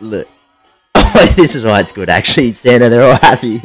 Look. 0.00 0.28
Oh, 0.94 1.32
this 1.36 1.54
is 1.54 1.64
why 1.64 1.80
it's 1.80 1.92
good, 1.92 2.10
actually. 2.10 2.52
Santa, 2.52 2.88
they're 2.90 3.10
all 3.10 3.16
happy. 3.16 3.60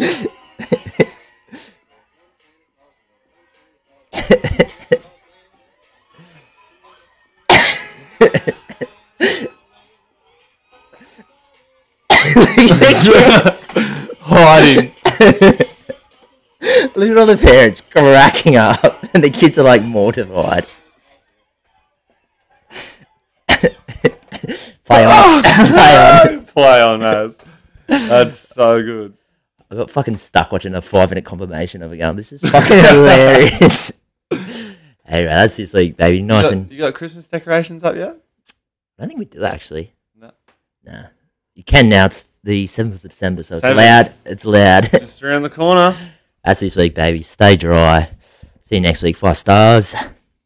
Hiding. 14.22 14.92
Look 16.96 17.10
at 17.10 17.18
all 17.18 17.26
the 17.26 17.38
parents 17.40 17.82
cracking 17.82 18.56
up, 18.56 19.04
and 19.14 19.24
the 19.24 19.30
kids 19.30 19.58
are 19.58 19.64
like 19.64 19.84
mortified. 19.84 20.66
Play 24.86 25.06
on. 25.06 25.12
Oh, 25.14 25.42
Play 25.70 26.34
on. 26.36 26.46
Play 26.46 26.82
on 26.82 27.04
as. 27.04 27.38
That's 27.88 28.38
so 28.40 28.82
good. 28.82 29.18
I 29.72 29.76
got 29.76 29.90
fucking 29.90 30.18
stuck 30.18 30.52
watching 30.52 30.76
a 30.76 30.82
five 30.82 31.10
minute 31.10 31.26
confirmation 31.26 31.82
of 31.82 31.92
it 31.92 31.98
going, 31.98 32.16
this 32.16 32.32
is 32.32 32.42
fucking 32.42 32.78
hilarious. 32.78 33.92
anyway, 34.32 35.30
that's 35.30 35.58
this 35.58 35.74
week, 35.74 35.98
baby. 35.98 36.18
You 36.18 36.24
Nice 36.24 36.46
got, 36.46 36.54
and. 36.54 36.72
you 36.72 36.78
got 36.78 36.94
Christmas 36.94 37.28
decorations 37.28 37.84
up 37.84 37.96
yet? 37.96 38.18
I 39.00 39.02
don't 39.04 39.08
think 39.08 39.20
we 39.20 39.26
do 39.26 39.44
actually. 39.44 39.94
No. 40.16 40.32
Nah. 40.86 41.06
You 41.56 41.64
can 41.64 41.90
now. 41.90 42.06
It's 42.06 42.26
the 42.44 42.66
7th 42.66 42.96
of 42.96 43.02
December, 43.02 43.44
so 43.44 43.56
it's 43.58 43.64
Seventh. 43.66 43.78
loud. 43.86 44.14
It's 44.26 44.46
loud. 44.46 44.90
Just 44.92 45.22
around 45.24 45.44
the 45.44 45.50
corner. 45.50 45.96
That's 46.44 46.60
this 46.60 46.76
week, 46.76 46.96
baby. 46.96 47.24
Stay 47.24 47.56
dry. 47.56 48.10
See 48.62 48.76
you 48.76 48.82
next 48.82 49.02
week. 49.02 49.16
Five 49.16 49.38
stars. 49.38 49.96